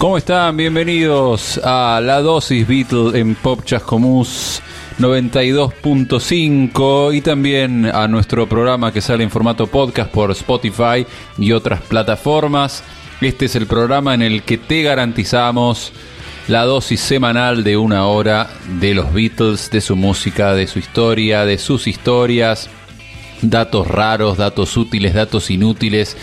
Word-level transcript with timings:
¿Cómo 0.00 0.16
están? 0.16 0.56
Bienvenidos 0.56 1.60
a 1.62 2.00
La 2.02 2.22
Dosis 2.22 2.66
Beatle 2.66 3.20
en 3.20 3.34
Pop 3.34 3.66
Chascomús 3.66 4.62
92.5 4.98 7.14
y 7.14 7.20
también 7.20 7.84
a 7.84 8.08
nuestro 8.08 8.48
programa 8.48 8.94
que 8.94 9.02
sale 9.02 9.24
en 9.24 9.30
formato 9.30 9.66
podcast 9.66 10.10
por 10.10 10.30
Spotify 10.30 11.06
y 11.36 11.52
otras 11.52 11.82
plataformas. 11.82 12.82
Este 13.20 13.44
es 13.44 13.56
el 13.56 13.66
programa 13.66 14.14
en 14.14 14.22
el 14.22 14.42
que 14.42 14.56
te 14.56 14.82
garantizamos 14.82 15.92
la 16.48 16.64
dosis 16.64 17.00
semanal 17.00 17.62
de 17.62 17.76
una 17.76 18.06
hora 18.06 18.48
de 18.80 18.94
los 18.94 19.12
Beatles, 19.12 19.70
de 19.70 19.82
su 19.82 19.96
música, 19.96 20.54
de 20.54 20.66
su 20.66 20.78
historia, 20.78 21.44
de 21.44 21.58
sus 21.58 21.86
historias, 21.86 22.70
datos 23.42 23.86
raros, 23.86 24.38
datos 24.38 24.78
útiles, 24.78 25.12
datos 25.12 25.50
inútiles, 25.50 26.16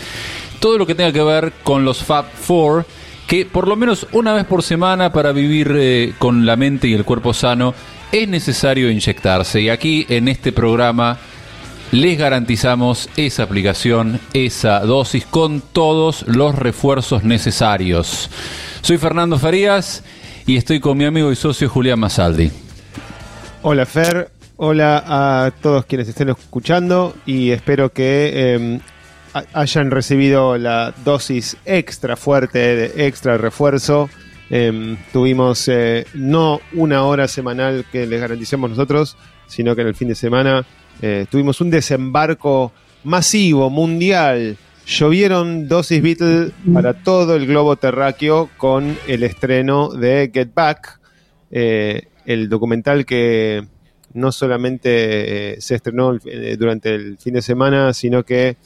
todo 0.58 0.78
lo 0.78 0.86
que 0.86 0.96
tenga 0.96 1.12
que 1.12 1.22
ver 1.22 1.52
con 1.62 1.84
los 1.84 2.02
Fab 2.02 2.24
Four 2.32 2.84
que 3.28 3.44
por 3.44 3.68
lo 3.68 3.76
menos 3.76 4.08
una 4.12 4.32
vez 4.32 4.46
por 4.46 4.62
semana 4.62 5.12
para 5.12 5.32
vivir 5.32 5.70
eh, 5.76 6.14
con 6.18 6.46
la 6.46 6.56
mente 6.56 6.88
y 6.88 6.94
el 6.94 7.04
cuerpo 7.04 7.34
sano 7.34 7.74
es 8.10 8.26
necesario 8.26 8.90
inyectarse. 8.90 9.60
Y 9.60 9.68
aquí 9.68 10.06
en 10.08 10.28
este 10.28 10.50
programa 10.50 11.18
les 11.92 12.18
garantizamos 12.18 13.10
esa 13.18 13.42
aplicación, 13.42 14.18
esa 14.32 14.80
dosis 14.80 15.26
con 15.26 15.60
todos 15.60 16.26
los 16.26 16.54
refuerzos 16.54 17.22
necesarios. 17.22 18.30
Soy 18.80 18.96
Fernando 18.96 19.38
Farías 19.38 20.02
y 20.46 20.56
estoy 20.56 20.80
con 20.80 20.96
mi 20.96 21.04
amigo 21.04 21.30
y 21.30 21.36
socio 21.36 21.68
Julián 21.68 22.00
Masaldi. 22.00 22.50
Hola 23.60 23.84
Fer, 23.84 24.30
hola 24.56 25.04
a 25.06 25.50
todos 25.50 25.84
quienes 25.84 26.08
estén 26.08 26.30
escuchando 26.30 27.14
y 27.26 27.50
espero 27.50 27.92
que 27.92 28.54
em, 28.54 28.80
hayan 29.52 29.90
recibido 29.90 30.58
la 30.58 30.94
dosis 31.04 31.56
extra 31.64 32.16
fuerte, 32.16 32.58
de 32.58 33.06
extra 33.06 33.38
refuerzo. 33.38 34.08
Em, 34.50 34.96
tuvimos 35.12 35.68
eh, 35.68 36.06
no 36.14 36.60
una 36.72 37.04
hora 37.04 37.28
semanal 37.28 37.84
que 37.92 38.06
les 38.06 38.20
garanticemos 38.20 38.70
nosotros, 38.70 39.16
sino 39.46 39.74
que 39.76 39.82
en 39.82 39.88
el 39.88 39.94
fin 39.94 40.08
de 40.08 40.14
semana 40.14 40.64
eh, 41.02 41.26
tuvimos 41.30 41.60
un 41.60 41.70
desembarco 41.70 42.72
masivo, 43.04 43.68
mundial. 43.68 44.56
Llovieron 44.86 45.68
dosis 45.68 46.00
Beatle 46.00 46.52
para 46.72 46.94
todo 46.94 47.36
el 47.36 47.46
globo 47.46 47.76
terráqueo 47.76 48.48
con 48.56 48.96
el 49.06 49.22
estreno 49.22 49.90
de 49.90 50.30
Get 50.32 50.54
Back, 50.54 50.98
eh, 51.50 52.08
el 52.24 52.48
documental 52.48 53.04
que 53.04 53.66
no 54.14 54.32
solamente 54.32 55.60
se 55.60 55.74
estrenó 55.74 56.18
durante 56.58 56.94
el 56.94 57.18
fin 57.18 57.34
de 57.34 57.42
semana, 57.42 57.92
sino 57.92 58.24
que 58.24 58.56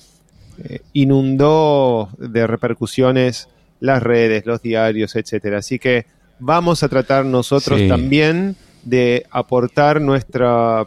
eh, 0.64 0.80
inundó 0.92 2.10
de 2.18 2.46
repercusiones 2.46 3.48
las 3.80 4.02
redes, 4.02 4.46
los 4.46 4.62
diarios, 4.62 5.16
etcétera. 5.16 5.58
Así 5.58 5.78
que 5.78 6.06
vamos 6.38 6.82
a 6.82 6.88
tratar 6.88 7.24
nosotros 7.24 7.80
también 7.88 8.56
de 8.84 9.26
aportar 9.30 10.00
nuestra 10.00 10.86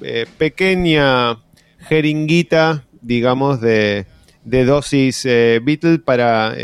eh, 0.00 0.26
pequeña 0.38 1.36
jeringuita, 1.78 2.84
digamos, 3.00 3.60
de, 3.60 4.06
dosis 4.44 5.24
eh, 5.24 5.60
Beatle 5.62 5.98
para 5.98 6.54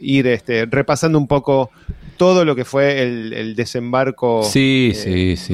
ir 0.00 0.26
este, 0.26 0.66
repasando 0.66 1.16
un 1.16 1.28
poco 1.28 1.70
todo 2.16 2.44
lo 2.44 2.56
que 2.56 2.64
fue 2.64 3.02
el, 3.02 3.54
desembarco 3.54 4.42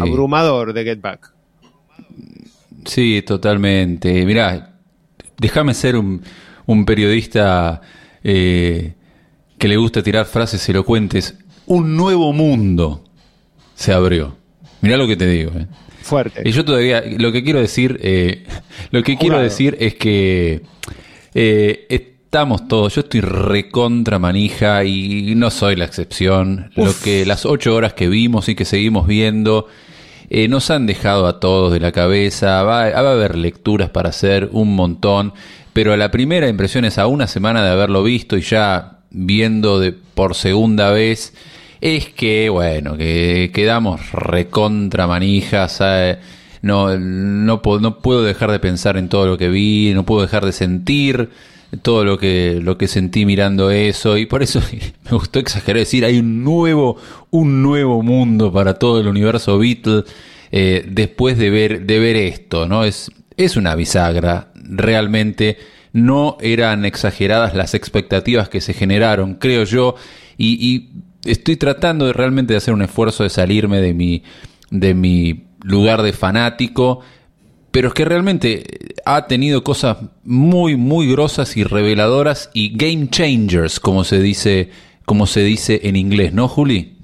abrumador 0.00 0.72
de 0.72 0.84
Get 0.84 1.00
Back. 1.00 1.32
Sí, 2.86 3.22
totalmente. 3.26 4.24
Mirá, 4.24 4.77
déjame 5.38 5.74
ser 5.74 5.96
un, 5.96 6.22
periodista 6.84 7.80
eh, 8.22 8.94
que 9.56 9.68
le 9.68 9.76
gusta 9.76 10.02
tirar 10.02 10.26
frases 10.26 10.68
elocuentes. 10.68 11.34
Un 11.66 11.96
nuevo 11.96 12.32
mundo 12.32 13.04
se 13.74 13.92
abrió. 13.92 14.36
Mirá 14.80 14.96
lo 14.96 15.06
que 15.06 15.16
te 15.16 15.26
digo. 15.26 15.52
Eh. 15.56 15.66
Fuerte. 16.02 16.42
Y 16.44 16.52
yo 16.52 16.64
todavía, 16.64 17.02
lo 17.18 17.32
que 17.32 17.42
quiero 17.42 17.60
decir, 17.60 17.98
eh, 18.02 18.44
lo 18.90 19.02
que 19.02 19.16
quiero 19.16 19.38
decir 19.38 19.76
es 19.80 19.94
que 19.94 20.62
estamos 21.34 22.68
todos, 22.68 22.94
yo 22.94 23.00
estoy 23.00 23.20
recontra 23.20 24.18
manija 24.18 24.84
y 24.84 25.34
no 25.34 25.50
soy 25.50 25.76
la 25.76 25.84
excepción. 25.84 26.70
Lo 26.74 26.92
que 27.02 27.24
las 27.24 27.46
ocho 27.46 27.74
horas 27.74 27.94
que 27.94 28.08
vimos 28.08 28.48
y 28.48 28.54
que 28.54 28.64
seguimos 28.64 29.06
viendo 29.06 29.68
eh, 30.30 30.48
nos 30.48 30.70
han 30.70 30.86
dejado 30.86 31.26
a 31.26 31.40
todos 31.40 31.72
de 31.72 31.80
la 31.80 31.92
cabeza, 31.92 32.62
va, 32.62 32.84
a 32.84 32.98
haber 32.98 33.36
lecturas 33.36 33.90
para 33.90 34.10
hacer 34.10 34.48
un 34.52 34.74
montón, 34.74 35.32
pero 35.72 35.96
la 35.96 36.10
primera 36.10 36.48
impresión 36.48 36.84
es 36.84 36.98
a 36.98 37.06
una 37.06 37.26
semana 37.26 37.64
de 37.64 37.70
haberlo 37.70 38.02
visto 38.02 38.36
y 38.36 38.42
ya 38.42 38.98
viendo 39.10 39.80
de, 39.80 39.92
por 39.92 40.34
segunda 40.34 40.90
vez, 40.90 41.34
es 41.80 42.08
que, 42.08 42.48
bueno, 42.48 42.96
que 42.96 43.50
quedamos 43.54 44.12
recontra 44.12 45.06
manijas. 45.06 45.80
No, 46.60 46.98
no, 46.98 47.60
no 47.80 47.98
puedo 48.00 48.22
dejar 48.24 48.50
de 48.50 48.58
pensar 48.58 48.96
en 48.96 49.08
todo 49.08 49.26
lo 49.26 49.38
que 49.38 49.48
vi, 49.48 49.92
no 49.94 50.04
puedo 50.04 50.22
dejar 50.22 50.44
de 50.44 50.52
sentir 50.52 51.30
todo 51.82 52.04
lo 52.04 52.18
que, 52.18 52.60
lo 52.62 52.78
que 52.78 52.88
sentí 52.88 53.26
mirando 53.26 53.70
eso 53.70 54.16
y 54.16 54.26
por 54.26 54.42
eso 54.42 54.60
me 55.04 55.10
gustó 55.10 55.38
exagerar 55.38 55.80
decir 55.80 56.04
hay 56.04 56.18
un 56.18 56.42
nuevo, 56.42 56.96
un 57.30 57.62
nuevo 57.62 58.02
mundo 58.02 58.52
para 58.52 58.74
todo 58.74 59.00
el 59.00 59.08
universo 59.08 59.58
Beatle 59.58 60.04
eh, 60.50 60.86
después 60.88 61.36
de 61.36 61.50
ver, 61.50 61.86
de 61.86 61.98
ver 61.98 62.16
esto, 62.16 62.66
¿no? 62.66 62.84
Es, 62.84 63.10
es 63.36 63.56
una 63.56 63.74
bisagra, 63.74 64.50
realmente 64.54 65.58
no 65.92 66.38
eran 66.40 66.84
exageradas 66.84 67.54
las 67.54 67.74
expectativas 67.74 68.48
que 68.48 68.60
se 68.60 68.72
generaron, 68.72 69.34
creo 69.34 69.64
yo, 69.64 69.94
y, 70.36 70.88
estoy 71.24 71.56
tratando 71.56 72.06
de 72.06 72.12
realmente 72.12 72.54
de 72.54 72.58
hacer 72.58 72.72
un 72.72 72.80
esfuerzo 72.80 73.24
de 73.24 73.30
salirme 73.30 73.80
de 73.80 73.92
mi, 73.92 74.22
de 74.70 74.94
mi 74.94 75.44
lugar 75.62 76.02
de 76.02 76.12
fanático 76.12 77.00
pero 77.70 77.88
es 77.88 77.94
que 77.94 78.04
realmente 78.04 78.64
ha 79.04 79.26
tenido 79.26 79.62
cosas 79.62 79.98
muy, 80.24 80.76
muy 80.76 81.10
grosas 81.10 81.56
y 81.56 81.64
reveladoras 81.64 82.50
y 82.54 82.76
game 82.76 83.08
changers, 83.10 83.80
como 83.80 84.04
se 84.04 84.20
dice, 84.20 84.70
como 85.04 85.26
se 85.26 85.40
dice 85.40 85.80
en 85.84 85.96
inglés, 85.96 86.32
¿no, 86.32 86.48
Juli? 86.48 86.96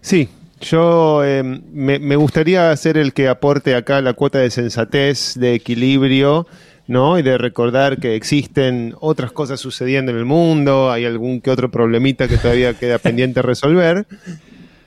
Sí, 0.00 0.28
yo 0.60 1.24
eh, 1.24 1.42
me, 1.42 2.16
gustaría 2.16 2.74
ser 2.76 2.96
el 2.96 3.12
que 3.12 3.28
aporte 3.28 3.74
acá 3.74 4.00
la 4.00 4.14
cuota 4.14 4.38
de 4.38 4.50
sensatez, 4.50 5.34
de 5.34 5.54
equilibrio, 5.54 6.46
¿no? 6.86 7.18
Y 7.18 7.22
de 7.22 7.36
recordar 7.36 7.98
que 7.98 8.14
existen 8.14 8.94
otras 9.00 9.32
cosas 9.32 9.60
sucediendo 9.60 10.10
en 10.10 10.18
el 10.18 10.24
mundo, 10.24 10.90
hay 10.90 11.04
algún 11.04 11.40
que 11.40 11.50
otro 11.50 11.70
problemita 11.70 12.28
que 12.28 12.38
todavía 12.38 12.74
queda 12.74 12.98
pendiente 12.98 13.42
resolver 13.42 14.06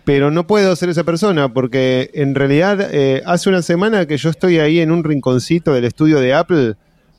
pero 0.03 0.31
no 0.31 0.47
puedo 0.47 0.75
ser 0.75 0.89
esa 0.89 1.03
persona 1.03 1.53
porque 1.53 2.09
en 2.13 2.33
realidad 2.33 2.89
eh, 2.91 3.21
hace 3.25 3.49
una 3.49 3.61
semana 3.61 4.05
que 4.05 4.17
yo 4.17 4.29
estoy 4.29 4.59
ahí 4.59 4.79
en 4.79 4.91
un 4.91 5.03
rinconcito 5.03 5.73
del 5.73 5.85
estudio 5.85 6.19
de 6.19 6.33
Apple, 6.33 6.75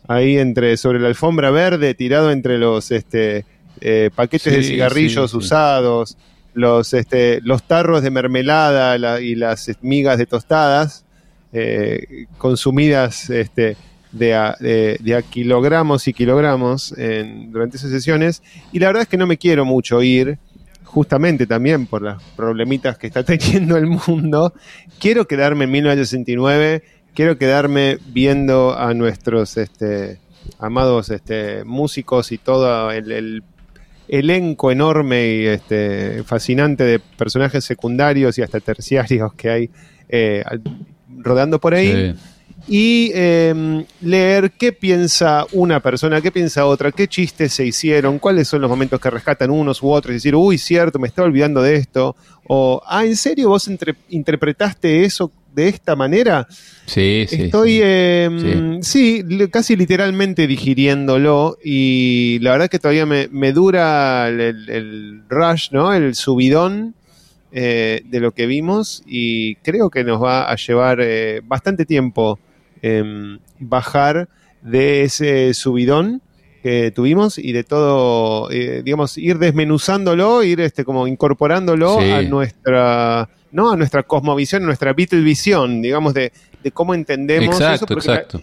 ahí 0.08 0.38
entre 0.38 0.76
sobre 0.76 0.98
la 0.98 1.08
alfombra 1.08 1.50
verde, 1.50 1.94
tirado 1.94 2.30
entre 2.30 2.58
los 2.58 2.90
este, 2.90 3.44
eh, 3.80 4.10
paquetes 4.14 4.52
de 4.52 4.62
cigarrillos 4.62 5.32
usados, 5.34 6.16
los 6.54 6.92
este, 6.92 7.40
los 7.42 7.62
tarros 7.62 8.02
de 8.02 8.10
mermelada 8.10 9.20
y 9.20 9.36
las 9.36 9.70
migas 9.80 10.18
de 10.18 10.26
tostadas 10.26 11.04
eh, 11.52 12.26
consumidas 12.36 13.30
este, 13.30 13.76
de 14.10 14.34
a, 14.34 14.56
kilogramos 15.30 16.08
y 16.08 16.12
kilogramos 16.12 16.94
durante 17.48 17.76
esas 17.76 17.90
sesiones. 17.90 18.42
Y 18.72 18.80
la 18.80 18.88
verdad 18.88 19.02
es 19.02 19.08
que 19.08 19.16
no 19.16 19.26
me 19.26 19.38
quiero 19.38 19.64
mucho 19.64 20.02
ir 20.02 20.38
justamente 20.92 21.46
también 21.46 21.86
por 21.86 22.02
las 22.02 22.22
problemitas 22.36 22.98
que 22.98 23.06
está 23.06 23.24
teniendo 23.24 23.76
el 23.76 23.86
mundo, 23.86 24.52
quiero 25.00 25.26
quedarme 25.26 25.64
en 25.64 25.70
1969, 25.70 26.82
quiero 27.14 27.38
quedarme 27.38 27.98
viendo 28.08 28.76
a 28.78 28.92
nuestros 28.92 29.56
este, 29.56 30.18
amados 30.58 31.08
este, 31.08 31.64
músicos 31.64 32.30
y 32.30 32.38
todo 32.38 32.90
el, 32.90 33.42
elenco 34.08 34.70
enorme 34.70 35.26
y 35.28 35.46
este, 35.46 36.22
fascinante 36.24 36.84
de 36.84 36.98
personajes 36.98 37.64
secundarios 37.64 38.36
y 38.36 38.42
hasta 38.42 38.60
terciarios 38.60 39.32
que 39.32 39.48
hay 39.48 39.70
eh, 40.10 40.44
rodando 41.08 41.58
por 41.58 41.72
ahí 41.72 42.14
y 42.68 43.10
em, 43.14 43.84
leer 44.00 44.52
qué 44.52 44.72
piensa 44.72 45.46
una 45.52 45.80
persona, 45.80 46.20
qué 46.20 46.30
piensa 46.30 46.64
otra, 46.66 46.92
qué 46.92 47.08
chistes 47.08 47.52
se 47.52 47.66
hicieron, 47.66 48.18
cuáles 48.18 48.48
son 48.48 48.60
los 48.60 48.70
momentos 48.70 49.00
que 49.00 49.10
rescatan 49.10 49.50
unos 49.50 49.82
u 49.82 49.90
otros, 49.90 50.12
y 50.12 50.14
decir, 50.14 50.36
uy, 50.36 50.58
cierto, 50.58 50.98
me 50.98 51.08
estaba 51.08 51.26
olvidando 51.26 51.60
de 51.62 51.76
esto, 51.76 52.14
o, 52.46 52.80
ah, 52.86 53.04
¿en 53.04 53.16
serio 53.16 53.48
vos 53.48 53.68
interpretaste 54.08 55.04
eso 55.04 55.32
de 55.54 55.68
esta 55.68 55.96
manera? 55.96 56.46
Sí, 56.86 57.26
sí. 57.28 57.42
Estoy, 57.42 57.80
em, 57.82 58.82
sí. 58.82 59.24
casi 59.50 59.74
literalmente 59.76 60.46
digiriéndolo, 60.46 61.58
y 61.64 62.38
la 62.40 62.52
verdad 62.52 62.70
que 62.70 62.78
todavía 62.78 63.06
me, 63.06 63.52
dura 63.52 64.28
el, 64.28 65.22
rush, 65.28 65.70
¿no? 65.72 65.92
El 65.92 66.14
subidón. 66.14 66.94
Eh, 67.54 68.00
de 68.06 68.18
lo 68.18 68.32
que 68.32 68.46
vimos 68.46 69.02
y 69.04 69.56
creo 69.56 69.90
que 69.90 70.04
nos 70.04 70.22
va 70.22 70.50
a 70.50 70.56
llevar 70.56 71.00
eh, 71.02 71.42
bastante 71.44 71.84
tiempo 71.84 72.38
Em, 72.82 73.38
bajar 73.60 74.28
de 74.60 75.04
ese 75.04 75.54
subidón 75.54 76.20
que 76.64 76.90
tuvimos 76.90 77.38
y 77.38 77.52
de 77.52 77.62
todo, 77.62 78.50
eh, 78.50 78.82
digamos, 78.84 79.16
ir 79.18 79.38
desmenuzándolo, 79.38 80.42
ir 80.42 80.60
este, 80.60 80.84
como 80.84 81.06
incorporándolo 81.06 82.00
a 82.00 82.22
nuestra, 82.22 83.28
¿no? 83.52 83.70
A 83.70 83.76
nuestra 83.76 84.02
cosmovisión, 84.02 84.64
a 84.64 84.66
nuestra 84.66 84.92
visión, 84.92 85.80
digamos, 85.80 86.12
de, 86.14 86.32
cómo 86.72 86.94
entendemos 86.94 87.54
exacto, 87.54 87.94
Exacto. 87.94 88.40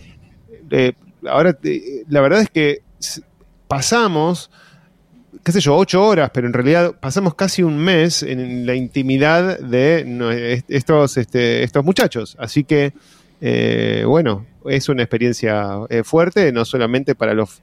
Eh, 0.72 0.94
ahora, 1.26 1.58
eh, 1.64 2.04
la 2.08 2.22
verdad 2.22 2.42
es 2.42 2.50
que 2.50 2.82
pasamos, 3.68 4.52
qué 5.44 5.52
sé 5.52 5.60
yo, 5.60 5.76
ocho 5.76 6.06
horas, 6.06 6.32
pero 6.34 6.48
en 6.48 6.54
realidad 6.54 6.96
pasamos 7.00 7.36
casi 7.36 7.64
un 7.64 7.78
mes 7.78 8.24
en 8.24 8.66
la 8.66 8.76
intimidad 8.76 9.60
de 9.60 10.64
estos, 10.70 11.18
este, 11.18 11.64
estos 11.64 11.84
muchachos. 11.84 12.38
Así 12.40 12.64
que, 12.64 12.94
bueno, 13.42 14.46
es 14.66 14.90
una 14.90 15.04
experiencia 15.04 15.80
fuerte, 16.04 16.52
no 16.52 16.66
solamente 16.66 17.16
para 17.16 17.34
los 17.34 17.62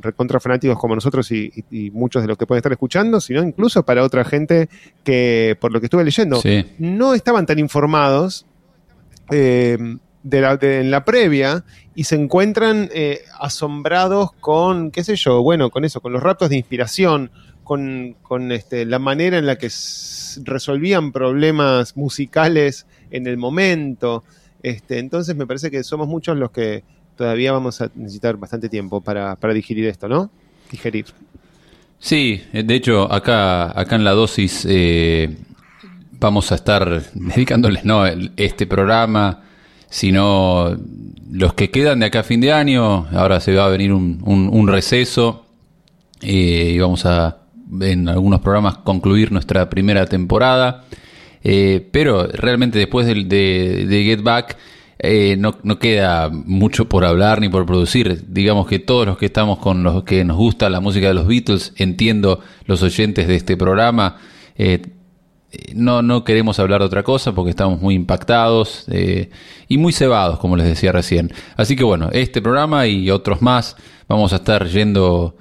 recontra 0.00 0.40
fanáticos 0.40 0.78
como 0.78 0.94
nosotros 0.94 1.30
y, 1.30 1.52
muchos 1.92 2.22
de 2.22 2.28
los 2.28 2.38
que 2.38 2.46
pueden 2.46 2.58
estar 2.58 2.72
escuchando, 2.72 3.20
sino 3.20 3.42
incluso 3.42 3.82
para 3.84 4.02
otra 4.02 4.24
gente 4.24 4.68
que, 5.04 5.56
por 5.60 5.72
lo 5.72 5.80
que 5.80 5.86
estuve 5.86 6.04
leyendo, 6.04 6.40
no 6.78 7.14
estaban 7.14 7.46
tan 7.46 7.58
informados 7.58 8.46
eh, 9.30 9.78
de 10.22 10.80
en 10.80 10.90
la 10.90 11.04
previa 11.04 11.64
y 11.94 12.04
se 12.04 12.14
encuentran 12.14 12.88
eh, 12.92 13.22
asombrados 13.40 14.32
con, 14.32 14.90
qué 14.90 15.04
sé 15.04 15.16
yo, 15.16 15.42
bueno, 15.42 15.70
con 15.70 15.84
eso, 15.84 16.00
con 16.00 16.12
los 16.12 16.22
raptos 16.22 16.48
de 16.50 16.56
inspiración, 16.56 17.30
con, 17.64 18.52
este, 18.52 18.84
la 18.84 18.98
manera 18.98 19.38
en 19.38 19.46
la 19.46 19.56
que 19.56 19.70
resolvían 20.44 21.10
problemas 21.10 21.96
musicales 21.96 22.86
en 23.10 23.26
el 23.26 23.38
momento. 23.38 24.24
Este, 24.62 24.98
entonces 24.98 25.34
me 25.36 25.46
parece 25.46 25.70
que 25.70 25.82
somos 25.82 26.06
muchos 26.06 26.36
los 26.36 26.50
que 26.50 26.84
todavía 27.16 27.52
vamos 27.52 27.80
a 27.80 27.90
necesitar 27.94 28.36
bastante 28.36 28.68
tiempo 28.68 29.00
para, 29.00 29.36
digerir 29.54 29.86
esto, 29.86 30.08
¿no? 30.08 30.30
Digerir. 30.70 31.06
Sí, 31.98 32.42
de 32.52 32.74
hecho, 32.74 33.12
acá, 33.12 33.78
acá 33.78 33.96
en 33.96 34.04
la 34.04 34.12
dosis 34.12 34.66
eh, 34.68 35.36
vamos 36.18 36.50
a 36.52 36.56
estar 36.56 37.02
dedicándoles 37.14 37.84
no 37.84 38.06
este 38.36 38.66
programa, 38.66 39.42
sino 39.88 40.76
los 41.30 41.54
que 41.54 41.70
quedan 41.70 42.00
de 42.00 42.06
acá 42.06 42.20
a 42.20 42.24
fin 42.24 42.40
de 42.40 42.52
año. 42.52 43.06
Ahora 43.12 43.40
se 43.40 43.54
va 43.54 43.66
a 43.66 43.68
venir 43.68 43.92
un, 43.92 44.68
receso 44.68 45.46
eh, 46.22 46.72
y 46.74 46.78
vamos 46.78 47.04
a, 47.04 47.38
en 47.80 48.08
algunos 48.08 48.40
programas, 48.40 48.78
concluir 48.78 49.32
nuestra 49.32 49.68
primera 49.68 50.06
temporada. 50.06 50.84
Pero 51.42 52.26
realmente 52.28 52.78
después 52.78 53.06
de, 53.06 53.86
Get 53.88 54.22
Back 54.22 54.56
eh, 55.04 55.36
no, 55.36 55.56
no, 55.64 55.80
queda 55.80 56.30
mucho 56.30 56.88
por 56.88 57.04
hablar 57.04 57.40
ni 57.40 57.48
por 57.48 57.66
producir. 57.66 58.24
Digamos 58.28 58.68
que 58.68 58.78
todos 58.78 59.04
los 59.04 59.18
que 59.18 59.26
estamos 59.26 59.58
con 59.58 59.82
los 59.82 60.04
que 60.04 60.24
nos 60.24 60.36
gusta 60.36 60.70
la 60.70 60.80
música 60.80 61.08
de 61.08 61.14
los 61.14 61.26
Beatles, 61.26 61.72
entiendo 61.76 62.40
los 62.66 62.84
oyentes 62.84 63.26
de 63.26 63.34
este 63.34 63.56
programa, 63.56 64.18
eh, 64.56 64.80
no, 65.74 66.02
no 66.02 66.24
queremos 66.24 66.58
hablar 66.60 66.80
de 66.80 66.86
otra 66.86 67.02
cosa 67.02 67.34
porque 67.34 67.50
estamos 67.50 67.80
muy 67.80 67.94
impactados 67.94 68.84
eh, 68.90 69.30
y 69.68 69.76
muy 69.76 69.92
cebados, 69.92 70.38
como 70.38 70.56
les 70.56 70.66
decía 70.66 70.92
recién. 70.92 71.32
Así 71.56 71.74
que 71.74 71.84
bueno, 71.84 72.08
este 72.12 72.40
programa 72.40 72.86
y 72.86 73.10
otros 73.10 73.42
más 73.42 73.76
vamos 74.08 74.32
a 74.32 74.36
estar 74.36 74.66
yendo 74.68 75.36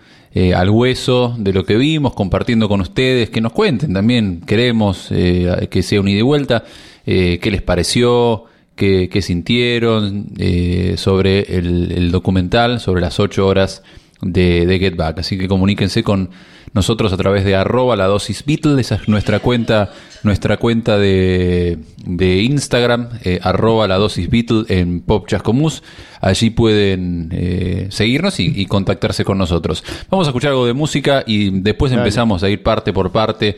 al 0.55 0.69
hueso 0.69 1.35
de 1.37 1.53
lo 1.53 1.65
que 1.65 1.75
vimos, 1.75 2.13
compartiendo 2.13 2.69
con 2.69 2.81
ustedes, 2.81 3.29
que 3.29 3.41
nos 3.41 3.51
cuenten 3.51 3.93
también, 3.93 4.41
queremos 4.41 5.07
que 5.09 5.83
sea 5.83 5.99
un 5.99 6.07
ida 6.07 6.19
y 6.19 6.23
vuelta, 6.23 6.63
qué 7.05 7.49
les 7.51 7.61
pareció, 7.61 8.45
qué, 8.75 9.21
sintieron 9.21 10.27
eh, 10.37 10.95
sobre 10.97 11.41
el, 11.57 12.11
documental, 12.11 12.79
sobre 12.79 13.01
las 13.01 13.19
ocho 13.19 13.45
horas 13.45 13.83
de, 14.21 14.65
de, 14.65 14.79
Get 14.79 14.95
Back. 14.95 15.19
Así 15.19 15.37
que 15.37 15.47
comuníquense 15.47 16.03
con 16.03 16.29
nosotros 16.73 17.11
a 17.11 17.17
través 17.17 17.43
de 17.43 17.55
arroba 17.55 17.95
la 17.95 18.05
dosis 18.05 18.45
Beatle, 18.45 18.79
esa 18.79 18.95
es 18.95 19.07
nuestra 19.07 19.39
cuenta, 19.39 19.91
nuestra 20.23 20.57
cuenta 20.57 20.97
de, 20.97 21.79
de 22.05 22.41
Instagram, 22.43 23.09
eh, 23.23 23.39
arroba 23.41 23.87
la 23.87 23.97
dosis 23.97 24.29
Beatle 24.29 24.63
en 24.69 25.01
Pop 25.01 25.27
Chascomús. 25.27 25.83
Allí 26.21 26.51
pueden 26.51 27.29
eh, 27.31 27.87
seguirnos 27.89 28.39
y, 28.39 28.65
contactarse 28.67 29.25
con 29.25 29.39
nosotros. 29.39 29.83
Vamos 30.09 30.27
a 30.27 30.29
escuchar 30.29 30.51
algo 30.51 30.67
de 30.67 30.73
música 30.73 31.23
y 31.25 31.49
después 31.49 31.91
empezamos 31.91 32.43
a 32.43 32.49
ir 32.49 32.61
parte 32.61 32.93
por 32.93 33.11
parte 33.11 33.57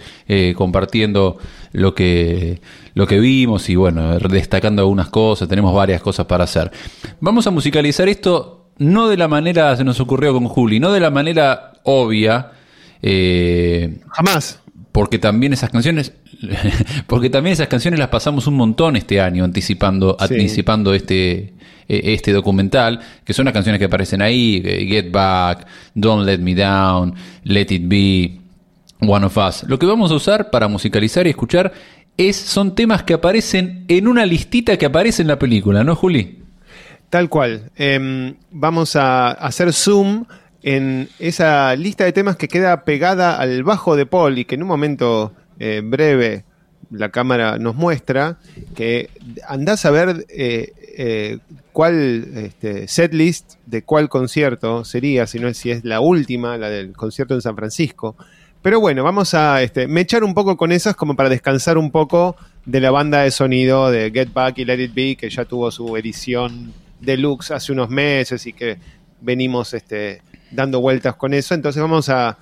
compartiendo 0.55 1.37
lo 1.73 1.93
que 1.93 2.61
lo 2.93 3.07
que 3.07 3.19
vimos 3.19 3.69
y 3.69 3.75
bueno, 3.75 4.17
destacando 4.19 4.81
algunas 4.83 5.09
cosas, 5.09 5.49
tenemos 5.49 5.73
varias 5.73 6.01
cosas 6.01 6.25
para 6.25 6.43
hacer. 6.45 6.71
Vamos 7.19 7.47
a 7.47 7.51
musicalizar 7.51 8.07
esto 8.07 8.62
no 8.77 9.07
de 9.07 9.17
la 9.17 9.27
manera, 9.27 9.75
se 9.75 9.83
nos 9.83 9.99
ocurrió 9.99 10.33
con 10.33 10.47
Juli, 10.47 10.79
no 10.79 10.91
de 10.91 10.99
la 10.99 11.11
manera 11.11 11.73
obvia. 11.83 12.51
Eh, 13.01 13.99
Jamás. 14.09 14.59
Porque 14.91 15.17
también 15.17 15.53
esas 15.53 15.71
canciones, 15.71 16.13
porque 17.07 17.29
también 17.29 17.53
esas 17.53 17.67
canciones 17.67 17.99
las 17.99 18.09
pasamos 18.09 18.45
un 18.45 18.55
montón 18.55 18.95
este 18.95 19.19
año 19.19 19.43
anticipando, 19.43 20.15
anticipando 20.19 20.93
este, 20.93 21.53
e, 21.87 22.13
este 22.13 22.31
documental, 22.31 22.99
que 23.23 23.33
son 23.33 23.45
las 23.45 23.53
canciones 23.53 23.79
que 23.79 23.85
aparecen 23.85 24.21
ahí, 24.21 24.61
eh, 24.63 24.85
Get 24.87 25.11
Back, 25.11 25.65
Don't 25.95 26.25
Let 26.25 26.37
Me 26.37 26.53
Down, 26.53 27.15
Let 27.43 27.67
It 27.69 27.83
Be, 27.85 28.39
One 28.99 29.25
of 29.25 29.37
Us. 29.37 29.63
Lo 29.63 29.79
que 29.79 29.87
vamos 29.87 30.11
a 30.11 30.15
usar 30.15 30.51
para 30.51 30.67
musicalizar 30.67 31.25
y 31.25 31.31
escuchar 31.31 31.73
es, 32.15 32.35
son 32.35 32.75
temas 32.75 33.03
que 33.03 33.13
aparecen 33.13 33.85
en 33.87 34.07
una 34.07 34.25
listita 34.25 34.77
que 34.77 34.85
aparece 34.85 35.23
en 35.23 35.27
la 35.27 35.39
película, 35.39 35.83
¿no, 35.83 35.95
Juli? 35.95 36.42
Tal 37.13 37.29
cual. 37.29 37.69
Em, 37.75 38.37
vamos 38.49 38.95
a 38.95 39.29
hacer 39.29 39.71
zoom 39.71 40.25
en 40.63 41.09
esa 41.19 41.75
lista 41.75 42.05
de 42.05 42.11
temas 42.11 42.37
que 42.37 42.47
queda 42.47 42.85
pegada 42.85 43.37
al 43.37 43.63
bajo 43.63 43.95
de 43.95 44.07
Paul 44.07 44.39
y 44.39 44.45
que 44.45 44.55
en 44.55 44.63
un 44.63 44.67
momento 44.67 45.31
eh, 45.59 45.83
breve 45.85 46.43
la 46.89 47.09
cámara 47.09 47.59
nos 47.59 47.75
muestra, 47.75 48.39
que 48.73 49.11
andás 49.47 49.85
a 49.85 49.91
ver 49.91 50.25
eh, 50.27 50.73
eh, 50.97 51.37
cuál 51.71 52.29
este, 52.35 52.87
setlist 52.87 53.57
de 53.67 53.83
cuál 53.83 54.09
concierto 54.09 54.83
sería, 54.83 55.27
si 55.27 55.37
no 55.37 55.47
es 55.47 55.57
si 55.57 55.69
es 55.69 55.85
la 55.85 55.99
última, 55.99 56.57
la 56.57 56.71
del 56.71 56.93
concierto 56.93 57.35
en 57.35 57.43
San 57.43 57.55
Francisco. 57.55 58.15
Pero 58.63 58.79
bueno, 58.79 59.03
vamos 59.03 59.35
a 59.35 59.61
este, 59.61 59.87
mechar 59.87 60.23
un 60.23 60.33
poco 60.33 60.57
con 60.57 60.71
esas 60.71 60.95
como 60.95 61.15
para 61.15 61.29
descansar 61.29 61.77
un 61.77 61.91
poco 61.91 62.35
de 62.65 62.81
la 62.81 62.89
banda 62.89 63.21
de 63.21 63.29
sonido 63.29 63.91
de 63.91 64.09
Get 64.09 64.33
Back 64.33 64.57
y 64.57 64.65
Let 64.65 64.83
It 64.83 64.95
Be, 64.95 65.15
que 65.15 65.29
ya 65.29 65.45
tuvo 65.45 65.69
su 65.69 65.95
edición 65.95 66.73
deluxe 67.03 67.51
hace 67.51 67.71
unos 67.71 67.89
meses 67.89 68.45
y 68.45 68.53
que 68.53 68.77
venimos 69.21 69.73
este, 69.73 70.21
dando 70.51 70.81
vueltas 70.81 71.15
con 71.15 71.33
eso. 71.33 71.53
Entonces 71.53 71.81
vamos 71.81 72.09
a, 72.09 72.37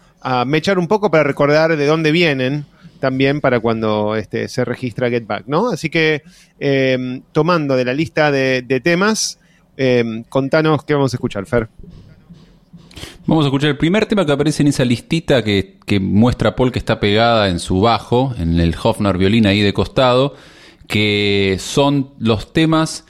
mechar 0.46 0.78
un 0.78 0.88
poco 0.88 1.10
para 1.10 1.24
recordar 1.24 1.76
de 1.76 1.86
dónde 1.88 2.12
vienen 2.12 2.66
también 3.00 3.42
para 3.42 3.60
cuando 3.60 4.16
este, 4.16 4.48
se 4.48 4.64
registra 4.64 5.10
Get 5.10 5.26
Back, 5.26 5.46
¿no? 5.48 5.70
Así 5.70 5.90
que 5.90 6.22
em, 6.60 7.24
tomando 7.32 7.76
de 7.76 7.86
la 7.86 7.94
lista 7.96 8.30
de, 8.30 8.82
temas, 8.84 9.40
em, 9.78 10.24
contanos 10.26 10.84
qué 10.84 10.94
vamos 10.94 11.12
a 11.12 11.18
escuchar, 11.18 11.48
Fer. 11.48 11.70
Vamos 13.26 13.46
a 13.46 13.48
escuchar 13.48 13.70
el 13.70 13.78
primer 13.78 14.06
tema 14.06 14.26
que 14.26 14.32
aparece 14.32 14.64
en 14.64 14.68
esa 14.68 14.84
listita 14.84 15.44
que, 15.44 15.78
muestra 16.00 16.50
a 16.50 16.56
Paul 16.56 16.72
que 16.72 16.80
está 16.80 17.00
pegada 17.00 17.50
en 17.50 17.60
su 17.60 17.82
bajo, 17.82 18.34
en 18.38 18.60
el 18.60 18.76
Hofner 18.82 19.18
violín 19.18 19.46
ahí 19.46 19.62
de 19.62 19.74
costado, 19.74 20.36
que 20.88 21.58
son 21.60 22.12
los 22.20 22.54
temas, 22.54 23.06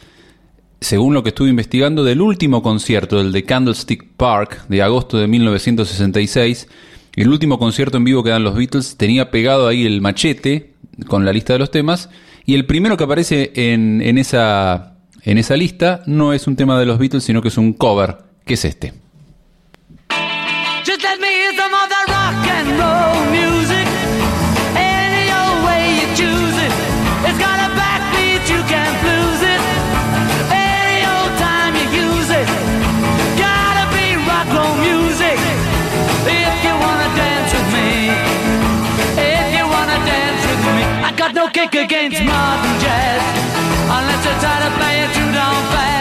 según 0.81 1.13
lo 1.13 1.21
que 1.21 1.29
estuve 1.29 1.49
investigando, 1.49 2.03
del 2.03 2.21
último 2.21 2.63
concierto, 2.63 3.17
del 3.19 3.31
de 3.31 3.43
Candlestick 3.43 4.03
Park, 4.17 4.67
de 4.67 4.81
agosto 4.81 5.17
de 5.17 5.27
1966. 5.27 6.67
El 7.15 7.29
último 7.29 7.59
concierto 7.59 7.97
en 7.97 8.03
vivo 8.03 8.23
que 8.23 8.31
dan 8.31 8.43
los 8.43 8.55
Beatles 8.55 8.97
tenía 8.97 9.29
pegado 9.29 9.67
ahí 9.67 9.85
el 9.85 10.01
machete 10.01 10.73
con 11.07 11.23
la 11.23 11.33
lista 11.33 11.53
de 11.53 11.59
los 11.59 11.69
temas. 11.69 12.09
Y 12.45 12.55
el 12.55 12.65
primero 12.65 12.97
que 12.97 13.03
aparece 13.03 13.51
en, 13.53 14.17
esa, 14.17 14.95
lista 15.23 16.01
no 16.07 16.33
es 16.33 16.47
un 16.47 16.55
tema 16.55 16.79
de 16.79 16.87
los 16.87 16.97
Beatles, 16.97 17.23
sino 17.23 17.43
que 17.43 17.49
es 17.49 17.57
un 17.57 17.73
cover, 17.73 18.17
que 18.43 18.55
es 18.55 18.65
este. 18.65 18.93
Just 20.83 21.03
let 21.03 21.19
me 21.19 21.51
rock 22.07 22.47
and 22.47 22.79
roll 22.79 23.10
kick 41.53 41.75
against 41.75 42.23
modern 42.23 42.79
jazz. 42.79 43.21
Unless 43.97 44.25
you're 44.25 44.39
trying 44.39 44.63
to 44.69 44.77
play 44.77 45.03
it 45.03 45.13
too 45.13 45.31
down 45.33 45.55
fast. 45.71 46.00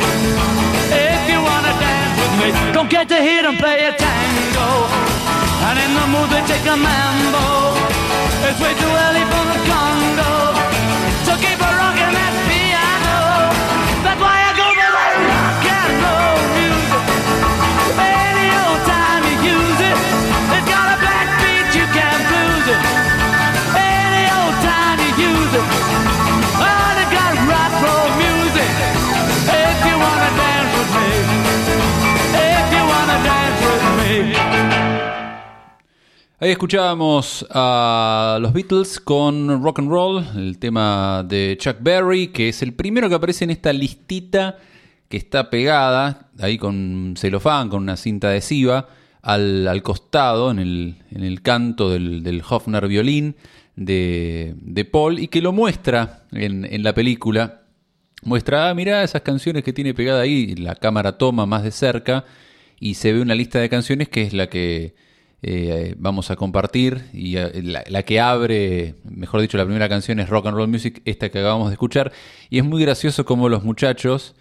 Don't 2.81 2.89
get 2.89 3.07
to 3.09 3.21
hear 3.21 3.43
them 3.43 3.57
play 3.57 3.85
a 3.85 3.93
tango. 3.93 4.69
And 5.69 5.77
in 5.85 5.91
the 5.93 6.07
mood 6.09 6.33
they 6.33 6.41
take 6.49 6.65
a 6.65 6.73
mambo. 6.73 7.77
It's 8.49 8.57
way 8.57 8.73
too 8.73 8.93
early 9.05 9.21
for 9.21 9.43
the 9.53 9.59
Congo. 9.69 10.33
So 11.21 11.37
keep 11.37 11.61
a 11.61 11.71
rocking 11.77 12.09
that 12.17 12.33
piano. 12.49 13.53
That's 14.01 14.17
why 14.17 14.33
I 14.33 14.51
go 14.57 14.70
Ahí 36.43 36.49
escuchábamos 36.49 37.45
a 37.51 38.39
los 38.41 38.51
Beatles 38.51 38.99
con 38.99 39.61
Rock 39.61 39.77
and 39.77 39.91
Roll, 39.91 40.25
el 40.35 40.57
tema 40.57 41.23
de 41.23 41.55
Chuck 41.59 41.77
Berry, 41.81 42.29
que 42.29 42.49
es 42.49 42.63
el 42.63 42.73
primero 42.73 43.07
que 43.09 43.13
aparece 43.13 43.43
en 43.43 43.51
esta 43.51 43.71
listita 43.71 44.57
que 45.07 45.17
está 45.17 45.51
pegada 45.51 46.31
ahí 46.39 46.57
con 46.57 47.13
celofán, 47.15 47.69
con 47.69 47.83
una 47.83 47.95
cinta 47.95 48.29
adhesiva, 48.29 48.89
al, 49.21 49.67
al 49.67 49.83
costado, 49.83 50.49
en 50.49 50.57
el, 50.57 50.95
en 51.11 51.23
el 51.23 51.43
canto 51.43 51.91
del, 51.91 52.23
del 52.23 52.41
Hofner 52.41 52.87
violín 52.87 53.35
de, 53.75 54.55
de 54.61 54.83
Paul, 54.83 55.19
y 55.19 55.27
que 55.27 55.43
lo 55.43 55.51
muestra 55.51 56.23
en, 56.31 56.65
en 56.65 56.81
la 56.81 56.95
película. 56.95 57.65
Muestra, 58.23 58.71
ah, 58.71 58.73
mirá 58.73 59.03
esas 59.03 59.21
canciones 59.21 59.63
que 59.63 59.73
tiene 59.73 59.93
pegada 59.93 60.21
ahí, 60.21 60.55
la 60.55 60.73
cámara 60.73 61.19
toma 61.19 61.45
más 61.45 61.61
de 61.61 61.69
cerca 61.69 62.25
y 62.79 62.95
se 62.95 63.13
ve 63.13 63.21
una 63.21 63.35
lista 63.35 63.59
de 63.59 63.69
canciones 63.69 64.09
que 64.09 64.23
es 64.23 64.33
la 64.33 64.49
que 64.49 64.95
eh, 65.43 65.95
vamos 65.97 66.29
a 66.29 66.35
compartir 66.35 67.09
y 67.13 67.37
eh, 67.37 67.63
la, 67.63 68.03
que 68.03 68.19
abre, 68.19 68.95
mejor 69.03 69.41
dicho, 69.41 69.57
la 69.57 69.65
primera 69.65 69.89
canción 69.89 70.19
es 70.19 70.29
Rock 70.29 70.47
and 70.47 70.55
Roll 70.55 70.67
Music, 70.67 71.01
esta 71.05 71.29
que 71.29 71.39
acabamos 71.39 71.69
de 71.69 71.73
escuchar, 71.73 72.11
y 72.49 72.59
es 72.59 72.63
muy 72.63 72.81
gracioso 72.81 73.25
como 73.25 73.49
los 73.49 73.63
muchachos, 73.63 74.35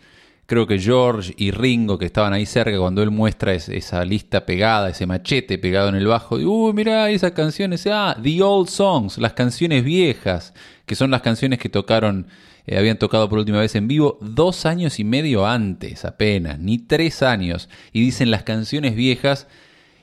creo 0.44 0.66
que 0.66 0.78
George 0.78 1.32
y 1.38 1.52
Ringo 1.52 1.96
que 1.96 2.04
estaban 2.04 2.32
ahí 2.32 2.44
cerca 2.44 2.76
cuando 2.78 3.02
él 3.02 3.10
muestra 3.10 3.54
es, 3.54 3.68
esa 3.68 4.04
lista 4.04 4.44
pegada, 4.44 4.90
ese 4.90 5.06
machete 5.06 5.56
pegado 5.58 5.88
en 5.88 5.94
el 5.94 6.06
bajo, 6.06 6.38
y 6.38 6.44
uh, 6.44 6.72
mirá 6.74 7.08
esas 7.08 7.32
canciones, 7.32 7.86
ah, 7.90 8.16
The 8.22 8.42
Old 8.42 8.68
Songs, 8.68 9.16
las 9.16 9.32
canciones 9.32 9.84
viejas, 9.84 10.52
que 10.84 10.96
son 10.96 11.10
las 11.10 11.22
canciones 11.22 11.58
que 11.58 11.68
tocaron 11.68 12.26
eh, 12.66 12.76
habían 12.76 12.98
tocado 12.98 13.28
por 13.28 13.38
última 13.38 13.60
vez 13.60 13.74
en 13.74 13.88
vivo 13.88 14.18
dos 14.20 14.66
años 14.66 15.00
y 15.00 15.04
medio 15.04 15.46
antes 15.46 16.04
apenas, 16.04 16.58
ni 16.58 16.78
tres 16.78 17.22
años. 17.22 17.68
Y 17.92 18.02
dicen 18.02 18.30
las 18.30 18.42
canciones 18.42 18.94
viejas 18.94 19.48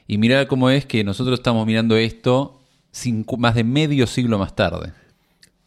y 0.08 0.18
mirá 0.18 0.48
cómo 0.48 0.70
es 0.70 0.86
que 0.86 1.04
nosotros 1.04 1.40
estamos 1.40 1.66
mirando 1.68 1.98
esto 1.98 2.58
cinco, 2.92 3.38
más 3.38 3.56
de 3.56 3.64
medio 3.64 4.08
siglo 4.08 4.38
más 4.38 4.56
tarde. 4.56 4.94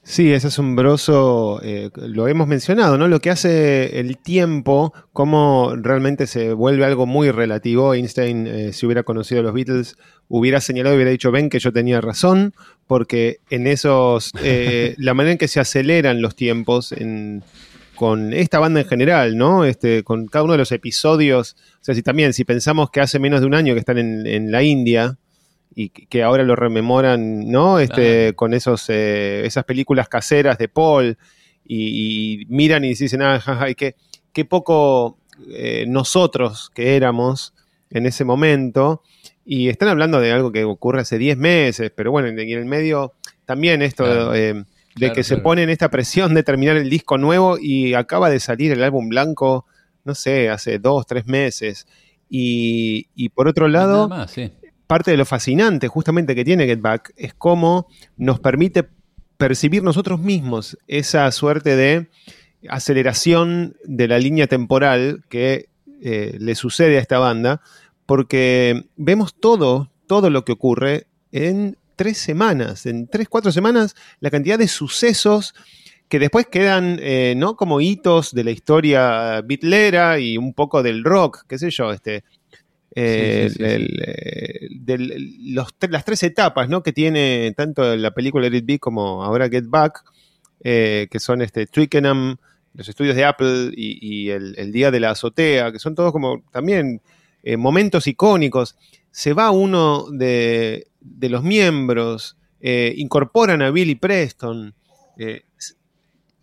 Sí, 0.03 0.33
es 0.33 0.47
asombroso, 0.47 1.61
eh, 1.63 1.91
lo 1.95 2.27
hemos 2.27 2.49
mencionado, 2.49 2.97
¿no? 2.97 3.07
Lo 3.07 3.21
que 3.21 3.31
hace 3.31 4.01
el 4.01 4.17
tiempo, 4.17 4.95
cómo 5.13 5.75
realmente 5.77 6.27
se 6.27 6.55
vuelve 6.55 6.87
algo 6.87 7.07
muy 7.07 7.31
relativo. 7.31 7.95
Einstein, 7.95 8.47
eh, 8.47 8.73
si 8.73 8.87
hubiera 8.87 9.03
conocido 9.03 9.41
a 9.41 9.45
los 9.45 9.53
Beatles, 9.53 9.97
hubiera 10.27 10.61
señalado 10.61 10.95
y 10.95 10.97
hubiera 10.97 11.11
dicho, 11.11 11.31
ven 11.31 11.51
que 11.51 11.59
yo 11.59 11.73
tenía 11.73 12.01
razón, 12.01 12.55
porque 12.87 13.41
en 13.51 13.67
esos, 13.67 14.33
eh, 14.43 14.95
la 14.99 15.13
manera 15.13 15.33
en 15.33 15.39
que 15.39 15.49
se 15.49 15.61
aceleran 15.61 16.23
los 16.23 16.35
tiempos 16.35 16.93
en, 16.93 17.45
con 18.01 18.33
esta 18.33 18.59
banda 18.59 18.81
en 18.81 18.87
general, 18.87 19.37
¿no? 19.37 19.67
Este, 19.67 20.05
con 20.05 20.27
cada 20.27 20.45
uno 20.45 20.55
de 20.55 20.59
los 20.61 20.73
episodios, 20.73 21.55
o 21.83 21.85
sea, 21.85 21.95
si 21.95 22.03
también, 22.03 22.33
si 22.33 22.47
pensamos 22.47 22.91
que 22.91 23.03
hace 23.03 23.19
menos 23.19 23.43
de 23.43 23.47
un 23.47 23.53
año 23.55 23.75
que 23.75 23.81
están 23.81 23.99
en, 23.99 24.27
en 24.27 24.51
la 24.51 24.63
India, 24.63 25.19
y 25.75 25.91
que 25.91 26.23
ahora 26.23 26.43
lo 26.43 26.57
rememoran, 26.57 27.51
¿no? 27.51 27.79
Este. 27.79 28.33
Con 28.37 28.55
esos, 28.55 28.89
eh, 28.89 29.43
esas 29.45 29.65
películas 29.65 30.09
caseras 30.09 30.57
de 30.57 30.69
Paul 30.69 31.19
y, 31.63 32.41
y 32.41 32.47
miran 32.47 32.87
y 32.87 32.95
dicen, 32.95 33.21
ah, 33.21 33.39
jaja, 33.39 33.75
qué, 33.75 33.97
qué 34.33 34.47
poco 34.47 35.19
eh, 35.51 35.85
nosotros 35.87 36.71
que 36.75 36.97
éramos 36.97 37.53
en 37.91 38.07
ese 38.07 38.25
momento. 38.25 39.03
Y 39.45 39.69
están 39.69 39.91
hablando 39.91 40.21
de 40.21 40.33
algo 40.33 40.53
que 40.53 40.65
ocurre 40.65 41.03
hace 41.03 41.19
10 41.19 41.37
meses, 41.37 41.93
pero 41.95 42.11
bueno, 42.11 42.29
y 42.29 42.51
en 42.51 42.59
el 42.61 42.65
medio 42.65 43.13
también 43.45 43.83
esto 43.83 44.35
eh, 44.35 44.65
de 44.95 45.07
claro, 45.07 45.15
que 45.15 45.25
se 45.25 45.37
pone 45.39 45.63
en 45.63 45.71
esta 45.71 45.91
presión 45.91 46.35
de 46.35 46.43
terminar 46.43 46.77
el 46.77 46.91
disco 46.91 47.19
nuevo 47.19 47.59
y 47.61 47.95
acaba 47.95 48.31
de 48.31 48.41
salir 48.41 48.73
el 48.73 48.83
álbum 48.83 49.09
blanco, 49.09 49.67
no 50.05 50.15
sé, 50.15 50.51
hace 50.51 50.79
dos, 50.79 51.07
tres 51.07 51.27
meses. 51.27 51.87
Y, 52.29 53.09
y 53.15 53.31
por 53.31 53.49
otro 53.49 53.69
lado, 53.69 54.09
más, 54.09 54.31
sí 54.31 54.53
parte 54.91 55.13
de 55.13 55.17
lo 55.17 55.25
fascinante 55.25 55.87
justamente 55.87 56.35
que 56.35 56.45
tiene 56.45 56.67
Get 56.67 56.81
Back 56.81 57.13
es 57.17 57.33
cómo 57.33 57.87
nos 58.17 58.41
permite 58.41 58.89
percibir 59.37 59.85
nosotros 59.85 60.19
mismos 60.19 60.77
esa 60.89 61.31
suerte 61.31 61.77
de 61.77 62.09
aceleración 62.69 63.77
de 63.85 64.09
la 64.09 64.19
línea 64.19 64.49
temporal 64.49 65.23
que 65.29 65.69
eh, 66.03 66.37
le 66.41 66.57
sucede 66.57 66.99
a 66.99 67.01
esta 67.01 67.21
banda, 67.21 67.61
porque 68.05 68.89
vemos 68.97 69.33
todo, 69.33 69.93
todo 70.09 70.29
lo 70.29 70.45
que 70.45 70.51
ocurre 70.51 71.07
en 71.31 71.77
tres 72.01 72.17
semanas, 72.17 72.87
en 72.87 73.09
tres, 73.09 73.29
cuatro 73.29 73.53
semanas, 73.53 73.95
la 74.21 74.31
cantidad 74.31 74.59
de 74.59 74.69
sucesos 74.69 75.55
que 76.09 76.19
después 76.19 76.47
quedan, 76.47 76.99
eh, 77.03 77.35
¿no? 77.37 77.57
Como 77.57 77.83
hitos 77.83 78.33
de 78.33 78.43
la 78.43 78.53
historia 78.53 79.43
bitlera 79.43 80.19
y 80.19 80.39
un 80.39 80.55
poco 80.55 80.83
del 80.83 81.05
rock, 81.05 81.45
qué 81.47 81.59
sé 81.59 81.69
yo, 81.71 81.93
este, 81.93 82.25
eh, 82.95 83.49
sí, 83.51 83.55
sí, 83.55 83.65
sí, 83.67 83.71
el, 83.71 84.03
el, 84.03 84.87
de 84.87 85.19
los, 85.53 85.75
las 85.91 86.05
tres 86.07 86.23
etapas 86.23 86.71
¿no? 86.71 86.83
que 86.83 86.95
tiene 86.95 87.53
tanto 87.55 87.95
la 87.95 88.13
película 88.13 88.49
Let 88.49 88.57
It 88.57 88.65
Be 88.65 88.79
como 88.79 89.23
ahora 89.23 89.51
Get 89.51 89.67
Back, 89.69 90.03
eh, 90.65 91.07
que 91.11 91.21
son 91.21 91.43
este, 91.43 91.67
Twickenham, 91.67 92.39
los 92.73 92.89
estudios 92.89 93.15
de 93.15 93.27
Apple 93.27 93.73
y, 93.77 93.99
y 94.01 94.31
el, 94.31 94.55
el, 94.57 94.73
Día 94.73 94.91
de 94.91 95.01
la 95.01 95.11
Azotea, 95.11 95.71
que 95.71 95.79
son 95.79 95.95
todos 95.95 96.13
como 96.13 96.43
también 96.51 97.03
eh, 97.43 97.59
momentos 97.59 98.07
icónicos. 98.07 98.79
Se 99.11 99.35
va 99.35 99.51
uno 99.51 100.07
de, 100.11 100.87
de 101.01 101.29
los 101.29 101.43
miembros, 101.43 102.37
eh, 102.61 102.95
incorporan 102.97 103.63
a 103.63 103.71
Billy 103.71 103.95
Preston. 103.95 104.75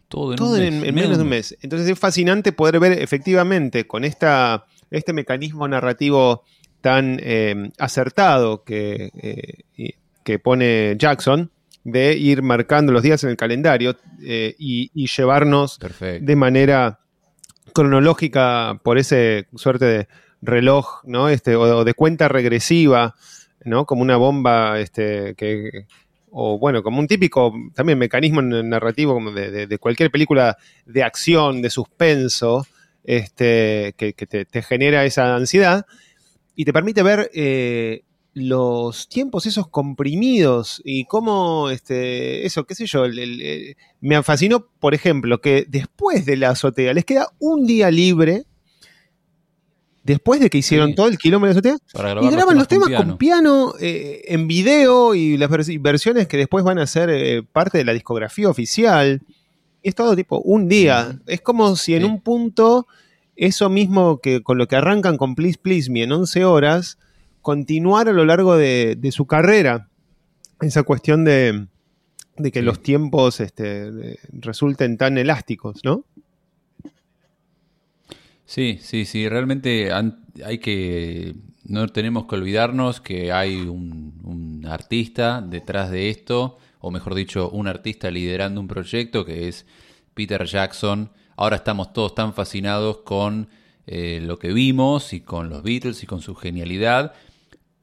todo 0.08 0.32
en, 0.32 0.38
todo 0.38 0.58
en, 0.58 0.86
en 0.86 0.96
menos 0.96 1.18
de 1.18 1.24
un 1.24 1.30
mes. 1.30 1.58
Entonces 1.62 1.90
es 1.90 2.00
fascinante 2.00 2.52
poder 2.52 2.80
ver 2.80 2.94
efectivamente 2.94 3.86
con 3.88 4.04
esta 4.04 4.66
este 4.92 5.14
mecanismo 5.14 5.68
narrativo 5.68 6.44
tan 6.82 7.20
eh, 7.22 7.70
acertado 7.80 8.64
que, 8.64 9.12
eh, 9.16 9.94
que, 10.24 10.40
pone 10.40 10.96
Jackson 10.98 11.52
de 11.84 12.16
ir 12.16 12.44
marcando 12.44 12.92
los 12.92 13.02
días 13.02 13.24
en 13.24 13.32
el 13.32 13.38
calendario 13.38 13.96
eh, 14.22 14.56
y, 14.58 14.92
y, 14.94 15.08
llevarnos 15.08 15.78
Perfecto. 15.80 16.26
de 16.26 16.36
manera 16.36 17.00
cronológica 17.74 18.80
por 18.84 18.98
ese 18.98 19.48
suerte 19.56 19.86
de 19.86 20.08
reloj, 20.42 21.02
¿no? 21.06 21.30
Este, 21.30 21.56
o, 21.56 21.84
de 21.84 21.94
cuenta 21.94 22.28
regresiva, 22.28 23.16
¿no? 23.68 23.86
Como 23.86 24.02
una 24.02 24.18
bomba 24.18 24.80
este, 24.80 25.36
que, 25.36 25.86
o 26.32 26.58
bueno, 26.58 26.82
como 26.84 27.00
un 27.00 27.08
típico 27.08 27.54
también 27.76 28.00
mecanismo 28.00 28.42
narrativo 28.42 29.14
como 29.14 29.32
de, 29.32 29.78
cualquier 29.80 30.10
película 30.10 30.58
de 30.86 31.04
acción, 31.04 31.62
de 31.62 31.70
suspenso, 31.70 32.66
este, 33.04 33.94
que, 33.98 34.14
te, 34.14 34.62
genera 34.62 35.06
esa 35.06 35.36
ansiedad 35.36 35.86
y 36.56 36.66
te 36.66 36.74
permite 36.74 37.04
ver 37.04 37.30
eh, 37.34 38.04
los 38.34 39.08
tiempos 39.08 39.46
esos 39.46 39.68
comprimidos 39.70 40.82
y 40.84 41.06
cómo, 41.06 41.70
este, 41.70 42.46
eso, 42.46 42.66
qué 42.66 42.76
sé 42.76 42.86
yo, 42.86 43.04
me 44.02 44.24
fascinó, 44.24 44.68
por 44.80 44.94
ejemplo, 44.94 45.40
que 45.42 45.66
después 45.68 46.26
de 46.26 46.38
la 46.38 46.50
azotea 46.50 46.94
les 46.94 47.06
queda 47.06 47.30
un 47.40 47.66
día 47.66 47.92
libre 47.92 48.46
después 50.08 50.40
de 50.40 50.50
que 50.50 50.58
hicieron 50.58 50.96
todo 50.96 51.10
el 51.10 51.18
kilómetro 51.18 51.62
de 51.62 51.70
azotea 51.70 52.22
y 52.22 52.30
graban 52.30 52.58
los 52.58 52.70
temas, 52.70 52.90
con 52.92 53.18
piano, 53.18 53.74
eh, 53.80 54.22
en 54.28 54.48
video 54.48 55.14
y 55.14 55.38
las 55.38 55.50
versiones 55.50 56.28
que 56.28 56.38
después 56.38 56.64
van 56.64 56.80
a 56.80 56.88
ser 56.88 57.10
eh, 57.10 57.44
parte 57.44 57.78
de 57.78 57.84
la 57.84 57.92
discografía 57.92 58.50
oficial. 58.50 59.22
Es 59.84 59.96
todo 59.96 60.16
tipo 60.16 60.40
un 60.40 60.70
día. 60.70 61.20
Es 61.28 61.42
como 61.42 61.76
si 61.76 61.94
en 61.94 62.06
un 62.06 62.22
punto 62.22 62.88
eso 63.36 63.70
mismo 63.70 64.20
que 64.20 64.42
con 64.42 64.58
lo 64.58 64.68
que 64.70 64.78
arrancan 64.78 65.18
con 65.18 65.36
Please 65.36 65.60
Please 65.62 65.92
Me 65.92 66.04
en 66.04 66.14
11 66.14 66.46
horas, 66.46 66.98
continuar 67.42 68.08
a 68.08 68.14
lo 68.14 68.24
largo 68.24 68.56
de, 68.56 68.98
su 69.12 69.28
carrera. 69.28 69.90
Esa 70.62 70.84
cuestión 70.84 71.26
de, 71.26 71.68
que 72.54 72.62
los 72.62 72.82
tiempos 72.82 73.42
este, 73.42 74.18
resulten 74.32 74.98
tan 74.98 75.18
elásticos, 75.18 75.82
¿no? 75.84 76.06
Sí, 78.48 78.80
sí, 78.82 79.04
sí, 79.04 79.28
realmente 79.28 79.92
hay 79.92 80.60
que, 80.60 81.36
no 81.66 81.86
tenemos 81.90 82.28
que 82.28 82.36
olvidarnos 82.36 83.02
que 83.02 83.34
hay 83.34 83.58
un, 83.58 84.66
artista 84.66 85.42
detrás 85.42 85.92
de 85.92 86.10
esto, 86.10 86.58
o 86.80 86.90
mejor 86.90 87.14
dicho, 87.14 87.50
un 87.50 87.68
artista 87.68 88.10
liderando 88.10 88.62
un 88.62 88.68
proyecto 88.68 89.26
que 89.26 89.50
es 89.50 89.66
Peter 90.14 90.46
Jackson. 90.46 91.12
Ahora 91.36 91.58
estamos 91.58 91.92
todos 91.92 92.16
tan 92.16 92.34
fascinados 92.34 93.00
con 93.00 93.50
eh, 93.86 94.20
lo 94.22 94.40
que 94.40 94.54
vimos 94.54 95.12
y 95.14 95.22
con 95.22 95.50
los 95.50 95.62
Beatles 95.64 96.04
y 96.04 96.06
con 96.06 96.22
su 96.22 96.34
genialidad, 96.36 97.14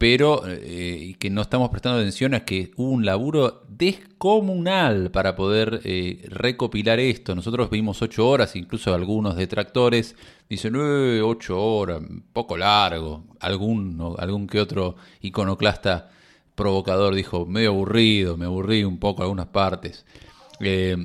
pero 0.05 0.43
eh, 0.47 1.17
que 1.19 1.31
no 1.31 1.41
estamos 1.41 1.71
prestando 1.71 1.99
atención 1.99 2.35
a 2.35 2.45
que 2.45 2.73
hubo 2.77 2.91
un 2.91 3.07
laburo 3.07 3.65
descomunal 3.71 5.11
para 5.11 5.35
poder 5.35 5.81
eh, 5.85 6.27
recopilar 6.29 7.01
esto. 7.01 7.35
Nosotros 7.35 7.71
vimos 7.71 8.03
ocho 8.03 8.29
horas, 8.29 8.55
incluso 8.55 8.93
algunos 8.93 9.35
detractores 9.35 10.15
dicen, 10.47 10.75
eh, 10.77 11.23
ocho 11.25 11.59
horas, 11.59 12.03
poco 12.35 12.59
largo. 12.59 13.25
Algún, 13.41 14.15
algún 14.19 14.47
que 14.47 14.61
otro 14.61 14.97
iconoclasta 15.23 16.11
provocador 16.55 17.15
dijo, 17.15 17.47
medio 17.47 17.71
aburrido, 17.71 18.37
me 18.37 18.45
aburrí 18.45 18.85
un 18.85 18.99
poco 18.99 19.23
algunas 19.23 19.47
partes. 19.47 20.05
Eh, 20.61 20.99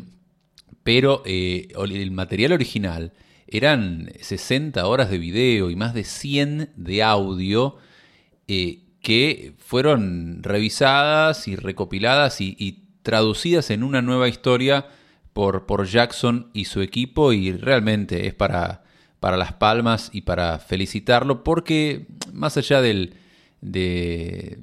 pero 0.84 1.24
el 1.24 2.12
material 2.12 2.52
original 2.52 3.14
eran 3.48 4.12
60 4.20 4.86
horas 4.86 5.10
de 5.10 5.20
video 5.20 5.70
y 5.70 5.78
más 5.78 5.94
de 5.94 6.04
100 6.04 6.74
de 6.76 7.02
audio 7.02 7.78
que 9.02 9.54
fueron 9.60 10.44
revisadas 10.44 11.48
y 11.48 11.56
recopiladas 11.56 12.42
y, 12.42 12.86
traducidas 13.02 13.72
en 13.72 13.84
una 13.84 14.02
nueva 14.02 14.28
historia 14.28 14.88
por, 15.34 15.66
por, 15.66 15.88
Jackson 15.88 16.50
y 16.54 16.66
su 16.66 16.82
equipo 16.82 17.32
y 17.32 17.54
realmente 17.54 18.28
es 18.28 18.36
para, 18.36 18.84
para 19.20 19.38
las 19.38 19.54
palmas 19.54 20.10
y 20.14 20.22
para 20.22 20.60
felicitarlo 20.60 21.44
porque 21.44 22.08
más 22.34 22.58
allá 22.58 22.82
del, 22.82 23.16
de, 23.62 24.60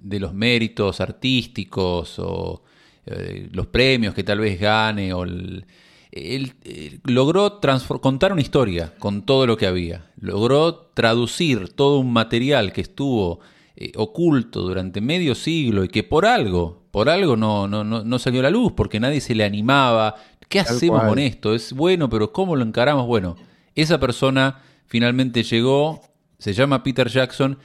los 0.00 0.32
méritos 0.32 1.00
artísticos 1.00 2.18
o 2.18 2.62
eh, 3.04 3.48
los 3.52 3.66
premios 3.66 4.14
que 4.14 4.24
tal 4.24 4.38
vez 4.38 4.60
gane 4.60 5.12
o 5.12 5.24
el, 5.24 5.66
él, 6.14 6.54
eh, 6.62 7.00
logró 7.04 7.60
contar 8.00 8.32
una 8.32 8.40
historia 8.40 8.94
con 9.00 9.22
todo 9.22 9.46
lo 9.46 9.56
que 9.56 9.66
había. 9.66 10.06
Logró 10.20 10.76
traducir 10.94 11.70
todo 11.70 11.98
un 11.98 12.12
material 12.12 12.72
que 12.72 12.82
estuvo 12.82 13.40
eh, 13.74 13.90
oculto 13.96 14.60
durante 14.60 15.00
medio 15.00 15.34
siglo 15.34 15.82
y 15.82 15.88
que 15.88 16.04
por 16.04 16.24
algo, 16.24 16.84
por 16.92 17.08
algo 17.08 17.36
no, 17.36 17.66
no, 17.66 17.82
no, 17.82 18.18
salió 18.20 18.40
a 18.40 18.44
la 18.44 18.50
luz, 18.50 18.72
porque 18.76 19.00
nadie 19.00 19.20
se 19.20 19.34
le 19.34 19.44
animaba. 19.44 20.14
¿Qué 20.48 20.60
hacemos 20.60 21.02
con 21.02 21.18
esto? 21.18 21.52
Es 21.52 21.72
bueno, 21.72 22.08
pero 22.08 22.32
¿cómo 22.32 22.54
lo 22.54 22.62
encaramos? 22.62 23.08
Bueno, 23.08 23.34
esa 23.74 23.98
persona 23.98 24.60
finalmente 24.86 25.42
llegó, 25.42 26.00
se 26.38 26.52
llama 26.52 26.84
Peter 26.84 27.08
Jackson, 27.08 27.58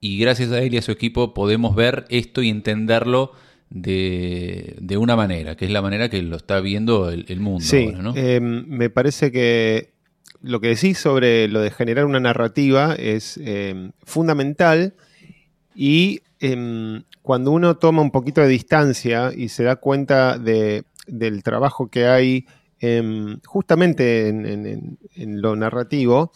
y 0.00 0.18
gracias 0.18 0.52
a 0.52 0.62
él 0.62 0.72
y 0.72 0.78
a 0.78 0.82
su 0.82 0.90
equipo 0.90 1.34
podemos 1.34 1.74
ver 1.74 2.06
esto 2.08 2.40
y 2.40 2.48
entenderlo 2.48 3.32
de, 3.74 4.76
de, 4.80 4.96
una 4.96 5.16
manera, 5.16 5.56
que 5.56 5.64
es 5.64 5.70
la 5.72 5.82
manera 5.82 6.08
que 6.08 6.22
lo 6.22 6.36
está 6.36 6.60
viendo 6.60 7.10
el, 7.10 7.40
mundo. 7.40 7.64
Sí, 7.64 7.92
em, 8.14 8.64
me 8.68 8.88
parece 8.88 9.32
que 9.32 9.90
lo 10.40 10.60
que 10.60 10.68
decís 10.68 10.96
sobre 10.96 11.48
lo 11.48 11.60
de 11.60 11.72
generar 11.72 12.04
una 12.04 12.20
narrativa 12.20 12.94
es 12.94 13.36
em, 13.42 13.90
fundamental 14.04 14.94
y 15.74 16.20
em, 16.38 17.02
cuando 17.22 17.50
uno 17.50 17.76
toma 17.76 18.00
un 18.00 18.12
poquito 18.12 18.40
de 18.42 18.46
distancia 18.46 19.32
y 19.36 19.48
se 19.48 19.64
da 19.64 19.74
cuenta 19.74 20.38
de, 20.38 20.84
del 21.08 21.42
trabajo 21.42 21.88
que 21.88 22.06
hay 22.06 22.46
justamente 23.46 24.28
en, 24.28 24.98
en, 25.14 25.40
lo 25.40 25.56
narrativo, 25.56 26.32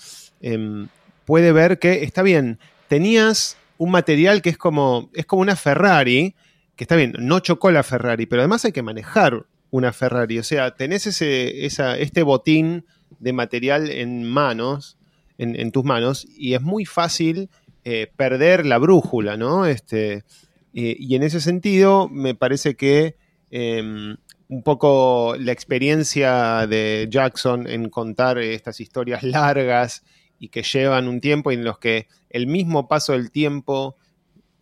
puede 1.26 1.52
ver 1.52 1.78
que 1.78 2.04
está 2.04 2.22
bien, 2.22 2.58
tenías 2.88 3.58
un 3.76 3.90
material 3.90 4.40
que 4.40 4.48
es 4.48 4.56
como, 4.56 5.10
es 5.12 5.26
como 5.26 5.42
una 5.42 5.56
Ferrari, 5.56 6.34
que 6.78 6.84
está 6.84 6.94
bien, 6.94 7.12
no 7.18 7.40
chocó 7.40 7.72
la 7.72 7.82
Ferrari, 7.82 8.26
pero 8.26 8.40
además 8.40 8.64
hay 8.64 8.70
que 8.70 8.84
manejar 8.84 9.46
una 9.70 9.92
Ferrari. 9.92 10.38
O 10.38 10.44
sea, 10.44 10.76
tenés 10.76 11.08
ese, 11.08 11.66
este 11.66 12.22
botín 12.22 12.86
de 13.18 13.32
material 13.32 13.90
en 13.90 14.22
manos, 14.22 14.96
en, 15.38 15.72
tus 15.72 15.82
manos, 15.82 16.28
y 16.36 16.54
es 16.54 16.62
muy 16.62 16.84
fácil 16.84 17.50
eh, 17.82 18.12
perder 18.16 18.64
la 18.64 18.78
brújula, 18.78 19.36
¿no? 19.36 19.66
Este, 19.66 20.22
y 20.72 21.16
en 21.16 21.24
ese 21.24 21.40
sentido, 21.40 22.08
me 22.08 22.36
parece 22.36 22.76
que 22.76 23.16
em, 23.50 24.16
un 24.46 24.62
poco 24.62 25.34
la 25.36 25.50
experiencia 25.50 26.64
de 26.68 27.08
Jackson 27.10 27.66
en 27.66 27.88
contar 27.90 28.38
estas 28.38 28.80
historias 28.80 29.24
largas 29.24 30.04
y 30.38 30.50
que 30.50 30.62
llevan 30.62 31.08
un 31.08 31.20
tiempo 31.20 31.50
y 31.50 31.56
en 31.56 31.64
los 31.64 31.80
que 31.80 32.06
el 32.30 32.46
mismo 32.46 32.86
paso 32.86 33.14
del 33.14 33.32
tiempo 33.32 33.96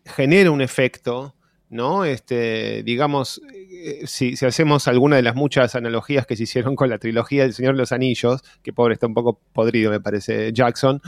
genera 0.03 0.49
un 0.49 0.61
efecto 0.61 1.35
¿no? 1.69 2.05
Este, 2.05 2.83
digamos, 2.83 3.41
eh, 3.53 4.03
si, 4.05 4.33
hacemos 4.45 4.87
alguna 4.87 5.17
de 5.17 5.21
las 5.21 5.35
muchas 5.35 5.75
analogías 5.75 6.25
que 6.25 6.35
se 6.35 6.43
hicieron 6.43 6.75
con 6.75 6.89
la 6.89 6.97
trilogía 6.97 7.43
del 7.43 7.53
Señor 7.53 7.73
de 7.73 7.79
los 7.79 7.91
Anillos, 7.91 8.41
que 8.63 8.73
pobre 8.73 8.93
está 8.93 9.07
un 9.07 9.13
poco 9.13 9.39
podrido, 9.53 9.91
me 9.91 9.99
parece, 9.99 10.53
Jackson. 10.53 11.01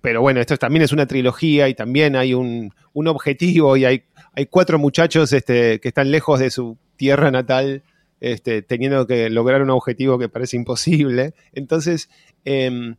Pero 0.00 0.22
bueno, 0.22 0.40
esto 0.40 0.56
también 0.56 0.82
es 0.82 0.92
una 0.92 1.06
trilogía 1.06 1.68
y 1.68 1.74
también 1.74 2.16
hay 2.16 2.32
un, 2.34 2.72
objetivo 2.94 3.76
y 3.76 3.84
hay, 3.84 4.04
hay 4.34 4.46
cuatro 4.46 4.78
muchachos 4.78 5.32
este, 5.32 5.78
que 5.80 5.88
están 5.88 6.10
lejos 6.10 6.40
de 6.40 6.50
su 6.50 6.78
tierra 6.96 7.30
natal, 7.30 7.82
este, 8.20 8.62
teniendo 8.62 9.06
que 9.06 9.28
lograr 9.30 9.62
un 9.62 9.70
objetivo 9.70 10.18
que 10.18 10.28
parece 10.28 10.56
imposible. 10.56 11.34
Entonces, 11.52 12.08
em, 12.44 12.96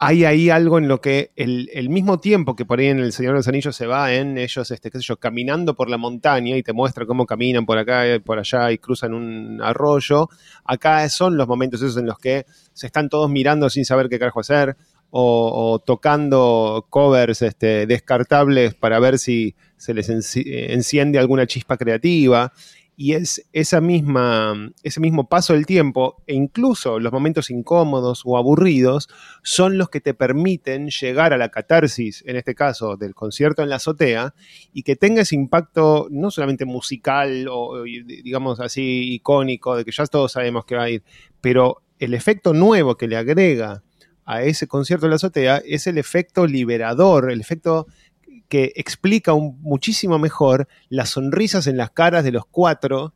hay 0.00 0.24
ahí 0.24 0.48
algo 0.48 0.78
en 0.78 0.86
lo 0.86 1.00
que 1.00 1.32
el, 1.34 1.88
mismo 1.88 2.20
tiempo 2.20 2.54
que 2.54 2.64
por 2.64 2.78
ahí 2.78 2.86
en 2.86 3.00
El 3.00 3.12
Señor 3.12 3.32
de 3.32 3.38
los 3.38 3.48
Anillos 3.48 3.74
se 3.74 3.86
va 3.86 4.12
en 4.14 4.38
ellos, 4.38 4.70
este, 4.70 4.90
qué 4.90 4.98
sé 4.98 5.04
yo, 5.04 5.16
caminando 5.16 5.74
por 5.74 5.90
la 5.90 5.98
montaña 5.98 6.56
y 6.56 6.62
te 6.62 6.72
muestra 6.72 7.04
cómo 7.04 7.26
caminan 7.26 7.66
por 7.66 7.78
acá 7.78 8.14
y 8.14 8.18
por 8.20 8.38
allá 8.38 8.70
y 8.70 8.78
cruzan 8.78 9.12
un 9.12 9.60
arroyo, 9.60 10.28
acá 10.64 11.08
son 11.08 11.36
los 11.36 11.48
momentos 11.48 11.82
esos 11.82 11.96
en 11.96 12.06
los 12.06 12.18
que 12.18 12.46
se 12.72 12.86
están 12.86 13.08
todos 13.08 13.28
mirando 13.28 13.68
sin 13.70 13.84
saber 13.84 14.08
qué 14.08 14.20
carajo 14.20 14.40
hacer 14.40 14.76
o, 15.10 15.82
tocando 15.84 16.86
covers 16.90 17.42
este, 17.42 17.86
descartables 17.86 18.74
para 18.74 19.00
ver 19.00 19.18
si 19.18 19.54
se 19.76 19.94
les 19.94 20.10
enciende 20.10 21.18
alguna 21.18 21.46
chispa 21.46 21.76
creativa 21.76 22.52
y 23.00 23.12
es 23.12 23.48
esa 23.52 23.80
misma, 23.80 24.72
ese 24.82 24.98
mismo 24.98 25.28
paso 25.28 25.52
del 25.52 25.66
tiempo 25.66 26.20
e 26.26 26.34
incluso 26.34 26.98
los 26.98 27.12
momentos 27.12 27.48
incómodos 27.48 28.22
o 28.24 28.36
aburridos 28.36 29.08
son 29.44 29.78
los 29.78 29.88
que 29.88 30.00
te 30.00 30.14
permiten 30.14 30.88
llegar 30.88 31.32
a 31.32 31.38
la 31.38 31.50
catarsis, 31.50 32.24
en 32.26 32.34
este 32.34 32.56
caso 32.56 32.96
del 32.96 33.14
concierto 33.14 33.62
en 33.62 33.68
la 33.68 33.76
azotea, 33.76 34.34
y 34.72 34.82
que 34.82 34.96
tenga 34.96 35.22
ese 35.22 35.36
impacto 35.36 36.08
no 36.10 36.32
solamente 36.32 36.64
musical 36.64 37.46
o 37.48 37.84
digamos 37.84 38.58
así 38.58 39.14
icónico, 39.14 39.76
de 39.76 39.84
que 39.84 39.92
ya 39.92 40.04
todos 40.06 40.32
sabemos 40.32 40.64
que 40.64 40.74
va 40.74 40.82
a 40.82 40.90
ir, 40.90 41.04
pero 41.40 41.82
el 42.00 42.14
efecto 42.14 42.52
nuevo 42.52 42.96
que 42.96 43.06
le 43.06 43.16
agrega 43.16 43.84
a 44.24 44.42
ese 44.42 44.66
concierto 44.66 45.06
en 45.06 45.10
la 45.10 45.16
azotea 45.16 45.62
es 45.64 45.86
el 45.86 45.98
efecto 45.98 46.48
liberador, 46.48 47.30
el 47.30 47.40
efecto 47.40 47.86
que 48.48 48.72
explica 48.76 49.34
muchísimo 49.34 50.18
mejor 50.18 50.68
las 50.88 51.10
sonrisas 51.10 51.66
en 51.66 51.76
las 51.76 51.90
caras 51.90 52.24
de 52.24 52.32
los 52.32 52.46
cuatro 52.46 53.14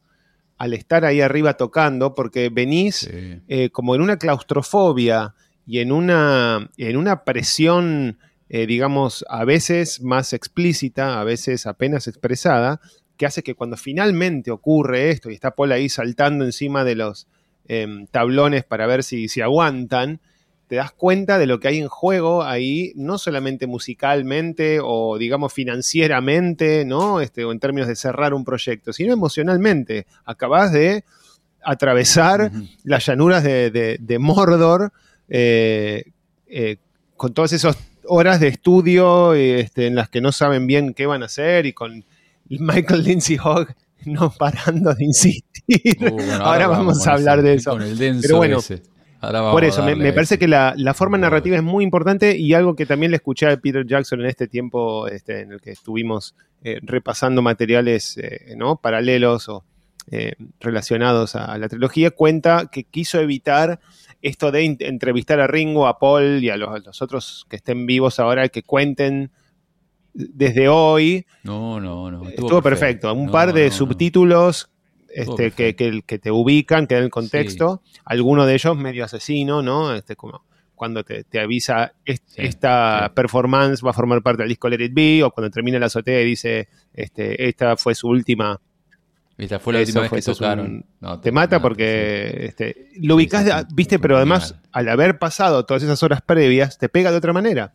al 0.59 0.75
estar 0.75 1.05
ahí 1.05 1.21
arriba 1.21 1.57
tocando, 1.57 2.15
porque 2.15 2.49
venís 2.49 3.09
eh, 3.11 3.71
como 3.73 3.95
en 3.95 4.01
una 4.03 4.17
claustrofobia 4.19 5.35
y 5.67 5.81
en 5.81 5.91
una, 5.91 6.71
en 6.77 6.97
una 6.97 7.25
presión, 7.25 8.19
eh, 8.49 8.67
digamos, 8.67 9.25
a 9.29 9.45
veces 9.45 10.03
más 10.03 10.33
explícita, 10.33 11.21
a 11.21 11.25
veces 11.25 11.67
apenas 11.67 12.07
expresada, 12.07 12.81
que 13.17 13.27
hace 13.27 13.43
que 13.43 13.55
cuando 13.55 13.77
finalmente 13.77 14.51
ocurre 14.51 15.11
esto 15.11 15.31
y 15.31 15.35
está 15.35 15.53
Paul 15.53 15.73
ahí 15.73 15.89
saltando 15.89 16.45
encima 16.45 16.85
de 16.85 16.95
los 16.95 17.27
em, 17.67 18.07
tablones 18.07 18.65
para 18.65 18.87
ver 18.87 19.03
si, 19.03 19.29
si 19.29 19.41
aguantan, 19.41 20.21
te 20.73 20.77
das 20.77 20.93
cuenta 20.93 21.37
de 21.37 21.45
lo 21.45 21.61
que 21.61 21.69
hay 21.69 21.81
en 21.81 21.89
juego 21.89 22.43
ahí, 22.43 22.95
no 22.97 23.19
solamente 23.19 23.67
musicalmente 23.67 24.79
o 24.83 25.19
digamos 25.19 25.53
financieramente, 25.53 26.87
¿no? 26.87 27.21
Este, 27.21 27.45
o 27.45 27.53
en 27.53 27.61
términos 27.61 27.89
de 27.89 27.95
cerrar 27.95 28.33
un 28.33 28.43
proyecto, 28.43 28.91
sino 28.95 29.13
emocionalmente. 29.13 30.07
Acabas 30.25 30.73
de 30.73 31.05
atravesar 31.63 32.51
las 32.85 33.05
llanuras 33.05 33.45
de, 33.45 34.17
Mordor 34.19 34.95
eh, 35.29 36.05
eh, 36.47 36.79
con 37.19 37.35
todas 37.35 37.53
esas 37.53 37.77
horas 38.07 38.41
de 38.41 38.49
estudio 38.49 39.35
este, 39.35 39.89
en 39.89 39.95
las 39.95 40.09
que 40.09 40.23
no 40.23 40.33
saben 40.33 40.67
bien 40.67 40.95
qué 40.95 41.05
van 41.05 41.23
a 41.23 41.27
hacer 41.27 41.67
y 41.67 41.75
con 41.75 42.03
Michael 42.49 43.05
Lindsay 43.05 43.37
Hogg 43.37 43.77
no 44.07 44.31
parando 44.31 44.95
de 44.95 45.05
insistir. 45.05 45.43
Uh, 46.01 46.33
ahora, 46.41 46.67
vamos, 46.67 47.07
a 47.07 47.13
hablar 47.13 47.43
de 47.43 47.55
eso. 47.55 47.77
Pero 48.23 48.37
bueno, 48.39 48.59
por 49.23 49.65
eso, 49.65 49.85
me, 49.85 50.13
parece 50.13 50.37
que 50.37 50.49
la, 50.49 50.95
forma 50.95 51.17
narrativa 51.17 51.57
es 51.57 51.63
muy 51.63 51.85
importante 51.85 52.37
y 52.37 52.55
algo 52.55 52.75
que 52.75 52.87
también 52.87 53.13
le 53.13 53.17
escuché 53.17 53.47
a 53.47 53.57
Peter 53.57 53.87
Jackson 53.87 54.21
en 54.21 54.27
este 54.27 54.49
tiempo 54.49 55.07
este, 55.07 55.43
en 55.43 55.53
el 55.53 55.61
que 55.61 55.71
estuvimos 55.71 56.35
eh, 56.65 56.81
repasando 56.83 57.41
materiales 57.41 58.19
eh, 58.19 58.55
¿no? 58.57 58.77
paralelos 58.77 59.49
o 59.49 59.65
eh, 60.11 60.33
relacionados 60.59 61.37
a 61.37 61.57
la 61.59 61.69
trilogía, 61.69 62.11
cuenta 62.11 62.69
que 62.73 62.83
quiso 62.83 63.21
evitar 63.21 63.79
esto 64.21 64.51
de 64.51 64.77
entrevistar 64.81 65.39
a 65.39 65.47
Ringo, 65.47 65.87
a 65.87 66.01
Paul 66.01 66.43
y 66.43 66.51
a 66.51 66.57
los, 66.57 67.01
otros 67.01 67.47
que 67.49 67.57
estén 67.57 67.87
vivos 67.87 68.19
ahora 68.19 68.49
que 68.49 68.65
cuenten 68.65 69.31
desde 70.13 70.69
hoy. 70.69 71.27
No, 71.45 71.79
no, 71.79 72.11
no. 72.11 72.29
Estuvo, 72.29 72.61
perfecto. 72.61 73.13
Un 73.15 73.31
par 73.31 73.53
de 73.53 73.71
subtítulos 73.71 74.72
este, 75.13 75.53
que, 75.53 75.75
que, 75.75 76.19
te 76.19 76.31
ubican, 76.31 76.87
que 76.87 76.95
dan 76.95 77.05
el 77.05 77.11
contexto. 77.11 77.83
Alguno 78.05 78.47
de 78.47 78.55
ellos 78.55 78.77
medio 78.77 79.05
asesino, 79.05 79.63
¿no? 79.63 79.95
Este, 79.95 80.17
como 80.17 80.45
cuando 80.83 81.05
te, 81.05 81.25
avisa 81.39 81.93
esta 82.05 83.13
performance 83.15 83.87
va 83.87 83.91
a 83.91 83.93
formar 83.93 84.21
parte 84.21 84.43
del 84.43 84.49
disco 84.49 84.69
Let 84.69 84.85
It 84.85 84.93
Be, 84.93 85.23
o 85.23 85.31
cuando 85.31 85.49
termina 85.49 85.79
la 85.79 85.87
azotea 85.87 86.21
y 86.21 86.25
dice, 86.25 86.69
este, 86.93 87.49
esta 87.49 87.77
fue 87.77 87.95
su 87.95 88.09
última. 88.09 88.61
Esta 89.39 89.61
fue 89.61 89.75
la 89.75 89.79
última 89.79 90.01
vez 90.01 90.11
que 90.11 90.23
tocaron. 90.23 90.85
te, 91.23 91.31
mata 91.31 91.63
porque 91.63 92.47
este, 92.47 92.89
lo 93.01 93.15
ubicás, 93.15 93.67
viste, 93.73 94.01
pero 94.01 94.17
además, 94.17 94.57
al 94.73 94.89
haber 94.89 95.21
pasado 95.21 95.65
todas 95.65 95.85
esas 95.85 96.03
horas 96.03 96.21
previas, 96.21 96.79
te 96.79 96.89
pega 96.89 97.13
de 97.13 97.19
otra 97.19 97.33
manera. 97.33 97.75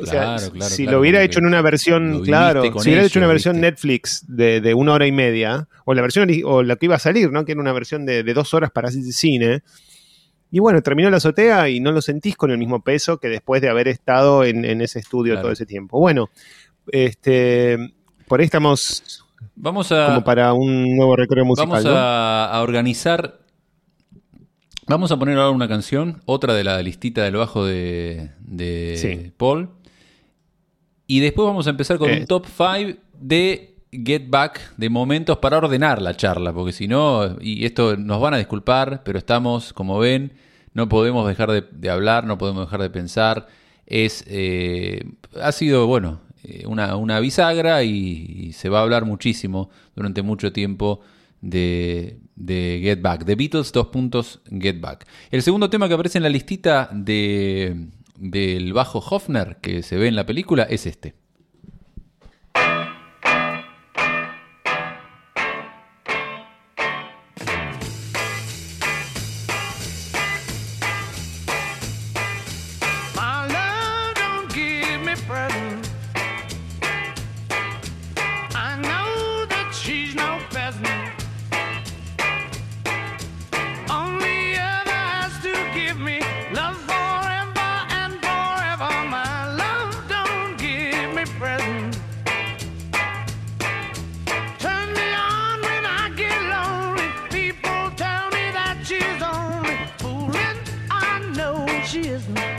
O 0.00 0.06
sea, 0.06 0.38
si 0.38 0.86
lo 0.86 1.00
hubiera 1.00 1.22
hecho 1.22 1.38
en 1.38 1.46
una 1.46 1.62
versión, 1.62 2.22
claro, 2.22 2.62
si 2.80 2.88
hubiera 2.88 3.04
hecho 3.04 3.18
una 3.18 3.28
versión 3.28 3.60
Netflix 3.60 4.24
de, 4.28 4.74
una 4.74 4.92
hora 4.92 5.06
y 5.06 5.12
media, 5.12 5.68
o 5.84 5.94
la 5.94 6.02
versión 6.02 6.28
o 6.44 6.62
la 6.62 6.76
que 6.76 6.86
iba 6.86 6.96
a 6.96 7.00
salir, 7.00 7.30
¿no? 7.32 7.44
Que 7.44 7.52
era 7.52 7.60
una 7.60 7.72
versión 7.72 8.04
de, 8.04 8.22
dos 8.34 8.54
horas 8.54 8.70
para 8.70 8.90
cine. 8.90 9.62
Y 10.50 10.60
bueno, 10.60 10.80
terminó 10.82 11.10
la 11.10 11.16
azotea 11.16 11.68
y 11.68 11.80
no 11.80 11.92
lo 11.92 12.00
sentís 12.00 12.36
con 12.36 12.50
el 12.50 12.58
mismo 12.58 12.82
peso 12.82 13.18
que 13.18 13.28
después 13.28 13.60
de 13.60 13.68
haber 13.68 13.88
estado 13.88 14.44
en, 14.44 14.64
ese 14.80 14.98
estudio 14.98 15.40
todo 15.40 15.50
ese 15.50 15.66
tiempo. 15.66 15.98
Bueno, 15.98 16.30
este, 16.92 17.94
por 18.28 18.40
ahí 18.40 18.44
estamos 18.44 19.24
vamos 19.54 19.90
a, 19.92 20.06
como 20.06 20.24
para 20.24 20.52
un 20.52 20.96
nuevo 20.96 21.16
recorrido 21.16 21.46
musical. 21.46 21.68
Vamos 21.68 21.86
a, 21.86 22.60
organizar 22.62 23.40
Vamos 24.88 25.10
a 25.10 25.18
poner 25.18 25.36
ahora 25.36 25.50
una 25.50 25.66
canción, 25.66 26.22
otra 26.26 26.54
de 26.54 26.62
la 26.62 26.80
listita 26.80 27.24
del 27.24 27.34
bajo 27.34 27.64
de, 27.64 28.30
de 28.38 29.32
Paul. 29.36 29.70
Y 31.06 31.20
después 31.20 31.46
vamos 31.46 31.66
a 31.66 31.70
empezar 31.70 31.98
con 31.98 32.10
un 32.10 32.16
eh. 32.16 32.26
top 32.26 32.46
5 32.46 32.98
de 33.20 33.76
Get 33.92 34.28
Back, 34.28 34.76
de 34.76 34.90
momentos 34.90 35.38
para 35.38 35.58
ordenar 35.58 36.02
la 36.02 36.16
charla, 36.16 36.52
porque 36.52 36.72
si 36.72 36.88
no, 36.88 37.36
y 37.40 37.64
esto 37.64 37.96
nos 37.96 38.20
van 38.20 38.34
a 38.34 38.38
disculpar, 38.38 39.02
pero 39.04 39.18
estamos, 39.18 39.72
como 39.72 39.98
ven, 39.98 40.32
no 40.74 40.88
podemos 40.88 41.26
dejar 41.26 41.50
de, 41.72 41.90
hablar, 41.90 42.26
no 42.26 42.38
podemos 42.38 42.66
dejar 42.66 42.82
de 42.82 42.90
pensar. 42.90 43.46
Es, 43.86 44.24
eh, 44.26 45.04
ha 45.40 45.52
sido, 45.52 45.86
bueno, 45.86 46.20
eh, 46.42 46.64
una, 46.66 47.20
bisagra 47.20 47.82
y, 47.84 48.52
se 48.52 48.68
va 48.68 48.80
a 48.80 48.82
hablar 48.82 49.04
muchísimo 49.04 49.70
durante 49.94 50.22
mucho 50.22 50.52
tiempo 50.52 51.00
de, 51.40 52.18
de 52.34 52.80
Get 52.82 53.00
Back. 53.00 53.24
The 53.24 53.36
Beatles, 53.36 53.72
dos 53.72 53.86
puntos, 53.86 54.40
Get 54.50 54.80
Back. 54.80 55.06
El 55.30 55.42
segundo 55.42 55.70
tema 55.70 55.88
que 55.88 55.94
aparece 55.94 56.18
en 56.18 56.24
la 56.24 56.30
listita 56.30 56.90
de 56.92 57.88
del 58.18 58.72
bajo 58.72 58.98
Hofner 58.98 59.58
que 59.60 59.82
se 59.82 59.96
ve 59.96 60.08
en 60.08 60.16
la 60.16 60.26
película 60.26 60.64
es 60.64 60.86
este. 60.86 61.25
she 101.96 102.10
is 102.10 102.28
mine. 102.28 102.55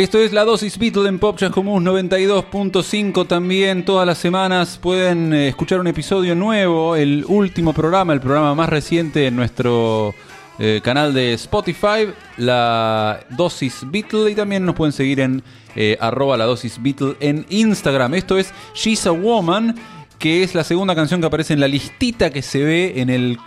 Esto 0.00 0.18
es 0.18 0.32
la 0.32 0.46
dosis 0.46 0.78
Beatle 0.78 1.10
en 1.10 1.18
Pop 1.18 1.38
Común 1.52 1.84
92.5 1.84 3.26
también. 3.26 3.84
Todas 3.84 4.06
las 4.06 4.16
semanas 4.16 4.78
pueden 4.80 5.34
eh, 5.34 5.48
escuchar 5.48 5.78
un 5.78 5.88
episodio 5.88 6.34
nuevo, 6.34 6.96
el 6.96 7.22
último 7.28 7.74
programa, 7.74 8.14
el 8.14 8.20
programa 8.22 8.54
más 8.54 8.70
reciente 8.70 9.26
en 9.26 9.36
nuestro 9.36 10.14
eh, 10.58 10.80
canal 10.82 11.12
de 11.12 11.34
Spotify, 11.34 12.08
la 12.38 13.20
dosis 13.28 13.82
Beatle. 13.90 14.30
Y 14.30 14.34
también 14.34 14.64
nos 14.64 14.74
pueden 14.74 14.94
seguir 14.94 15.20
en 15.20 15.42
eh, 15.76 15.98
arroba 16.00 16.38
la 16.38 16.46
dosis 16.46 16.82
Beatle 16.82 17.16
en 17.20 17.44
Instagram. 17.50 18.14
Esto 18.14 18.38
es 18.38 18.54
She's 18.72 19.06
a 19.06 19.10
Woman. 19.10 19.76
Que 20.20 20.42
es 20.42 20.54
la 20.54 20.64
segunda 20.64 20.94
canción 20.94 21.22
que 21.22 21.26
aparece 21.26 21.54
en 21.54 21.60
la 21.60 21.66
listita 21.66 22.28
que 22.28 22.42
se 22.42 22.62
ve 22.62 22.92
en 22.96 23.08
el, 23.08 23.38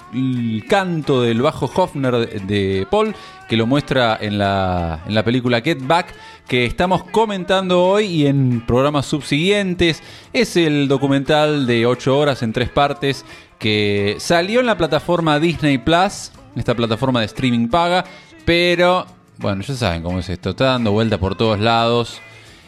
canto 0.68 1.22
del 1.22 1.40
bajo 1.40 1.72
Hofner 1.74 2.16
de, 2.16 2.40
de 2.40 2.88
Paul, 2.90 3.16
que 3.48 3.56
lo 3.56 3.68
muestra 3.68 4.18
en 4.20 4.40
la, 4.40 5.04
en 5.06 5.14
la 5.14 5.24
película 5.24 5.62
Get 5.62 5.86
Back, 5.86 6.16
que 6.48 6.66
estamos 6.66 7.04
comentando 7.04 7.84
hoy 7.84 8.06
y 8.06 8.26
en 8.26 8.66
programas 8.66 9.06
subsiguientes. 9.06 10.02
Es 10.34 10.58
el 10.58 10.88
documental 10.88 11.68
de 11.68 11.86
8 11.86 12.18
horas 12.18 12.42
en 12.42 12.52
tres 12.54 12.70
partes 12.70 13.24
que 13.60 14.16
salió 14.18 14.60
en 14.60 14.66
la 14.66 14.76
plataforma 14.76 15.40
Disney 15.40 15.78
Plus, 15.78 16.32
esta 16.56 16.74
plataforma 16.74 17.20
de 17.20 17.28
streaming 17.28 17.68
paga, 17.68 18.04
pero 18.46 19.06
bueno, 19.38 19.62
ya 19.62 19.76
saben 19.76 20.02
cómo 20.02 20.18
es 20.18 20.30
esto, 20.30 20.50
está 20.50 20.66
dando 20.66 20.92
vuelta 20.92 21.20
por 21.20 21.36
todos 21.36 21.60
lados. 21.60 22.20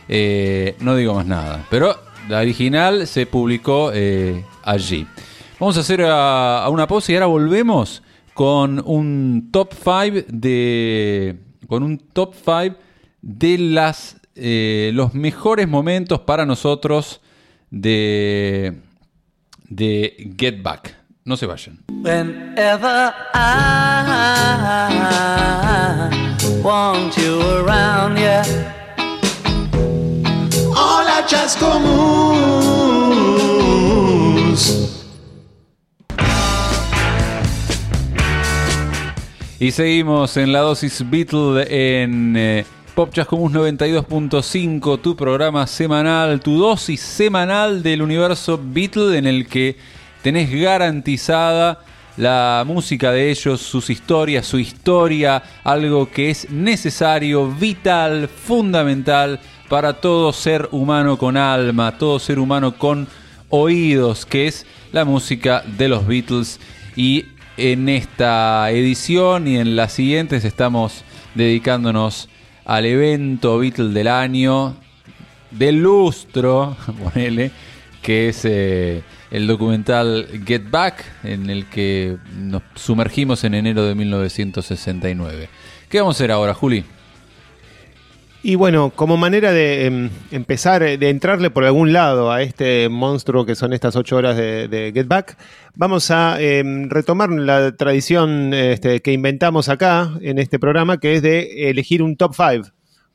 Eh, 0.07 0.75
no 0.81 0.95
digo 0.95 1.15
más 1.15 1.25
nada, 1.25 1.65
pero 1.71 2.04
la 2.27 2.39
original 2.39 3.07
se 3.07 3.25
publicó 3.25 3.91
eh, 3.93 4.43
allí. 4.63 5.07
Vamos 5.59 5.77
a 5.77 5.81
hacer 5.81 6.01
a, 6.03 6.67
una 6.69 6.87
pausa 6.87 7.11
y 7.11 7.15
ahora 7.15 7.27
volvemos 7.27 8.03
con 8.33 8.81
un 8.85 9.49
top 9.51 9.73
5 9.73 10.27
de. 10.27 11.37
con 11.67 11.83
un 11.83 11.97
top 11.97 12.33
5 12.33 12.75
de 13.21 13.57
las 13.57 14.17
eh, 14.35 14.91
los 14.93 15.13
mejores 15.13 15.67
momentos 15.67 16.19
para 16.21 16.45
nosotros 16.45 17.21
de. 17.69 18.81
de 19.69 20.33
Get 20.37 20.61
Back. 20.61 20.95
No 21.23 21.37
se 21.37 21.45
vayan. 21.45 21.79
Whenever 21.89 23.13
I 23.33 23.95
want 26.61 27.17
you 27.17 27.41
around, 27.41 28.17
yeah. 28.17 28.84
Chascomús. 31.25 32.91
Y 39.59 39.71
seguimos 39.71 40.37
en 40.37 40.51
la 40.51 40.59
dosis 40.59 41.03
Beatle 41.09 42.03
en 42.03 42.35
eh, 42.37 42.65
Pop 42.93 43.11
Chascomús 43.11 43.51
92.5, 43.51 45.01
tu 45.01 45.15
programa 45.15 45.65
semanal, 45.65 46.39
tu 46.41 46.59
dosis 46.59 47.01
semanal 47.01 47.81
del 47.81 48.01
universo 48.01 48.59
Beatle 48.61 49.17
en 49.17 49.25
el 49.25 49.47
que 49.47 49.77
tenés 50.21 50.51
garantizada 50.51 51.79
la 52.17 52.63
música 52.65 53.11
de 53.11 53.29
ellos, 53.31 53.61
sus 53.61 53.89
historias, 53.89 54.45
su 54.45 54.59
historia, 54.59 55.41
algo 55.63 56.09
que 56.09 56.29
es 56.29 56.49
necesario, 56.49 57.47
vital, 57.47 58.29
fundamental 58.29 59.39
para 59.69 59.93
todo 59.93 60.31
ser 60.33 60.69
humano 60.71 61.17
con 61.17 61.37
alma, 61.37 61.97
todo 61.97 62.19
ser 62.19 62.39
humano 62.39 62.77
con 62.77 63.07
oídos, 63.49 64.25
que 64.25 64.47
es 64.47 64.65
la 64.91 65.05
música 65.05 65.63
de 65.77 65.87
los 65.87 66.05
Beatles. 66.05 66.59
Y 66.95 67.25
en 67.57 67.89
esta 67.89 68.69
edición 68.71 69.47
y 69.47 69.57
en 69.57 69.75
las 69.75 69.93
siguientes 69.93 70.45
estamos 70.45 71.03
dedicándonos 71.35 72.29
al 72.65 72.85
evento 72.85 73.59
Beatle 73.59 73.89
del 73.89 74.07
año, 74.07 74.75
del 75.51 75.81
lustro, 75.81 76.75
ponele, 77.03 77.51
que 78.01 78.29
es 78.29 78.45
eh, 78.45 79.03
el 79.31 79.47
documental 79.47 80.27
Get 80.45 80.69
Back, 80.69 81.03
en 81.23 81.49
el 81.49 81.65
que 81.67 82.17
nos 82.37 82.61
sumergimos 82.75 83.43
en 83.43 83.55
enero 83.55 83.83
de 83.83 83.95
1969. 83.95 85.49
¿Qué 85.89 85.99
vamos 85.99 86.15
a 86.15 86.17
hacer 86.17 86.31
ahora, 86.31 86.53
Juli? 86.53 86.83
Y 88.47 88.53
bueno, 88.53 88.91
como 88.95 89.17
manera 89.17 89.51
de 89.51 89.87
em, 89.87 90.09
empezar, 90.29 90.83
eh, 90.83 90.99
de 90.99 91.09
entrarle 91.09 91.49
por 91.49 91.63
algún 91.63 91.93
lado 91.93 92.31
a 92.31 92.43
este 92.43 92.89
monstruo 92.89 93.43
que 93.43 93.55
son 93.55 93.73
estas 93.73 93.95
ocho 93.95 94.17
horas 94.17 94.37
de, 94.37 94.67
de 94.67 94.91
Get 94.93 95.07
Back, 95.07 95.35
vamos 95.73 96.11
a 96.11 96.39
em, 96.39 96.87
retomar 96.87 97.31
la 97.31 97.75
tradición 97.75 98.53
este, 98.53 98.99
que 98.99 99.13
inventamos 99.13 99.67
acá 99.67 100.11
en 100.21 100.37
este 100.37 100.59
programa, 100.59 100.99
que 100.99 101.15
es 101.15 101.23
de 101.23 101.71
elegir 101.71 102.03
un 102.03 102.17
top 102.17 102.35
5. 102.35 102.69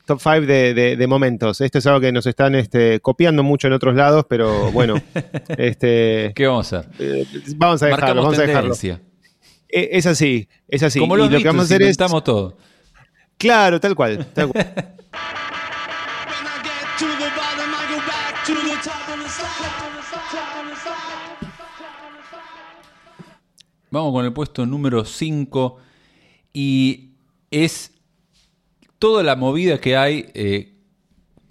Top 0.05 0.19
5 0.21 0.41
de, 0.47 0.75
de- 0.75 0.97
de 0.97 1.07
momentos. 1.07 1.61
Esto 1.61 1.79
es 1.79 1.87
algo 1.87 2.01
que 2.01 2.11
nos 2.11 2.27
están 2.27 2.57
este, 2.57 2.99
copiando 2.99 3.45
mucho 3.45 3.69
en 3.69 3.75
otros 3.75 3.95
lados, 3.95 4.25
pero 4.29 4.73
bueno, 4.73 4.95
este, 5.57 6.33
¿Qué 6.35 6.47
vamos 6.49 6.73
a 6.73 6.79
hacer? 6.81 6.91
eh, 6.99 7.25
vamos 7.55 7.81
a 7.85 7.87
dejarlo, 7.87 8.07
Marcamos 8.07 8.25
vamos 8.25 8.39
a 8.41 8.43
dejarlo. 8.47 8.75
Eh, 9.69 9.91
Es 9.93 10.07
así, 10.07 10.49
es 10.67 10.83
así. 10.83 10.99
Como 10.99 11.17
y 11.17 11.21
lo 11.29 11.39
que 11.39 11.45
vamos 11.45 11.71
a 11.71 11.75
hacer 11.77 11.83
es. 11.83 11.97
todo. 12.25 12.57
Claro, 13.41 13.81
tal 13.81 13.95
cual. 13.95 14.27
tal. 14.35 14.53
Vamos 23.91 24.13
con 24.13 24.25
el 24.25 24.33
puesto 24.33 24.67
número 24.67 25.05
5 25.05 25.79
y 26.53 27.11
es 27.51 27.93
toda 28.99 29.23
la 29.23 29.35
movida 29.35 29.79
que 29.81 29.97
hay, 29.97 30.27
eh, 30.35 30.75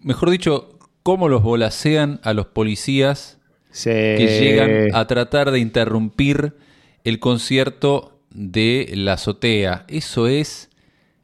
mejor 0.02 0.30
dicho, 0.30 0.80
cómo 1.04 1.28
los 1.28 1.44
volasean 1.44 2.20
a 2.24 2.34
los 2.34 2.48
policías 2.48 3.38
Sí. 3.72 3.90
que 3.90 4.40
llegan 4.40 4.96
a 4.96 5.06
tratar 5.06 5.52
de 5.52 5.60
interrumpir 5.60 6.56
el 7.04 7.20
concierto 7.20 8.20
de 8.30 8.90
la 8.96 9.14
azotea. 9.14 9.86
Eso 9.90 10.28
es 10.28 10.69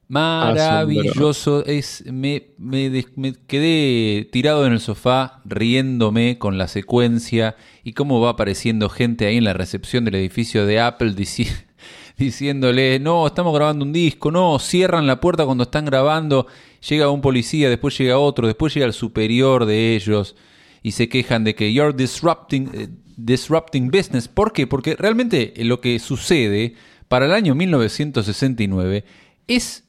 maravilloso. 0.08 1.66
Es, 1.66 2.04
me, 2.06 2.48
me 2.58 3.06
quedé 3.48 4.26
tirado 4.32 4.66
en 4.66 4.74
el 4.74 4.80
sofá 4.80 5.42
riéndome 5.46 6.38
con 6.38 6.58
la 6.58 6.68
secuencia 6.68 7.56
y 7.84 7.94
cómo 7.94 8.20
va 8.22 8.32
apareciendo 8.32 8.90
gente 8.90 9.26
ahí 9.26 9.38
en 9.38 9.44
la 9.44 9.54
recepción 9.54 10.06
del 10.06 10.16
edificio 10.16 10.66
de 10.66 10.80
Apple 10.80 11.16
dici- 11.16 11.52
diciéndole, 12.18 13.00
no, 13.00 13.26
estamos 13.28 13.54
grabando 13.54 13.84
un 13.86 13.94
disco, 13.94 14.32
no, 14.32 14.58
cierran 14.60 15.08
la 15.08 15.20
puerta 15.20 15.46
cuando 15.46 15.64
están 15.66 15.86
grabando, 15.86 16.48
llega 16.88 17.10
un 17.10 17.22
policía, 17.22 17.70
después 17.70 17.98
llega 17.98 18.18
otro, 18.20 18.48
después 18.48 18.74
llega 18.74 18.86
el 18.86 18.94
superior 18.94 19.66
de 19.66 19.96
ellos 19.96 20.36
y 20.82 20.92
se 20.92 21.10
quejan 21.10 21.44
de 21.44 21.56
que 21.56 21.74
you're 21.74 21.94
disrupting, 21.96 22.70
eh, 22.74 22.88
disrupting 23.18 23.90
business. 23.90 24.28
¿Por 24.28 24.54
qué? 24.54 24.68
Porque 24.68 24.96
realmente 24.96 25.54
lo 25.58 25.82
que 25.82 25.98
sucede 26.00 26.76
para 27.08 27.26
el 27.26 27.34
año 27.34 27.56
1969 27.56 29.04
es, 29.48 29.85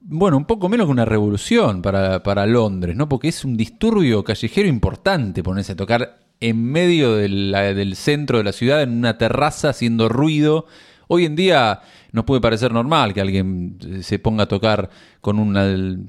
bueno, 0.00 0.36
un 0.36 0.44
poco 0.44 0.68
menos 0.68 0.86
que 0.86 0.92
una 0.92 1.04
revolución 1.04 1.82
para, 1.82 2.22
para 2.22 2.46
Londres, 2.46 2.96
¿no? 2.96 3.08
Porque 3.08 3.28
es 3.28 3.44
un 3.44 3.56
disturbio 3.56 4.24
callejero 4.24 4.68
importante 4.68 5.42
ponerse 5.42 5.72
a 5.72 5.76
tocar 5.76 6.18
en 6.40 6.64
medio 6.64 7.16
del 7.16 7.94
centro 7.96 8.38
de 8.38 8.44
la 8.44 8.52
ciudad, 8.52 8.82
en 8.82 8.90
una 8.90 9.18
terraza, 9.18 9.70
haciendo 9.70 10.08
ruido. 10.08 10.66
Hoy 11.06 11.26
en 11.26 11.36
día 11.36 11.80
nos 12.12 12.24
puede 12.24 12.40
parecer 12.40 12.72
normal 12.72 13.12
que 13.12 13.20
alguien 13.20 13.78
eh, 13.86 14.02
se 14.02 14.18
ponga 14.18 14.44
a 14.44 14.48
tocar 14.48 14.90
con 15.20 15.36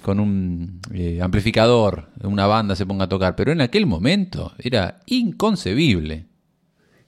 con 0.02 0.20
un 0.20 0.80
eh, 0.94 1.20
amplificador, 1.22 2.10
una 2.24 2.48
banda 2.48 2.76
se 2.76 2.86
ponga 2.86 3.06
a 3.06 3.10
tocar, 3.10 3.36
pero 3.36 3.52
en 3.52 3.62
aquel 3.62 3.86
momento 3.86 4.54
era 4.58 5.00
inconcebible. 5.06 6.31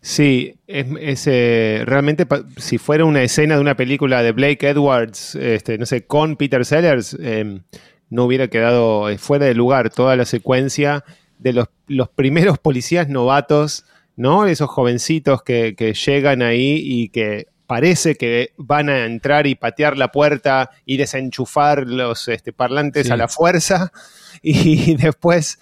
Sí, 0.05 0.59
es, 0.67 0.85
es, 0.99 1.27
eh, 1.27 1.83
realmente 1.85 2.27
si 2.57 2.77
fuera 2.77 3.05
una 3.05 3.23
escena 3.23 3.55
de 3.55 3.61
una 3.61 3.77
película 3.77 4.21
de 4.21 4.33
Blake 4.33 4.67
Edwards, 4.67 5.33
este, 5.35 5.77
no 5.77 5.85
sé, 5.85 6.05
con 6.05 6.35
Peter 6.35 6.65
Sellers, 6.65 7.15
eh, 7.21 7.61
no 8.09 8.25
hubiera 8.25 8.49
quedado 8.49 9.09
eh, 9.09 9.17
fuera 9.17 9.45
de 9.45 9.53
lugar 9.53 9.91
toda 9.91 10.17
la 10.17 10.25
secuencia 10.25 11.05
de 11.39 11.53
los, 11.53 11.67
los 11.87 12.09
primeros 12.09 12.59
policías 12.59 13.07
novatos, 13.07 13.85
¿no? 14.17 14.45
Esos 14.45 14.69
jovencitos 14.69 15.41
que, 15.41 15.73
que 15.73 15.93
llegan 15.93 16.41
ahí 16.41 16.81
y 16.83 17.07
que 17.07 17.47
parece 17.65 18.15
que 18.15 18.51
van 18.57 18.89
a 18.89 19.05
entrar 19.05 19.47
y 19.47 19.55
patear 19.55 19.97
la 19.97 20.11
puerta 20.11 20.69
y 20.85 20.97
desenchufar 20.97 21.87
los 21.87 22.27
este, 22.27 22.51
parlantes 22.51 23.07
Sí. 23.07 23.13
a 23.13 23.15
la 23.15 23.29
fuerza 23.29 23.93
y 24.41 24.95
después, 24.97 25.59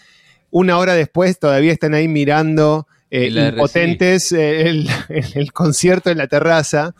una 0.50 0.80
hora 0.80 0.96
después, 0.96 1.38
todavía 1.38 1.72
están 1.72 1.94
ahí 1.94 2.08
mirando 2.08 2.88
eh, 3.12 3.28
impotentes 3.52 4.32
eh, 4.32 4.62
el, 4.70 4.90
el 5.36 5.52
concierto 5.54 6.10
en 6.10 6.18
la 6.18 6.28
terraza. 6.28 6.96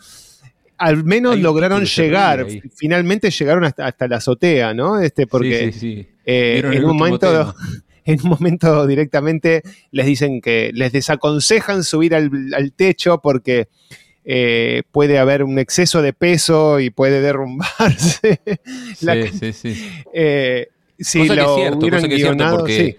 Al 0.78 1.04
menos 1.04 1.38
lograron 1.38 1.80
que 1.80 1.86
llegar, 1.86 2.46
finalmente 2.74 3.30
llegaron 3.30 3.64
hasta, 3.64 3.86
hasta 3.86 4.08
la 4.08 4.16
azotea, 4.16 4.74
¿no? 4.74 4.98
Este, 5.00 5.26
porque 5.26 5.72
Sí, 5.72 5.72
sí, 5.72 5.78
sí. 5.96 6.08
eh, 6.26 6.60
en, 6.64 6.84
un 6.84 6.96
momento, 6.96 7.54
en 8.04 8.20
un 8.22 8.28
momento 8.30 8.84
directamente 8.86 9.62
les 9.92 10.06
dicen 10.06 10.40
que 10.40 10.70
les 10.74 10.90
desaconsejan 10.92 11.84
subir 11.84 12.14
al, 12.16 12.30
al 12.56 12.72
techo 12.72 13.20
porque 13.22 13.68
eh, 14.24 14.82
puede 14.90 15.18
haber 15.18 15.44
un 15.44 15.58
exceso 15.60 16.02
de 16.02 16.12
peso 16.12 16.80
y 16.80 16.90
puede 16.90 17.20
derrumbarse. 17.20 18.40
La- 19.02 19.14
Sí, 19.26 19.30
sí, 19.38 19.52
sí. 19.52 19.88
eh, 20.12 20.66
si 20.98 21.18
cosa 21.20 21.34
que 21.34 21.40
lo 21.42 21.48
es 21.54 21.60
cierto, 21.60 21.78
hubieran 21.78 22.00
cosa 22.00 22.08
que 22.08 22.14
es 22.16 22.20
cierto, 22.22 22.56
porque 22.58 22.76
sí. 22.76 22.96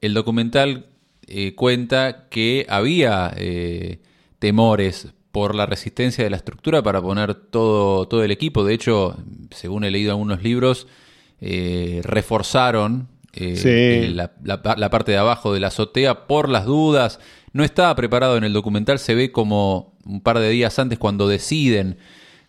el 0.00 0.14
documental 0.14 0.86
eh, 1.30 1.54
cuenta 1.54 2.28
que 2.28 2.66
había 2.68 3.32
eh, 3.36 4.00
temores 4.38 5.08
por 5.32 5.54
la 5.54 5.64
resistencia 5.66 6.24
de 6.24 6.30
la 6.30 6.36
estructura 6.36 6.82
para 6.82 7.00
poner 7.00 7.34
todo, 7.34 8.06
todo 8.08 8.24
el 8.24 8.30
equipo. 8.32 8.64
De 8.64 8.74
hecho, 8.74 9.16
según 9.50 9.84
he 9.84 9.90
leído 9.90 10.10
algunos 10.10 10.42
libros, 10.42 10.86
eh, 11.40 12.00
reforzaron 12.04 13.08
eh, 13.32 13.56
Sí. 13.56 13.68
eh, 13.68 14.10
la, 14.12 14.32
la 14.42 14.60
pa- 14.62 14.76
la 14.76 14.90
parte 14.90 15.12
de 15.12 15.18
abajo 15.18 15.54
de 15.54 15.60
la 15.60 15.68
azotea 15.68 16.26
por 16.26 16.48
las 16.48 16.64
dudas. 16.66 17.20
No 17.52 17.62
estaba 17.62 17.94
preparado 17.94 18.36
en 18.36 18.42
el 18.44 18.52
documental, 18.52 18.98
se 18.98 19.14
ve 19.14 19.30
como 19.30 19.94
un 20.04 20.20
par 20.20 20.40
de 20.40 20.48
días 20.50 20.78
antes 20.80 20.98
cuando 20.98 21.28
deciden, 21.28 21.96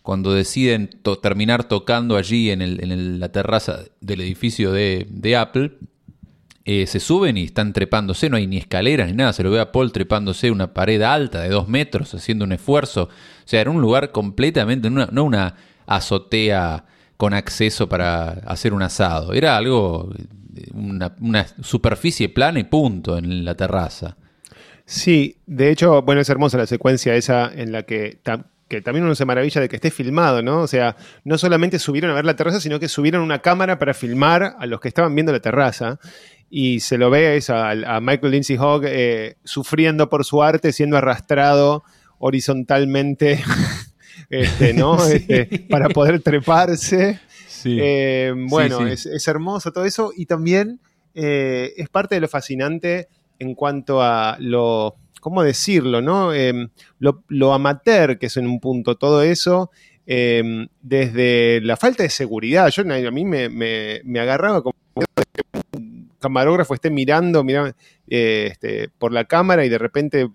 cuando 0.02 0.32
deciden 0.34 0.90
to- 1.02 1.18
terminar 1.18 1.68
tocando 1.68 2.16
allí 2.16 2.50
en, 2.50 2.62
el- 2.62 2.82
en 2.82 2.90
el- 2.90 3.20
la 3.20 3.30
terraza 3.30 3.84
del 4.00 4.22
edificio 4.22 4.72
de, 4.72 5.06
de 5.08 5.36
Apple. 5.36 5.72
Eh, 6.64 6.86
se 6.86 7.00
suben 7.00 7.36
y 7.36 7.44
están 7.44 7.72
trepándose, 7.72 8.30
no 8.30 8.36
hay 8.36 8.46
ni 8.46 8.56
escaleras 8.56 9.08
ni 9.08 9.14
nada, 9.14 9.32
se 9.32 9.42
lo 9.42 9.50
ve 9.50 9.60
a 9.60 9.72
Paul 9.72 9.90
trepándose 9.90 10.50
una 10.50 10.72
pared 10.72 11.02
alta 11.02 11.40
de 11.42 11.48
dos 11.48 11.68
metros, 11.68 12.14
haciendo 12.14 12.44
un 12.44 12.52
esfuerzo. 12.52 13.04
O 13.04 13.08
sea, 13.48 13.60
era 13.60 13.70
un 13.70 13.80
lugar 13.80 14.12
completamente, 14.12 14.88
una, 14.88 15.08
no 15.10 15.24
una 15.24 15.56
azotea 15.86 16.84
con 17.16 17.34
acceso 17.34 17.88
para 17.88 18.30
hacer 18.46 18.72
un 18.72 18.82
asado, 18.82 19.32
era 19.32 19.56
algo, 19.56 20.12
eh, 20.56 20.68
una, 20.72 21.14
una 21.20 21.46
superficie 21.62 22.28
plana 22.28 22.60
y 22.60 22.64
punto 22.64 23.18
en 23.18 23.44
la 23.44 23.54
terraza. 23.56 24.16
Sí, 24.84 25.36
de 25.46 25.70
hecho, 25.70 26.02
bueno, 26.02 26.20
es 26.20 26.28
hermosa 26.28 26.58
la 26.58 26.66
secuencia 26.66 27.14
esa 27.14 27.50
en 27.52 27.72
la 27.72 27.84
que, 27.84 28.18
que 28.72 28.80
también 28.80 29.04
uno 29.04 29.14
se 29.14 29.26
maravilla 29.26 29.60
de 29.60 29.68
que 29.68 29.76
esté 29.76 29.90
filmado, 29.90 30.42
¿no? 30.42 30.62
O 30.62 30.66
sea, 30.66 30.96
no 31.24 31.36
solamente 31.36 31.78
subieron 31.78 32.10
a 32.10 32.14
ver 32.14 32.24
la 32.24 32.36
terraza, 32.36 32.58
sino 32.58 32.80
que 32.80 32.88
subieron 32.88 33.20
una 33.20 33.40
cámara 33.40 33.78
para 33.78 33.92
filmar 33.92 34.56
a 34.58 34.64
los 34.64 34.80
que 34.80 34.88
estaban 34.88 35.14
viendo 35.14 35.30
la 35.30 35.40
terraza. 35.40 35.98
Y 36.48 36.80
se 36.80 36.96
lo 36.96 37.10
ve 37.10 37.36
es 37.36 37.50
a, 37.50 37.68
a 37.68 38.00
Michael 38.00 38.32
Lindsay 38.32 38.56
Hogg 38.58 38.84
eh, 38.86 39.36
sufriendo 39.44 40.08
por 40.08 40.24
su 40.24 40.42
arte, 40.42 40.72
siendo 40.72 40.96
arrastrado 40.96 41.84
horizontalmente, 42.16 43.44
este, 44.30 44.72
¿no? 44.72 44.96
Este, 45.06 45.66
para 45.68 45.90
poder 45.90 46.22
treparse. 46.22 47.20
Eh, 47.66 48.32
bueno, 48.34 48.78
Sí, 48.78 48.84
sí. 48.84 48.90
Es, 48.92 49.04
es 49.06 49.28
hermoso 49.28 49.70
todo 49.70 49.84
eso 49.84 50.12
y 50.16 50.24
también 50.24 50.80
eh, 51.14 51.74
es 51.76 51.90
parte 51.90 52.14
de 52.14 52.22
lo 52.22 52.28
fascinante 52.28 53.08
en 53.38 53.54
cuanto 53.54 54.00
a 54.00 54.38
lo, 54.40 54.96
¿cómo 55.22 55.42
decirlo? 55.44 56.02
No? 56.02 56.34
Eh, 56.34 56.68
lo, 56.98 57.22
lo 57.28 57.54
amateur 57.54 58.18
que 58.18 58.26
es 58.26 58.36
en 58.36 58.46
un 58.46 58.58
punto 58.60 58.96
todo 58.96 59.22
eso, 59.22 59.70
eh, 60.06 60.66
desde 60.82 61.60
la 61.62 61.76
falta 61.76 62.02
de 62.02 62.10
seguridad. 62.10 62.68
Yo, 62.70 62.82
a 62.82 63.10
mí 63.12 63.24
me, 63.24 63.48
me- 63.48 64.00
me 64.04 64.18
agarraba 64.20 64.62
como 64.62 64.74
que 65.32 65.42
un 65.78 66.10
camarógrafo 66.20 66.74
esté 66.74 66.90
mirando, 66.90 67.44
mirando 67.44 67.72
eh, 68.08 68.48
este, 68.50 68.88
por 68.98 69.12
la 69.12 69.24
cámara 69.24 69.64
y 69.64 69.68
de 69.68 69.78
repente 69.78 70.28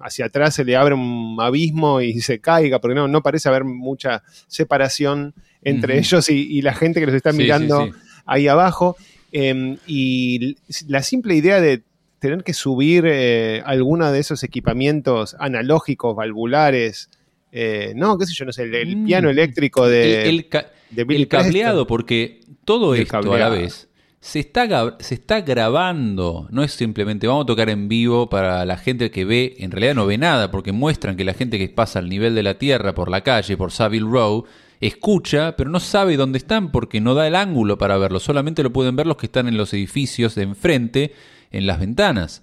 hacia 0.00 0.26
atrás 0.26 0.56
se 0.56 0.64
le 0.64 0.74
abre 0.74 0.94
un 0.96 1.36
abismo 1.40 2.00
y 2.00 2.20
se 2.20 2.40
caiga, 2.40 2.80
porque 2.80 2.96
no, 2.96 3.06
no 3.06 3.22
parece 3.22 3.48
haber 3.48 3.62
mucha 3.64 4.24
separación 4.48 5.32
entre 5.62 5.98
ellos 5.98 6.28
y, 6.28 6.58
y 6.58 6.62
la 6.62 6.74
gente 6.74 6.98
que 6.98 7.06
los 7.06 7.14
está 7.14 7.30
Sí, 7.30 7.38
mirando 7.38 7.86
sí. 7.86 7.92
ahí 8.26 8.48
abajo. 8.48 8.96
Eh, 9.30 9.76
y 9.86 10.56
la 10.88 11.02
simple 11.04 11.36
idea 11.36 11.60
de 11.60 11.82
tener 12.22 12.42
que 12.42 12.54
subir 12.54 13.04
eh, 13.06 13.62
alguno 13.66 14.10
de 14.10 14.18
esos 14.20 14.42
equipamientos 14.44 15.36
analógicos, 15.38 16.16
valvulares, 16.16 17.10
eh, 17.52 17.92
no, 17.96 18.16
qué 18.16 18.24
sé 18.24 18.32
yo, 18.32 18.46
no 18.46 18.52
sé, 18.52 18.62
el, 18.62 18.74
el 18.74 18.96
Mm. 18.96 19.04
piano 19.04 19.28
eléctrico 19.28 19.86
de, 19.86 20.22
el, 20.22 20.28
el 20.36 20.48
ca- 20.48 20.70
de 20.88 21.04
Billy 21.04 21.22
el 21.22 21.28
cableado, 21.28 21.86
porque 21.86 22.40
todo 22.64 22.94
esto 22.94 23.34
a 23.34 23.38
la 23.38 23.50
vez 23.50 23.88
se 24.20 24.38
está, 24.38 24.96
se 25.00 25.14
está 25.14 25.40
grabando, 25.40 26.46
no 26.50 26.62
es 26.62 26.72
simplemente 26.72 27.26
vamos 27.26 27.42
a 27.42 27.46
tocar 27.46 27.68
en 27.68 27.88
vivo 27.88 28.30
para 28.30 28.64
la 28.64 28.76
gente 28.76 29.10
que 29.10 29.24
ve, 29.24 29.56
en 29.58 29.70
realidad 29.72 29.94
no 29.96 30.06
ve 30.06 30.16
nada, 30.16 30.50
porque 30.50 30.70
muestran 30.72 31.16
que 31.16 31.24
la 31.24 31.34
gente 31.34 31.58
que 31.58 31.68
pasa 31.68 31.98
al 31.98 32.08
nivel 32.08 32.34
de 32.36 32.42
la 32.44 32.54
tierra 32.56 32.94
por 32.94 33.10
la 33.10 33.22
calle, 33.22 33.56
por 33.56 33.72
Savile 33.72 34.06
Row, 34.08 34.44
escucha, 34.80 35.56
pero 35.56 35.70
no 35.70 35.80
sabe 35.80 36.16
dónde 36.16 36.38
están 36.38 36.70
porque 36.70 37.00
no 37.00 37.14
da 37.14 37.26
el 37.26 37.34
ángulo 37.34 37.78
para 37.78 37.96
verlo, 37.98 38.20
solamente 38.20 38.62
lo 38.62 38.72
pueden 38.72 38.96
ver 38.96 39.06
los 39.06 39.16
que 39.16 39.26
están 39.26 39.48
en 39.48 39.56
los 39.56 39.72
edificios 39.74 40.34
de 40.34 40.42
enfrente, 40.42 41.12
en 41.52 41.66
las 41.66 41.78
ventanas. 41.78 42.42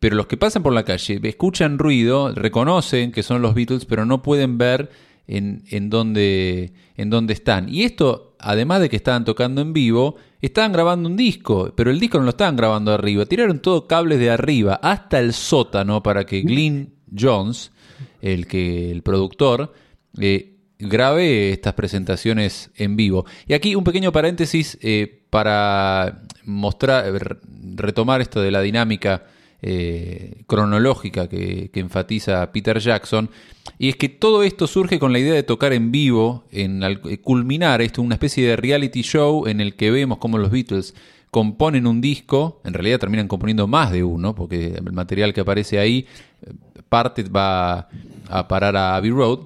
Pero 0.00 0.16
los 0.16 0.26
que 0.26 0.36
pasan 0.36 0.62
por 0.62 0.72
la 0.72 0.84
calle 0.84 1.20
escuchan 1.24 1.78
ruido, 1.78 2.32
reconocen 2.32 3.10
que 3.10 3.22
son 3.22 3.42
los 3.42 3.54
Beatles, 3.54 3.84
pero 3.84 4.04
no 4.04 4.22
pueden 4.22 4.58
ver 4.58 4.90
en, 5.26 5.64
en, 5.70 5.90
dónde, 5.90 6.72
en 6.96 7.10
dónde 7.10 7.32
están. 7.32 7.68
Y 7.68 7.82
esto, 7.82 8.36
además 8.38 8.80
de 8.80 8.88
que 8.88 8.96
estaban 8.96 9.24
tocando 9.24 9.60
en 9.60 9.72
vivo, 9.72 10.16
estaban 10.40 10.72
grabando 10.72 11.08
un 11.08 11.16
disco, 11.16 11.72
pero 11.76 11.90
el 11.90 11.98
disco 11.98 12.18
no 12.18 12.24
lo 12.24 12.30
estaban 12.30 12.56
grabando 12.56 12.92
arriba. 12.92 13.26
Tiraron 13.26 13.60
todo 13.60 13.86
cables 13.86 14.20
de 14.20 14.30
arriba 14.30 14.78
hasta 14.82 15.18
el 15.18 15.32
sótano 15.32 16.02
para 16.02 16.24
que 16.24 16.42
Glyn 16.42 16.94
Jones, 17.16 17.72
el, 18.20 18.46
que, 18.46 18.92
el 18.92 19.02
productor, 19.02 19.72
eh, 20.20 20.57
grabe 20.78 21.50
estas 21.52 21.74
presentaciones 21.74 22.70
en 22.76 22.96
vivo. 22.96 23.26
Y 23.46 23.54
aquí 23.54 23.74
un 23.74 23.84
pequeño 23.84 24.12
paréntesis 24.12 24.78
eh, 24.80 25.22
para 25.30 26.22
mostrar, 26.44 27.12
re- 27.12 27.36
retomar 27.74 28.20
esto 28.20 28.40
de 28.40 28.50
la 28.50 28.60
dinámica 28.60 29.24
eh, 29.60 30.42
cronológica 30.46 31.28
que, 31.28 31.70
enfatiza 31.74 32.52
Peter 32.52 32.78
Jackson. 32.78 33.28
Y 33.78 33.88
es 33.88 33.96
que 33.96 34.08
todo 34.08 34.42
esto 34.42 34.66
surge 34.66 34.98
con 34.98 35.12
la 35.12 35.18
idea 35.18 35.34
de 35.34 35.42
tocar 35.42 35.72
en 35.72 35.90
vivo, 35.90 36.44
en 36.52 36.82
eh, 36.82 37.18
culminar 37.20 37.82
esto, 37.82 38.00
una 38.02 38.14
especie 38.14 38.46
de 38.46 38.56
reality 38.56 39.02
show 39.02 39.46
en 39.46 39.60
el 39.60 39.74
que 39.74 39.90
vemos 39.90 40.18
cómo 40.18 40.38
los 40.38 40.50
Beatles 40.50 40.94
componen 41.30 41.86
un 41.86 42.00
disco, 42.00 42.60
en 42.64 42.72
realidad 42.72 43.00
terminan 43.00 43.28
componiendo 43.28 43.66
más 43.66 43.92
de 43.92 44.02
uno, 44.02 44.34
porque 44.34 44.74
el 44.76 44.92
material 44.92 45.34
que 45.34 45.42
aparece 45.42 45.78
ahí, 45.78 46.06
eh, 46.42 46.52
parte 46.88 47.22
va 47.24 47.88
a 48.28 48.48
parar 48.48 48.76
a 48.76 48.96
Abbey 48.96 49.10
Road, 49.10 49.40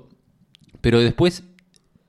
pero 0.82 1.00
después 1.00 1.44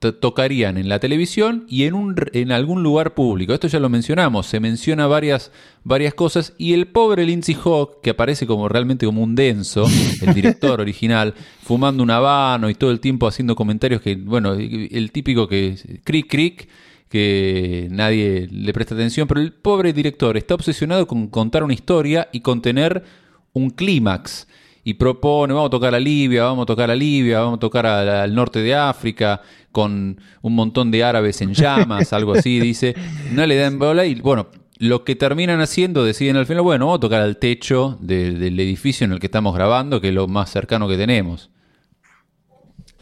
to- 0.00 0.14
tocarían 0.14 0.76
en 0.76 0.90
la 0.90 0.98
televisión 0.98 1.64
y 1.66 1.84
en, 1.84 1.94
un, 1.94 2.14
en 2.34 2.52
algún 2.52 2.82
lugar 2.82 3.14
público. 3.14 3.54
Esto 3.54 3.68
ya 3.68 3.80
lo 3.80 3.88
mencionamos, 3.88 4.46
se 4.46 4.60
menciona 4.60 5.06
varias, 5.06 5.50
varias 5.84 6.12
cosas 6.12 6.52
y 6.58 6.74
el 6.74 6.86
pobre 6.88 7.24
Lindsay 7.24 7.54
Hawk, 7.54 8.02
que 8.02 8.10
aparece 8.10 8.46
como 8.46 8.68
realmente 8.68 9.06
como 9.06 9.22
un 9.22 9.34
denso, 9.34 9.86
el 10.20 10.34
director 10.34 10.80
original, 10.82 11.32
fumando 11.62 12.02
un 12.02 12.10
habano 12.10 12.68
y 12.68 12.74
todo 12.74 12.90
el 12.90 13.00
tiempo 13.00 13.26
haciendo 13.26 13.56
comentarios 13.56 14.02
que, 14.02 14.16
bueno, 14.16 14.52
el 14.52 15.10
típico 15.10 15.48
que 15.48 16.00
cric 16.04 16.28
cric, 16.28 16.68
que 17.08 17.86
nadie 17.92 18.48
le 18.50 18.72
presta 18.72 18.94
atención, 18.96 19.28
pero 19.28 19.40
el 19.40 19.52
pobre 19.52 19.92
director 19.92 20.36
está 20.36 20.54
obsesionado 20.54 21.06
con 21.06 21.28
contar 21.28 21.62
una 21.62 21.72
historia 21.72 22.28
y 22.32 22.40
con 22.40 22.60
tener 22.60 23.04
un 23.52 23.70
clímax 23.70 24.48
y 24.84 24.94
propone, 24.94 25.54
vamos 25.54 25.68
a 25.68 25.70
tocar 25.70 25.94
a 25.94 26.00
Libia, 26.00 26.44
vamos 26.44 26.64
a 26.64 26.66
tocar 26.66 26.90
a 26.90 26.94
Libia, 26.94 27.40
vamos 27.40 27.56
a 27.56 27.60
tocar 27.60 27.86
al 27.86 28.34
norte 28.34 28.60
de 28.60 28.74
África 28.74 29.40
con 29.72 30.20
un 30.42 30.54
montón 30.54 30.90
de 30.90 31.02
árabes 31.02 31.40
en 31.40 31.54
llamas, 31.54 32.12
algo 32.12 32.34
así, 32.34 32.60
dice, 32.60 32.94
no 33.32 33.44
le 33.46 33.56
dan 33.56 33.78
bola 33.78 34.04
y 34.04 34.14
bueno, 34.16 34.48
lo 34.78 35.02
que 35.04 35.16
terminan 35.16 35.60
haciendo 35.60 36.04
deciden 36.04 36.36
al 36.36 36.46
final, 36.46 36.62
bueno, 36.62 36.86
vamos 36.86 36.98
a 36.98 37.00
tocar 37.00 37.22
al 37.22 37.38
techo 37.38 37.96
de- 38.00 38.32
del 38.32 38.60
edificio 38.60 39.04
en 39.06 39.12
el 39.12 39.20
que 39.20 39.26
estamos 39.26 39.54
grabando, 39.54 40.00
que 40.00 40.08
es 40.08 40.14
lo 40.14 40.28
más 40.28 40.50
cercano 40.50 40.86
que 40.86 40.96
tenemos. 40.96 41.50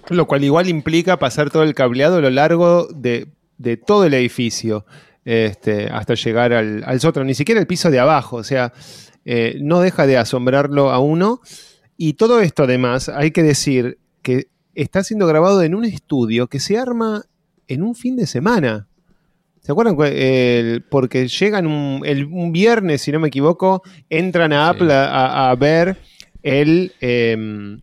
Lo 0.09 0.27
cual 0.27 0.45
igual 0.45 0.69
implica 0.69 1.19
pasar 1.19 1.51
todo 1.51 1.63
el 1.63 1.75
cableado 1.75 2.19
a 2.19 2.21
lo 2.21 2.31
largo 2.31 2.89
de, 2.95 3.29
todo 3.87 4.05
el 4.05 4.15
edificio 4.15 4.85
este, 5.25 5.87
hasta 5.87 6.15
llegar 6.15 6.53
al, 6.53 6.85
al 6.85 7.27
ni 7.27 7.35
siquiera 7.35 7.61
el 7.61 7.67
piso 7.67 7.91
de 7.91 8.01
abajo, 8.01 8.37
o 8.37 8.45
sea, 8.45 8.73
eh, 9.25 9.59
no 9.61 9.81
deja 9.81 10.07
de 10.07 10.19
asombrarlo 10.19 10.91
a 10.91 10.99
uno. 10.99 11.41
Y 12.05 12.15
todo 12.15 12.41
esto 12.41 12.65
además, 12.65 13.09
hay 13.09 13.31
que 13.31 13.45
decir 13.45 13.97
que 14.23 14.49
está 14.75 15.05
siendo 15.05 15.25
grabado 15.29 15.63
en 15.63 15.77
un 15.77 15.85
estudio 15.85 16.49
que 16.49 16.59
se 16.59 16.77
arma 16.77 17.23
en 17.69 17.85
un 17.85 17.95
fin 17.95 18.17
de 18.17 18.27
semana. 18.27 18.89
¿Se 19.61 19.71
acuerdan? 19.71 19.97
el- 20.13 20.83
porque 20.91 21.29
llegan 21.29 21.69
un, 21.69 22.03
el- 22.05 22.25
un 22.25 22.51
viernes, 22.51 23.03
si 23.03 23.13
no 23.13 23.21
me 23.21 23.29
equivoco, 23.29 23.83
entran 24.11 24.53
a. 24.53 24.69
Apple 24.71 24.93
a, 24.93 25.05
a- 25.05 25.51
a 25.53 25.55
ver 25.55 25.97
el, 26.43 26.91
eh, 27.01 27.37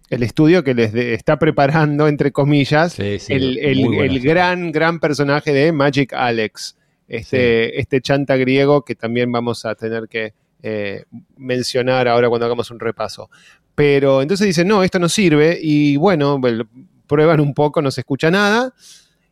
el 0.10 0.23
estudio 0.23 0.65
que 0.65 0.73
les 0.73 0.91
de- 0.91 1.13
está 1.13 1.39
preparando, 1.39 2.10
entre 2.10 2.34
comillas, 2.34 2.91
Sí, 2.91 3.19
sí, 3.19 3.32
el, 3.32 4.19
gran, 4.19 4.73
gran 4.73 4.99
personaje 4.99 5.53
de 5.53 5.71
Magic 5.71 6.12
Alex, 6.12 6.75
este, 7.08 7.79
este 7.79 8.02
chanta 8.02 8.35
griego 8.35 8.83
que 8.83 8.96
también 8.96 9.31
vamos 9.31 9.63
a 9.65 9.75
tener 9.75 10.10
que 10.10 10.33
eh, 10.62 11.05
mencionar 11.37 12.07
ahora 12.07 12.29
cuando 12.29 12.45
hagamos 12.45 12.69
un 12.71 12.79
repaso. 12.79 13.29
Pero 13.75 14.21
entonces 14.21 14.45
dicen, 14.47 14.67
no, 14.67 14.83
esto 14.83 14.99
no 14.99 15.07
sirve, 15.10 15.57
y 15.62 15.95
bueno, 15.97 16.39
prueban 17.07 17.39
un 17.39 17.53
poco, 17.53 17.81
no 17.81 17.91
se 17.91 18.01
escucha 18.01 18.29
nada, 18.29 18.73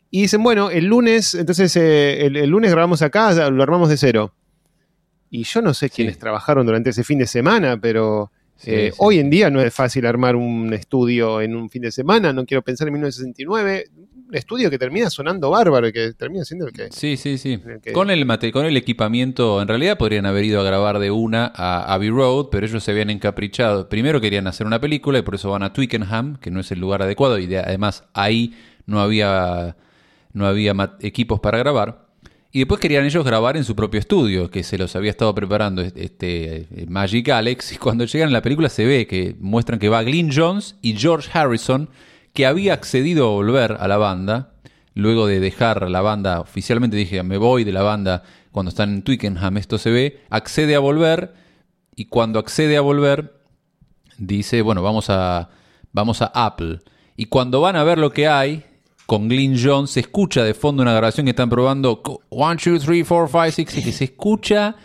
y 0.10 0.22
dicen, 0.22 0.42
bueno, 0.42 0.70
el 0.70 0.86
lunes, 0.86 1.36
entonces 1.36 1.76
eh, 1.76 2.26
el, 2.26 2.38
el 2.38 2.50
lunes 2.50 2.72
grabamos 2.72 3.02
acá, 3.02 3.34
lo 3.50 3.62
armamos 3.62 3.90
de 3.90 3.98
cero. 3.98 4.34
Y 5.30 5.44
yo 5.44 5.62
no 5.62 5.74
sé 5.74 5.90
quiénes 5.90 6.14
Sí. 6.16 6.20
trabajaron 6.22 6.66
durante 6.66 6.92
ese 6.92 7.04
fin 7.04 7.20
de 7.20 7.28
semana, 7.28 7.78
pero 7.78 8.32
Sí, 8.58 8.72
eh, 8.72 8.90
sí, 8.92 8.98
hoy 9.00 9.20
en 9.20 9.30
día 9.30 9.50
no 9.50 9.62
es 9.62 9.74
fácil 9.74 10.06
armar 10.06 10.36
un 10.36 10.74
estudio 10.74 11.42
en 11.42 11.56
un 11.56 11.70
fin 11.70 11.84
de 11.84 11.92
semana, 11.92 12.34
no 12.34 12.46
quiero 12.46 12.64
pensar 12.64 12.88
en 12.88 12.94
1969, 12.96 13.86
un 14.30 14.36
estudio 14.36 14.70
que 14.70 14.78
termina 14.80 15.10
sonando 15.10 15.50
bárbaro, 15.52 15.88
y 15.88 15.94
que 15.94 16.14
termina 16.14 16.44
siendo 16.44 16.66
el 16.68 16.74
que... 16.74 16.88
Sí, 16.92 17.16
sí, 17.18 17.38
sí. 17.38 17.54
En 17.64 17.70
el 17.70 17.82
que- 17.82 17.94
Con 17.94 18.10
el 18.10 18.26
mate, 18.26 18.52
con 18.52 18.66
el 18.66 18.76
equipamiento, 18.76 19.62
en 19.62 19.68
realidad 19.68 19.98
podrían 19.98 20.26
haber 20.26 20.44
ido 20.44 20.60
a 20.60 20.64
grabar 20.64 21.00
de 21.00 21.12
una 21.12 21.52
a 21.56 21.94
Abbey 21.94 22.10
Road, 22.10 22.48
pero 22.52 22.66
ellos 22.66 22.84
se 22.84 22.92
habían 22.92 23.10
encaprichado. 23.10 23.88
Primero 23.90 24.20
querían 24.20 24.48
hacer 24.48 24.66
una 24.68 24.82
película 24.82 25.20
y 25.20 25.22
por 25.22 25.36
eso 25.36 25.52
van 25.52 25.64
a 25.64 25.72
Twickenham, 25.72 26.38
que 26.40 26.50
no 26.52 26.60
es 26.60 26.72
el 26.72 26.80
lugar 26.80 27.04
adecuado 27.04 27.38
y 27.40 27.46
de- 27.46 27.60
además 27.60 28.04
ahí 28.14 28.54
no 28.86 29.00
había 29.00 29.78
no 30.34 30.46
había 30.46 30.74
equipos 31.02 31.40
para 31.40 31.58
grabar. 31.58 32.07
Y 32.52 32.60
después 32.60 32.80
querían 32.80 33.06
ellos 33.06 33.26
grabar 33.26 33.58
en 33.58 33.64
su 33.64 33.76
propio 33.76 34.00
estudio, 34.00 34.50
que 34.50 34.64
se 34.64 34.78
los 34.78 34.96
había 34.96 35.12
estado 35.12 35.36
preparando 35.36 35.82
este 35.82 36.68
eh, 36.72 36.86
Magic 36.88 37.30
Alex. 37.30 37.74
Y 37.74 37.78
cuando 37.78 38.06
llegan 38.06 38.30
a 38.30 38.34
la 38.34 38.42
película 38.42 38.70
se 38.70 38.86
ve 38.86 39.06
que 39.06 39.36
muestran 39.40 39.80
que 39.80 39.90
va 39.90 40.04
Glyn 40.04 40.32
Jones 40.34 40.76
y 40.82 40.94
George 40.96 41.30
Harrison, 41.34 41.90
que 42.34 42.46
había 42.46 42.74
accedido 42.74 43.28
a 43.28 43.32
volver 43.32 43.78
a 43.80 43.88
la 43.88 43.98
banda, 43.98 44.54
luego 44.94 45.28
de 45.28 45.40
dejar 45.40 45.90
la 45.90 46.02
banda, 46.02 46.40
oficialmente 46.40 46.98
dije, 46.98 47.22
me 47.22 47.38
voy 47.38 47.64
de 47.64 47.72
la 47.72 47.84
banda 47.84 48.24
cuando 48.52 48.70
están 48.70 48.94
en 48.94 49.04
Twickenham, 49.04 49.58
esto 49.58 49.78
se 49.78 49.92
ve, 49.92 50.22
accede 50.30 50.76
a 50.76 50.80
volver, 50.80 51.34
y 51.96 52.06
cuando 52.06 52.40
accede 52.40 52.78
a 52.78 52.82
volver, 52.82 53.42
dice, 54.18 54.62
bueno, 54.62 54.82
vamos 54.82 55.10
a, 55.10 55.50
vamos 55.92 56.22
a 56.22 56.32
Apple. 56.34 56.80
Y 57.16 57.26
cuando 57.26 57.62
van 57.62 57.76
a 57.76 57.84
ver 57.84 57.98
lo 57.98 58.12
que 58.12 58.28
hay, 58.28 58.64
con 59.08 59.28
Glyn 59.30 59.56
Jones, 59.60 59.90
se 59.92 60.02
escucha 60.02 60.44
de 60.44 60.54
fondo 60.54 60.84
una 60.84 60.92
grabación 60.92 61.26
que 61.26 61.32
están 61.32 61.50
probando. 61.50 62.04
1, 62.30 62.56
2, 62.64 62.84
3, 62.86 63.06
4, 63.08 63.28
5, 63.28 63.72
6, 63.72 63.84
que 63.86 63.92
se 63.92 64.04
escucha, 64.04 64.76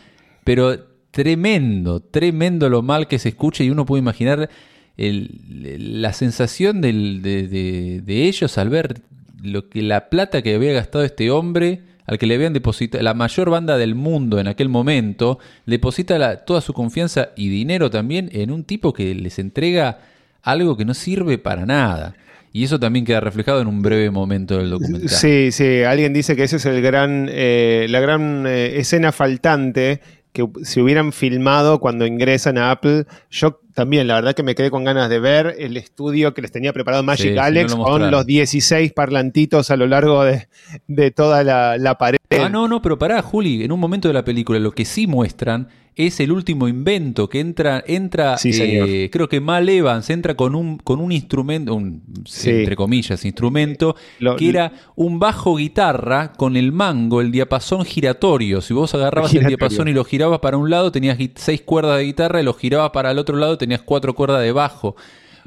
pero 0.45 0.79
tremendo, 1.11 2.01
tremendo 2.01 2.71
lo 2.71 2.81
mal 2.83 3.07
que 3.09 3.19
se 3.19 3.29
escucha. 3.29 3.63
Y 3.65 3.71
uno 3.71 3.85
puede 3.85 4.01
imaginar 4.01 4.49
el- 4.97 6.01
la 6.01 6.13
sensación 6.15 6.81
de- 6.81 8.01
de 8.03 8.25
ellos 8.25 8.57
al 8.59 8.69
ver 8.71 9.01
lo 9.43 9.69
que 9.69 9.83
la 9.83 10.09
plata 10.09 10.41
que 10.41 10.55
había 10.55 10.73
gastado 10.73 11.05
este 11.05 11.31
hombre, 11.31 11.83
al 12.07 12.19
que 12.19 12.27
le 12.27 12.35
habían 12.37 12.53
depositado, 12.53 13.03
la 13.03 13.15
mayor 13.15 13.51
banda 13.51 13.77
del 13.77 13.95
mundo 13.95 14.39
en 14.39 14.47
aquel 14.49 14.69
momento, 14.69 15.39
deposita 15.67 16.19
la- 16.19 16.45
toda 16.45 16.61
su 16.61 16.73
confianza 16.73 17.31
y 17.37 17.49
dinero 17.49 17.91
también 17.91 18.29
en 18.33 18.51
un 18.53 18.65
tipo 18.65 18.93
que 18.93 19.15
les 19.15 19.39
entrega 19.39 19.99
algo 20.43 20.77
que 20.77 20.85
no 20.85 20.95
sirve 20.95 21.39
para 21.39 21.67
nada. 21.67 22.15
Y 22.53 22.65
eso 22.65 22.79
también 22.79 23.05
queda 23.05 23.21
reflejado 23.21 23.61
en 23.61 23.67
un 23.67 23.81
breve 23.81 24.11
momento 24.11 24.59
del 24.59 24.71
documental. 24.71 25.09
Sí, 25.09 25.53
sí, 25.53 25.83
alguien 25.83 26.13
dice 26.13 26.37
que 26.37 26.45
ese 26.45 26.57
es 26.57 26.67
el 26.67 26.83
gran, 26.83 27.29
eh, 27.31 27.87
la 27.89 28.01
gran 28.01 28.47
eh, 28.47 28.79
escena 28.79 29.11
faltante 29.13 30.01
que 30.33 30.47
si 30.63 30.81
hubieran 30.81 31.13
filmado 31.13 31.79
cuando 31.79 32.07
ingresan 32.07 32.57
a 32.57 32.71
Apple, 32.71 33.05
yo 33.31 33.61
también, 33.75 34.07
la 34.07 34.15
verdad 34.15 34.35
que 34.35 34.43
me 34.43 34.55
quedé 34.55 34.71
con 34.71 34.85
ganas 34.85 35.09
de 35.11 35.19
ver 35.19 35.55
el 35.59 35.77
estudio 35.77 36.33
que 36.35 36.43
les 36.43 36.51
tenía 36.51 36.73
preparado 36.73 37.03
Magic 37.03 37.33
Sí, 37.33 37.39
Alex 37.39 37.73
no 37.73 37.79
lo 37.79 37.85
con 37.85 38.11
los 38.11 38.27
16 38.27 38.93
parlantitos 38.93 39.71
a 39.71 39.77
lo 39.77 39.87
largo 39.87 40.25
de, 40.25 40.49
de 40.87 41.11
toda 41.11 41.45
la, 41.45 41.77
la 41.77 41.99
pared. 41.99 42.19
Ah, 42.31 42.49
no, 42.49 42.67
no, 42.67 42.81
pero 42.81 42.99
pará, 42.99 43.21
Juli, 43.23 43.63
en 43.63 43.73
un 43.73 43.81
momento 43.81 44.09
de 44.09 44.15
la 44.15 44.25
película 44.25 44.59
lo 44.59 44.73
que 44.73 44.85
sí 44.85 45.07
muestran 45.07 45.69
es 45.95 46.21
el 46.21 46.33
último 46.33 46.69
invento 46.69 47.29
que 47.29 47.41
entra, 47.41 47.85
entra, 47.87 48.39
Sí, 48.39 48.49
eh, 48.49 48.53
señor. 48.53 48.89
creo 49.11 49.29
que 49.29 49.41
Mal 49.41 49.69
Evans 49.69 50.09
entra 50.11 50.35
con 50.35 50.55
un, 50.55 50.79
con 50.79 51.01
un 51.01 51.13
instrumento, 51.13 51.75
un, 51.75 52.03
Sí. 52.25 52.51
entre 52.51 52.77
comillas, 52.77 53.25
instrumento, 53.25 53.95
Lo- 54.19 54.37
que 54.37 54.49
era 54.49 54.73
un 54.97 55.19
bajo 55.19 55.57
guitarra 55.57 56.33
con 56.33 56.57
el 56.57 56.73
mango, 56.73 57.21
el 57.21 57.31
diapasón 57.31 57.85
giratorio. 57.85 58.61
Si 58.63 58.73
vos 58.73 58.95
agarrabas 58.95 59.35
el 59.35 59.47
diapasón 59.47 59.89
y 59.89 59.93
lo 59.93 60.05
girabas 60.05 60.39
para 60.41 60.57
un 60.57 60.71
lado, 60.71 60.91
tenías 60.93 61.19
seis 61.35 61.61
cuerdas 61.61 61.99
de 61.99 62.05
guitarra 62.05 62.41
y 62.41 62.45
lo 62.45 62.55
girabas 62.55 62.91
para 62.91 63.11
el 63.11 63.19
otro 63.19 63.37
lado, 63.37 63.59
tenías 63.59 63.83
cuatro 63.83 64.15
cuerdas 64.15 64.41
de 64.43 64.53
bajo. 64.53 64.97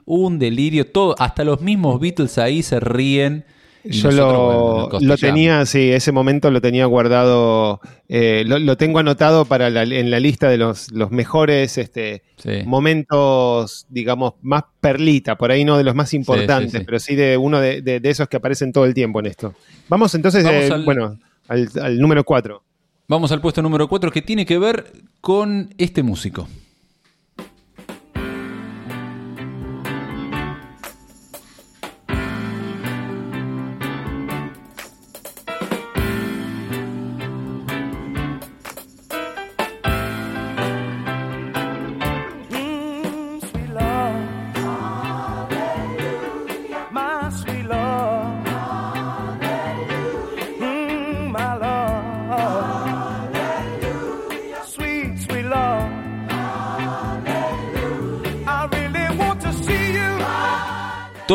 Un 0.05 0.37
delirio, 0.37 0.85
todo, 0.85 1.15
hasta 1.17 1.43
los 1.43 1.61
mismos 1.61 1.99
Beatles 1.99 2.37
ahí 2.37 2.61
se 2.61 2.79
ríen. 2.79 3.45
Yo 3.87 4.09
lo, 4.11 4.87
bueno, 4.89 4.99
lo 4.99 5.17
tenía, 5.17 5.65
sí, 5.65 5.91
ese 5.91 6.11
momento 6.11 6.49
lo 6.49 6.59
tenía 6.59 6.85
guardado, 6.87 7.79
eh, 8.09 8.43
lo, 8.47 8.57
lo 8.57 8.77
tengo 8.77 8.97
anotado 8.99 9.45
para 9.45 9.69
la- 9.69 9.83
en 9.83 10.09
la 10.09 10.19
lista 10.19 10.49
de 10.49 10.57
los, 10.57 10.91
los 10.91 11.11
mejores 11.11 11.77
este, 11.77 12.23
Sí. 12.37 12.63
momentos, 12.65 13.85
digamos, 13.89 14.33
más 14.41 14.63
perlita, 14.81 15.37
por 15.37 15.51
ahí 15.51 15.63
no 15.65 15.77
de 15.77 15.83
los 15.83 15.95
más 15.95 16.13
importantes, 16.13 16.71
sí, 16.71 16.77
sí. 16.79 16.83
pero 16.83 16.99
sí 16.99 17.15
de 17.15 17.37
uno 17.37 17.59
de, 17.59 17.81
de- 17.81 17.99
de 17.99 18.09
esos 18.09 18.27
que 18.27 18.37
aparecen 18.37 18.71
todo 18.71 18.85
el 18.85 18.93
tiempo 18.93 19.19
en 19.19 19.27
esto. 19.27 19.53
Vamos 19.87 20.13
entonces, 20.15 20.43
Vamos 20.43 20.63
eh, 20.63 20.71
al- 20.73 20.83
bueno, 20.85 21.17
al, 21.47 21.69
al 21.81 21.99
número 21.99 22.23
4. 22.23 22.63
Vamos 23.07 23.31
al 23.31 23.39
puesto 23.41 23.61
número 23.61 23.87
4 23.87 24.09
que 24.11 24.21
tiene 24.23 24.45
que 24.47 24.57
ver 24.57 24.91
con 25.21 25.69
este 25.77 26.01
músico. 26.01 26.47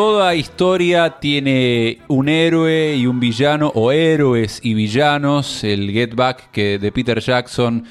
Toda 0.00 0.34
historia 0.34 1.20
tiene 1.20 1.98
un 2.08 2.30
héroe 2.30 2.96
y 2.96 3.06
un 3.06 3.20
villano, 3.20 3.70
o 3.74 3.92
héroes 3.92 4.58
y 4.62 4.72
villanos. 4.72 5.62
El 5.62 5.90
Get 5.90 6.14
Back 6.14 6.50
que 6.52 6.78
de 6.78 6.90
Peter 6.90 7.20
Jackson 7.20 7.84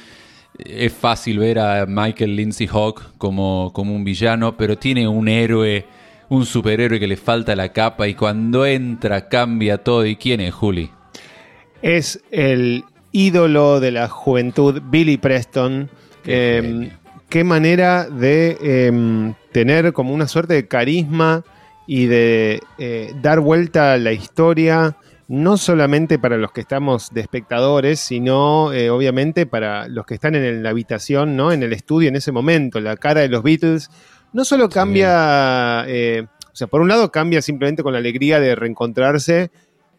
es 0.58 0.92
fácil 0.92 1.38
ver 1.38 1.60
a 1.60 1.86
Michael 1.86 2.36
Lindsay 2.36 2.66
Hawk 2.66 3.16
como, 3.20 3.72
como 3.76 3.94
un 3.94 4.04
villano, 4.04 4.58
pero 4.58 4.76
tiene 4.76 5.08
un 5.08 5.28
héroe, 5.28 5.86
un 6.30 6.48
superhéroe 6.48 7.00
que 7.00 7.06
le 7.06 7.16
falta 7.16 7.56
la 7.56 7.72
capa 7.72 8.08
y 8.08 8.16
cuando 8.16 8.66
entra 8.66 9.30
cambia 9.30 9.78
todo. 9.78 10.04
¿Y 10.04 10.16
quién 10.16 10.42
es, 10.42 10.52
Juli? 10.52 10.90
Es 11.84 12.24
el 12.32 12.86
ídolo 13.12 13.80
de 13.80 13.92
la 13.92 14.08
juventud, 14.08 14.82
Billy 14.84 15.18
Preston. 15.18 15.92
Qué 16.24 16.58
Eh, 16.58 16.92
qué 17.30 17.44
manera 17.44 18.10
de 18.10 18.58
eh, 18.64 19.34
tener 19.52 19.94
como 19.94 20.12
una 20.12 20.28
suerte 20.28 20.56
de 20.56 20.68
carisma 20.68 21.44
y 21.92 22.06
de 22.06 22.62
eh, 22.78 23.16
dar 23.20 23.40
vuelta 23.40 23.94
a 23.94 23.98
la 23.98 24.12
historia, 24.12 24.96
no 25.28 25.58
solamente 25.58 26.20
para 26.20 26.38
los 26.38 26.52
que 26.52 26.62
estamos 26.62 27.12
de 27.12 27.22
espectadores, 27.22 28.00
sino 28.00 28.72
eh, 28.74 28.92
obviamente 28.92 29.48
para 29.48 29.88
los 29.88 30.06
que 30.06 30.14
están 30.14 30.36
en 30.36 30.62
la 30.62 30.70
habitación, 30.70 31.36
¿no? 31.36 31.52
en 31.52 31.64
el 31.64 31.74
estudio 31.74 32.10
en 32.10 32.16
ese 32.16 32.32
momento. 32.32 32.80
La 32.80 32.96
cara 32.96 33.22
de 33.22 33.28
los 33.28 33.42
Beatles 33.42 33.90
no 34.34 34.46
solo 34.46 34.70
cambia, 34.70 35.84
eh, 35.88 36.28
o 36.54 36.56
sea, 36.56 36.68
por 36.68 36.82
un 36.82 36.90
lado 36.90 37.12
cambia 37.12 37.42
simplemente 37.42 37.82
con 37.82 37.94
la 37.94 37.98
alegría 37.98 38.40
de 38.40 38.54
reencontrarse 38.54 39.50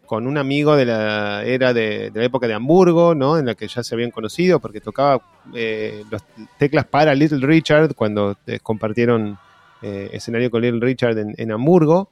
con 0.07 0.29
un 0.29 0.39
amigo 0.39 0.77
de 0.77 0.85
la 0.85 1.43
era 1.45 1.73
de, 1.75 2.13
de 2.13 2.21
la 2.21 2.25
época 2.25 2.47
de 2.47 2.55
Hamburgo, 2.55 3.17
¿no? 3.17 3.37
En 3.37 3.47
la 3.47 3.57
que 3.57 3.67
ya 3.67 3.83
se 3.83 3.97
habían 3.97 4.13
conocido, 4.13 4.61
porque 4.61 4.81
tocaba 4.81 5.21
las 5.53 6.25
teclas 6.57 6.87
para 6.87 7.17
Little 7.17 7.45
Richard 7.45 7.97
cuando 7.97 8.37
compartieron 8.63 9.39
eh, 9.83 10.11
escenario 10.13 10.51
con 10.51 10.63
Little 10.63 10.81
Richard 10.81 11.19
en, 11.19 11.35
en 11.37 11.53
Hamburgo, 11.53 12.11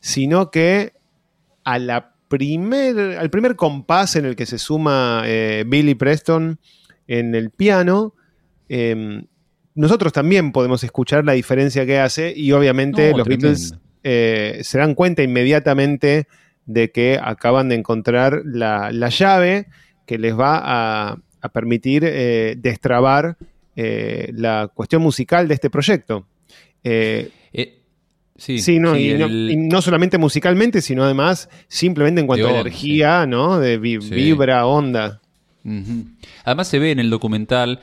sino 0.00 0.50
que 0.50 0.92
a 1.64 1.78
la 1.78 2.14
primer, 2.28 3.16
al 3.18 3.30
primer 3.30 3.56
compás 3.56 4.16
en 4.16 4.24
el 4.24 4.36
que 4.36 4.46
se 4.46 4.58
suma 4.58 5.22
eh, 5.24 5.64
Billy 5.66 5.94
Preston 5.94 6.58
en 7.06 7.34
el 7.34 7.50
piano, 7.50 8.14
eh, 8.68 9.22
nosotros 9.74 10.12
también 10.12 10.52
podemos 10.52 10.82
escuchar 10.84 11.24
la 11.24 11.32
diferencia 11.32 11.86
que 11.86 11.98
hace 11.98 12.32
y 12.34 12.52
obviamente 12.52 13.12
No, 13.12 13.18
los. 13.18 13.28
Beatles 13.28 13.74
eh, 14.02 14.60
se 14.62 14.78
dan 14.78 14.94
cuenta 14.94 15.22
inmediatamente 15.22 16.26
de 16.66 16.90
que 16.90 17.18
acaban 17.22 17.68
de 17.68 17.76
encontrar 17.76 18.42
la, 18.44 18.90
la 18.90 19.10
llave 19.10 19.66
que 20.06 20.18
les 20.18 20.38
va 20.38 20.60
a, 20.62 21.18
a 21.40 21.48
permitir 21.50 22.02
destrabar 22.58 23.36
la 23.76 24.70
cuestión 24.72 25.02
musical 25.02 25.48
de 25.48 25.54
este 25.54 25.70
proyecto. 25.70 26.26
Eh, 26.84 27.30
Eh, 27.52 27.80
sí, 28.36 28.58
sí, 28.58 28.78
no, 28.78 28.94
sí, 28.94 29.10
y, 29.10 29.14
no, 29.14 29.26
y 29.28 29.56
no 29.56 29.80
solamente 29.82 30.18
musicalmente, 30.18 30.80
sino 30.82 31.02
además 31.04 31.48
simplemente 31.68 32.20
en 32.20 32.26
cuanto 32.26 32.44
De 32.46 32.50
a 32.50 32.52
onda, 32.52 32.60
energía, 32.60 33.26
¿no? 33.26 33.58
De 33.58 33.78
vi- 33.78 33.98
vibra, 33.98 34.66
onda. 34.66 35.20
Además 36.44 36.68
se 36.68 36.78
ve 36.78 36.90
en 36.90 36.98
el 36.98 37.08
documental, 37.10 37.80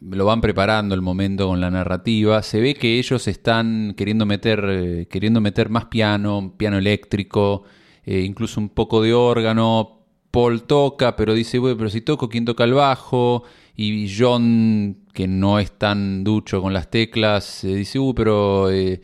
lo 0.00 0.24
van 0.24 0.40
preparando 0.40 0.94
el 0.94 1.02
momento 1.02 1.48
con 1.48 1.60
la 1.60 1.70
narrativa, 1.70 2.42
se 2.42 2.60
ve 2.60 2.74
que 2.74 2.98
ellos 2.98 3.28
están 3.28 3.94
queriendo 3.96 4.24
meter, 4.24 4.64
eh, 4.68 5.06
queriendo 5.10 5.40
meter 5.42 5.68
más 5.68 5.84
piano, 5.86 6.54
piano 6.56 6.78
eléctrico, 6.78 7.64
incluso 8.06 8.58
un 8.60 8.70
poco 8.70 9.02
de 9.02 9.12
órgano. 9.12 9.99
Paul 10.30 10.62
toca, 10.62 11.16
pero 11.16 11.34
dice, 11.34 11.58
bueno, 11.58 11.76
pero 11.76 11.90
si 11.90 12.00
toco, 12.00 12.28
¿quién 12.28 12.44
toca 12.44 12.64
el 12.64 12.74
bajo? 12.74 13.42
Y 13.76 14.14
John, 14.16 14.98
que 15.12 15.26
no 15.26 15.58
es 15.58 15.72
tan 15.72 16.22
ducho 16.22 16.60
con 16.60 16.72
las 16.72 16.90
teclas, 16.90 17.64
eh, 17.64 17.74
dice, 17.74 17.98
uh, 17.98 18.14
pero 18.14 18.70
eh, 18.70 19.00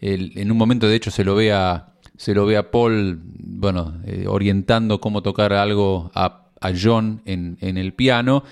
en 0.00 0.50
un 0.50 0.56
momento 0.56 0.88
de 0.88 0.96
hecho 0.96 1.10
se 1.10 1.24
lo 1.24 1.34
ve 1.34 1.52
a, 1.52 1.94
se 2.16 2.34
lo 2.34 2.46
ve 2.46 2.56
a 2.56 2.70
Paul, 2.70 3.20
bueno, 3.22 4.00
eh, 4.06 4.24
orientando 4.26 5.00
cómo 5.00 5.22
tocar 5.22 5.52
algo 5.52 6.10
a, 6.14 6.46
a 6.60 6.72
John 6.80 7.22
en, 7.24 7.58
en 7.60 7.76
el 7.76 7.92
piano. 7.92 8.44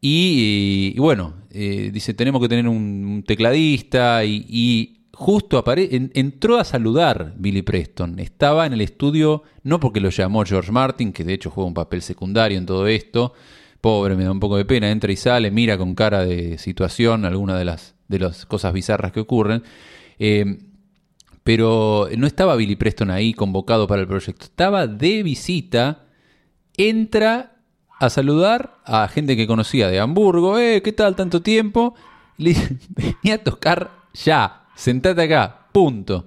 Y, 0.00 0.94
bueno, 0.98 1.34
dice, 1.50 2.14
tenemos 2.14 2.40
que 2.40 2.48
tener 2.48 2.68
un, 2.68 3.04
un 3.04 3.22
tecladista 3.24 4.24
y, 4.24 4.46
y 4.48 4.97
justo 5.18 5.64
en- 5.66 6.12
entró 6.14 6.58
a 6.58 6.64
saludar 6.64 7.34
Billy 7.36 7.62
Preston. 7.62 8.20
Estaba 8.20 8.66
en 8.66 8.72
el 8.72 8.80
estudio, 8.80 9.42
no 9.64 9.80
porque 9.80 10.00
lo 10.00 10.10
llamó 10.10 10.44
George 10.44 10.70
Martin, 10.70 11.12
que 11.12 11.24
de 11.24 11.34
hecho 11.34 11.50
juega 11.50 11.66
un 11.66 11.74
papel 11.74 12.02
secundario 12.02 12.56
en 12.56 12.66
todo 12.66 12.86
esto. 12.86 13.32
Pobre, 13.80 14.14
me 14.14 14.22
da 14.22 14.30
un 14.30 14.38
poco 14.38 14.56
de 14.56 14.64
pena, 14.64 14.90
entra 14.90 15.10
y 15.10 15.16
sale, 15.16 15.50
mira 15.50 15.76
con 15.76 15.96
cara 15.96 16.24
de 16.24 16.56
situación 16.58 17.24
alguna 17.24 17.58
de 17.58 17.64
las, 17.64 17.96
de 18.06 18.20
las 18.20 18.46
cosas 18.46 18.72
bizarras 18.72 19.10
que 19.10 19.18
ocurren. 19.20 19.64
Eh, 20.20 20.58
pero 21.42 22.08
no 22.16 22.26
estaba 22.28 22.54
Billy 22.54 22.76
Preston 22.76 23.10
ahí 23.10 23.34
convocado 23.34 23.86
para 23.88 24.02
el 24.02 24.06
proyecto, 24.06 24.44
estaba 24.44 24.86
de 24.86 25.22
visita, 25.24 26.04
entra 26.76 27.56
a 27.98 28.08
saludar 28.10 28.76
a 28.84 29.08
gente 29.08 29.36
que 29.36 29.48
conocía 29.48 29.88
de 29.88 29.98
Hamburgo, 29.98 30.58
eh, 30.58 30.80
¿qué 30.82 30.92
tal 30.92 31.16
tanto 31.16 31.42
tiempo? 31.42 31.94
Le 32.36 32.54
venía 32.90 33.34
a 33.34 33.38
tocar 33.38 33.90
ya, 34.14 34.66
sentate 34.78 35.22
acá, 35.22 35.66
punto. 35.72 36.26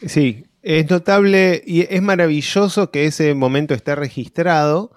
Sí, 0.00 0.44
es 0.62 0.90
notable 0.90 1.62
y 1.66 1.82
es 1.82 2.02
maravilloso 2.02 2.90
que 2.90 3.06
ese 3.06 3.34
momento 3.34 3.74
esté 3.74 3.94
registrado. 3.94 4.92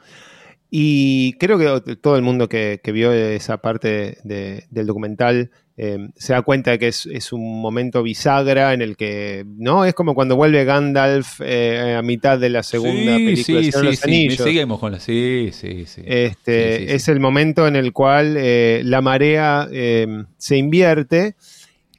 Y 0.70 1.34
creo 1.40 1.58
que 1.58 1.96
todo 1.96 2.18
el 2.18 2.24
mundo 2.24 2.50
que, 2.50 2.82
que 2.84 2.92
vio 2.92 3.14
esa 3.14 3.58
parte 3.60 4.18
de- 4.26 4.66
del 4.70 4.86
documental 4.86 5.50
eh, 5.78 6.10
se 6.18 6.34
da 6.34 6.42
cuenta 6.42 6.72
de 6.72 6.80
que 6.80 6.90
es, 6.90 7.06
es 7.06 7.32
un 7.32 7.62
momento 7.62 8.04
bisagra 8.04 8.74
en 8.74 8.82
el 8.82 8.98
que, 8.98 9.46
¿no? 9.48 9.86
Es 9.86 9.94
como 9.94 10.14
cuando 10.14 10.36
vuelve 10.36 10.66
Gandalf 10.66 11.40
eh, 11.42 11.96
a 11.98 12.02
mitad 12.02 12.38
de 12.38 12.50
la 12.50 12.64
segunda 12.64 13.16
sí, 13.18 13.26
película 13.26 13.62
sí, 13.62 13.72
sí, 13.72 13.82
los 13.86 13.96
sí, 13.96 14.02
Anillos. 14.04 14.38
seguimos 14.38 14.80
con 14.80 14.92
la... 14.92 15.00
Sí, 15.00 15.52
sí, 15.54 15.86
sí. 15.86 16.02
Este, 16.04 16.72
Sí, 16.72 16.78
sí, 16.82 16.88
sí. 16.90 16.94
Es 16.96 17.08
el 17.08 17.22
momento 17.22 17.66
en 17.68 17.78
el 17.78 17.94
cual 17.94 18.36
eh, 18.38 18.82
la 18.84 19.02
marea 19.02 19.70
eh, 19.72 20.26
se 20.38 20.58
invierte. 20.58 21.36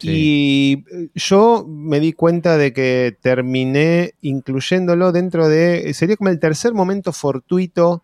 Y 0.01 0.85
eh, 0.93 1.09
yo 1.15 1.67
me 1.69 1.99
di 2.01 2.13
cuenta 2.13 2.57
de 2.57 2.73
que 2.73 3.17
terminé 3.21 4.15
incluyéndolo 4.21 5.13
dentro 5.13 5.49
de. 5.49 5.93
Sería 5.95 6.17
como 6.17 6.31
el 6.31 6.39
tercer 6.39 6.75
momento 6.75 7.13
fortuito. 7.13 8.03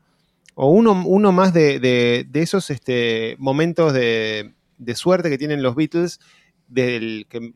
O 0.57 0.71
uno, 0.71 1.03
uno 1.07 1.33
más 1.33 1.53
de, 1.53 1.81
de- 1.81 2.41
esos 2.41 2.71
este, 2.71 3.35
momentos 3.39 3.93
de, 3.93 4.53
de 4.79 4.95
suerte 4.95 5.29
que 5.31 5.39
tienen 5.39 5.63
los 5.63 5.75
Beatles. 5.75 6.21
Del, 6.69 7.27
que 7.29 7.53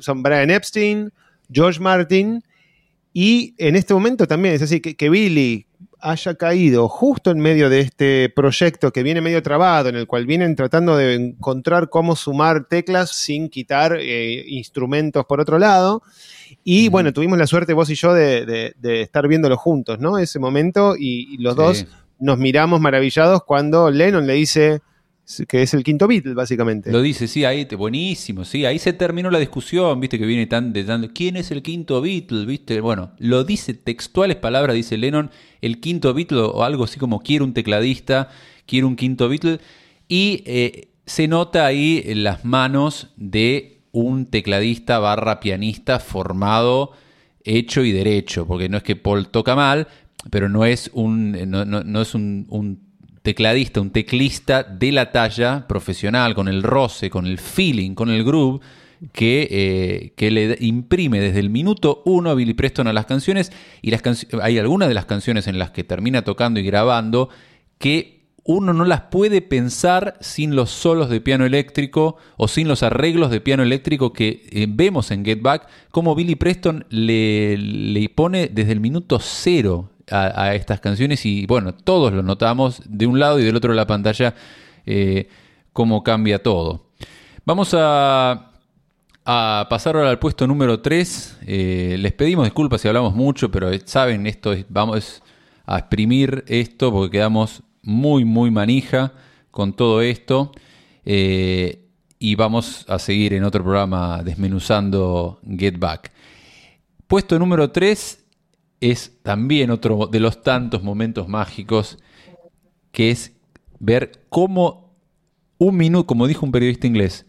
son 0.00 0.22
Brian 0.22 0.50
Epstein, 0.50 1.12
George 1.52 1.80
Martin. 1.80 2.42
Y 3.12 3.54
en 3.58 3.76
este 3.76 3.94
momento 3.94 4.26
también 4.26 4.54
es 4.54 4.62
así, 4.62 4.80
que, 4.80 4.94
que 4.94 5.08
Billy 5.08 5.66
haya 6.00 6.34
caído 6.34 6.88
justo 6.88 7.30
en 7.30 7.38
medio 7.40 7.70
de 7.70 7.80
este 7.80 8.28
proyecto 8.34 8.92
que 8.92 9.02
viene 9.02 9.20
medio 9.20 9.42
trabado, 9.42 9.88
en 9.88 9.96
el 9.96 10.06
cual 10.06 10.26
vienen 10.26 10.54
tratando 10.54 10.96
de 10.96 11.14
encontrar 11.14 11.88
cómo 11.88 12.14
sumar 12.16 12.66
teclas 12.68 13.10
sin 13.10 13.48
quitar 13.48 13.96
eh, 13.98 14.44
instrumentos 14.46 15.24
por 15.26 15.40
otro 15.40 15.58
lado. 15.58 16.02
Y 16.62 16.88
bueno, 16.88 17.12
tuvimos 17.12 17.38
la 17.38 17.46
suerte 17.46 17.72
vos 17.72 17.90
y 17.90 17.94
yo 17.94 18.12
de, 18.14 18.44
de- 18.46 18.74
de 18.78 19.00
estar 19.02 19.26
viéndolo 19.26 19.56
juntos, 19.56 19.98
¿no? 19.98 20.18
Ese 20.18 20.38
momento 20.38 20.94
y, 20.96 21.34
y 21.34 21.38
los 21.38 21.54
Sí. 21.54 21.60
dos 21.60 21.86
nos 22.18 22.38
miramos 22.38 22.80
maravillados 22.80 23.42
cuando 23.44 23.90
Lennon 23.90 24.26
le 24.26 24.34
dice 24.34 24.80
que 25.48 25.62
es 25.62 25.74
el 25.74 25.82
quinto 25.82 26.06
Beatle, 26.06 26.34
básicamente. 26.34 26.92
Lo 26.92 27.02
dice, 27.02 27.26
sí, 27.26 27.44
ahí, 27.44 27.64
buenísimo, 27.76 28.44
sí, 28.44 28.64
ahí 28.64 28.78
se 28.78 28.92
terminó 28.92 29.30
la 29.30 29.38
discusión, 29.40 29.98
viste, 30.00 30.18
que 30.18 30.26
viene 30.26 30.46
tan 30.46 30.72
de 30.72 30.84
tan- 30.84 31.08
¿quién 31.08 31.36
es 31.36 31.50
el 31.50 31.62
quinto 31.62 32.00
Beatle? 32.00 32.46
Viste, 32.46 32.80
bueno, 32.80 33.10
lo 33.18 33.42
dice 33.44 33.74
textuales 33.74 34.36
palabras, 34.36 34.76
dice 34.76 34.96
Lennon, 34.96 35.30
el 35.60 35.80
quinto 35.80 36.14
Beatle, 36.14 36.38
o 36.42 36.62
algo 36.62 36.84
así 36.84 36.98
como 36.98 37.20
quiero 37.20 37.44
un 37.44 37.54
tecladista, 37.54 38.28
quiero 38.66 38.86
un 38.86 38.94
quinto 38.96 39.28
Beatle, 39.28 39.58
y 40.08 40.42
eh, 40.46 40.88
se 41.06 41.26
nota 41.26 41.66
ahí 41.66 42.02
en 42.06 42.22
las 42.22 42.44
manos 42.44 43.08
de 43.16 43.80
un 43.90 44.26
tecladista 44.26 44.98
barra 45.00 45.40
pianista 45.40 45.98
formado, 45.98 46.92
hecho 47.42 47.82
y 47.84 47.90
derecho, 47.92 48.46
porque 48.46 48.68
no 48.68 48.76
es 48.76 48.82
que 48.84 48.94
Paul 48.96 49.28
toca 49.28 49.56
mal, 49.56 49.88
pero 50.30 50.48
no 50.48 50.64
es 50.64 50.90
un, 50.94 51.32
no, 51.50 51.64
no- 51.64 51.82
no 51.82 52.00
es 52.00 52.14
un 52.14 52.85
tecladista, 53.26 53.80
un 53.80 53.90
teclista 53.90 54.62
de 54.62 54.92
la 54.92 55.10
talla 55.10 55.66
profesional, 55.66 56.32
con 56.36 56.46
el 56.46 56.62
roce, 56.62 57.10
con 57.10 57.26
el 57.26 57.38
feeling, 57.38 57.96
con 57.96 58.08
el 58.08 58.22
groove, 58.22 58.60
que, 59.12 59.48
eh, 59.50 60.12
que 60.14 60.30
le 60.30 60.56
imprime 60.60 61.18
desde 61.18 61.40
el 61.40 61.50
minuto 61.50 62.02
uno 62.04 62.30
a 62.30 62.34
Billy 62.34 62.54
Preston 62.54 62.86
a 62.86 62.92
las 62.92 63.06
canciones. 63.06 63.50
Y 63.82 63.92
hay 64.40 64.58
algunas 64.60 64.86
de 64.86 64.94
las 64.94 65.06
canciones 65.06 65.48
en 65.48 65.58
las 65.58 65.72
que 65.72 65.82
termina 65.82 66.22
tocando 66.22 66.60
y 66.60 66.62
grabando 66.62 67.28
que 67.78 68.28
uno 68.44 68.72
no 68.72 68.84
las 68.84 69.00
puede 69.10 69.42
pensar 69.42 70.16
sin 70.20 70.54
los 70.54 70.70
solos 70.70 71.10
de 71.10 71.20
piano 71.20 71.44
eléctrico 71.44 72.18
o 72.36 72.46
sin 72.46 72.68
los 72.68 72.84
arreglos 72.84 73.32
de 73.32 73.40
piano 73.40 73.64
eléctrico 73.64 74.12
que 74.12 74.46
eh, 74.52 74.68
vemos 74.68 75.10
en 75.10 75.24
Get 75.24 75.42
Back, 75.42 75.66
como 75.90 76.14
Billy 76.14 76.36
Preston 76.36 76.86
le, 76.90 77.58
le 77.58 78.08
pone 78.08 78.46
desde 78.46 78.70
el 78.70 78.78
minuto 78.78 79.18
cero 79.18 79.90
a, 80.10 80.54
estas 80.54 80.80
canciones 80.80 81.24
y 81.26 81.46
bueno, 81.46 81.74
todos 81.74 82.12
lo 82.12 82.22
notamos 82.22 82.82
de 82.84 83.06
un 83.06 83.18
lado 83.18 83.40
y 83.40 83.44
del 83.44 83.56
otro 83.56 83.72
de 83.72 83.76
la 83.76 83.86
pantalla 83.86 84.34
eh, 84.84 85.28
cómo 85.72 86.02
cambia 86.02 86.42
todo. 86.42 86.86
Vamos 87.44 87.74
a, 87.76 88.52
pasar 89.24 89.96
ahora 89.96 90.10
al 90.10 90.18
puesto 90.18 90.46
número 90.46 90.80
3. 90.80 91.38
les 91.46 92.12
pedimos 92.12 92.44
disculpas 92.44 92.80
si 92.80 92.88
hablamos 92.88 93.14
mucho, 93.14 93.50
pero 93.50 93.70
eh, 93.70 93.82
saben, 93.84 94.26
esto 94.26 94.52
es, 94.52 94.64
vamos 94.68 95.22
a 95.64 95.78
exprimir 95.78 96.44
esto 96.46 96.92
porque 96.92 97.18
quedamos 97.18 97.62
muy, 97.82 98.24
muy 98.24 98.50
manija 98.50 99.12
con 99.50 99.72
todo 99.72 100.02
esto. 100.02 100.52
Eh, 101.04 101.82
y 102.18 102.34
vamos 102.34 102.84
a 102.88 102.98
seguir 102.98 103.34
en 103.34 103.44
otro 103.44 103.62
programa 103.62 104.22
desmenuzando 104.22 105.40
Get 105.46 105.78
Back. 105.78 106.12
Puesto 107.06 107.38
número 107.38 107.70
3 107.70 108.25
es 108.80 109.18
también 109.22 109.70
otro 109.70 110.06
de 110.06 110.20
los 110.20 110.42
tantos 110.42 110.82
momentos 110.82 111.28
mágicos 111.28 111.98
que 112.92 113.10
es 113.10 113.32
ver 113.78 114.26
cómo 114.28 114.94
un 115.58 115.76
minuto, 115.76 116.06
como 116.06 116.26
dijo 116.26 116.44
un 116.44 116.52
periodista 116.52 116.86
inglés, 116.86 117.26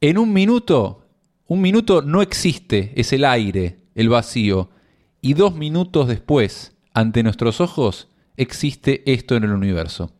en 0.00 0.18
un 0.18 0.32
minuto, 0.32 1.06
un 1.46 1.60
minuto 1.60 2.02
no 2.02 2.22
existe, 2.22 2.92
es 2.96 3.12
el 3.12 3.24
aire, 3.24 3.78
el 3.94 4.08
vacío, 4.08 4.70
y 5.20 5.34
dos 5.34 5.54
minutos 5.54 6.08
después, 6.08 6.76
ante 6.92 7.22
nuestros 7.22 7.60
ojos, 7.60 8.08
existe 8.36 9.02
esto 9.10 9.36
en 9.36 9.44
el 9.44 9.52
universo. 9.52 10.12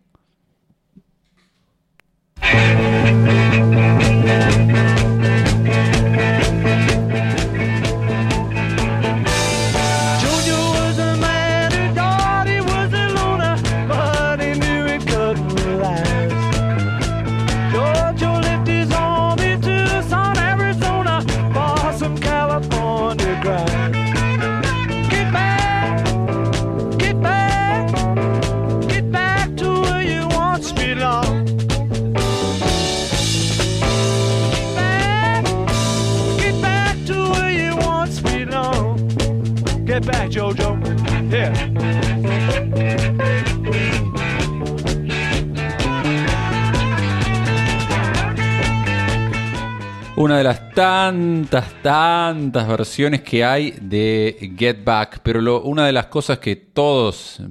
Una 50.26 50.38
de 50.38 50.42
las 50.42 50.70
tantas, 50.70 51.80
tantas 51.84 52.66
versiones 52.66 53.20
que 53.20 53.44
hay 53.44 53.76
de 53.80 54.52
Get 54.58 54.82
Back, 54.82 55.20
pero 55.22 55.62
una 55.62 55.86
de 55.86 55.92
las 55.92 56.06
cosas 56.06 56.40
que 56.40 56.56
todos 56.56 57.38
eh, 57.38 57.44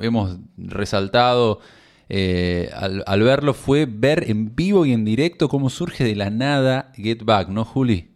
hemos 0.00 0.38
resaltado 0.56 1.60
eh, 2.08 2.70
al, 2.74 3.22
verlo 3.22 3.52
fue 3.52 3.84
ver 3.86 4.30
en 4.30 4.56
vivo 4.56 4.86
y 4.86 4.94
en 4.94 5.04
directo 5.04 5.46
cómo 5.46 5.68
surge 5.68 6.04
de 6.04 6.16
la 6.16 6.30
nada 6.30 6.90
Get 6.94 7.22
Back, 7.22 7.48
¿no, 7.48 7.66
Juli? 7.66 8.12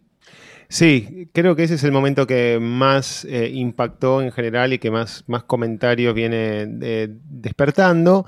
Sí, 0.69 1.29
creo 1.31 1.55
que 1.55 1.63
ese 1.63 1.75
es 1.75 1.83
el 1.85 1.93
momento 1.93 2.27
que 2.27 2.59
más 2.59 3.23
eh, 3.23 3.51
impactó 3.53 4.21
en 4.21 4.33
general 4.33 4.73
y 4.73 4.79
que 4.79 4.91
más, 4.91 5.23
más 5.27 5.43
comentarios 5.43 6.13
viene 6.13 6.67
eh, 6.81 7.07
despertando. 7.09 8.25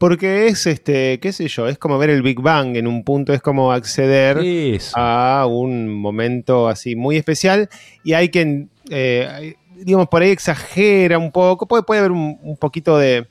Porque 0.00 0.46
es 0.46 0.66
este, 0.66 1.20
qué 1.20 1.30
sé 1.30 1.46
yo, 1.48 1.68
es 1.68 1.76
como 1.76 1.98
ver 1.98 2.08
el 2.08 2.22
Big 2.22 2.40
Bang 2.40 2.74
en 2.74 2.86
un 2.86 3.04
punto, 3.04 3.34
es 3.34 3.42
como 3.42 3.70
acceder 3.70 4.38
Eso. 4.38 4.94
a 4.96 5.44
un 5.46 5.88
momento 5.94 6.68
así 6.68 6.96
muy 6.96 7.18
especial. 7.18 7.68
Y 8.02 8.14
hay 8.14 8.30
quien, 8.30 8.70
eh, 8.88 9.56
digamos, 9.76 10.08
por 10.08 10.22
ahí 10.22 10.30
exagera 10.30 11.18
un 11.18 11.30
poco. 11.30 11.66
Puede, 11.68 11.82
puede 11.82 11.98
haber 12.00 12.12
un, 12.12 12.38
un 12.40 12.56
poquito 12.56 12.96
de, 12.96 13.26